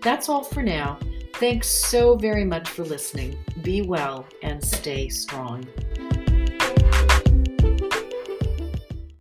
That's 0.00 0.28
all 0.28 0.44
for 0.44 0.62
now. 0.62 0.98
Thanks 1.34 1.68
so 1.68 2.16
very 2.16 2.44
much 2.44 2.68
for 2.68 2.84
listening. 2.84 3.38
Be 3.62 3.82
well 3.82 4.26
and 4.42 4.64
stay 4.64 5.08
strong. 5.08 5.66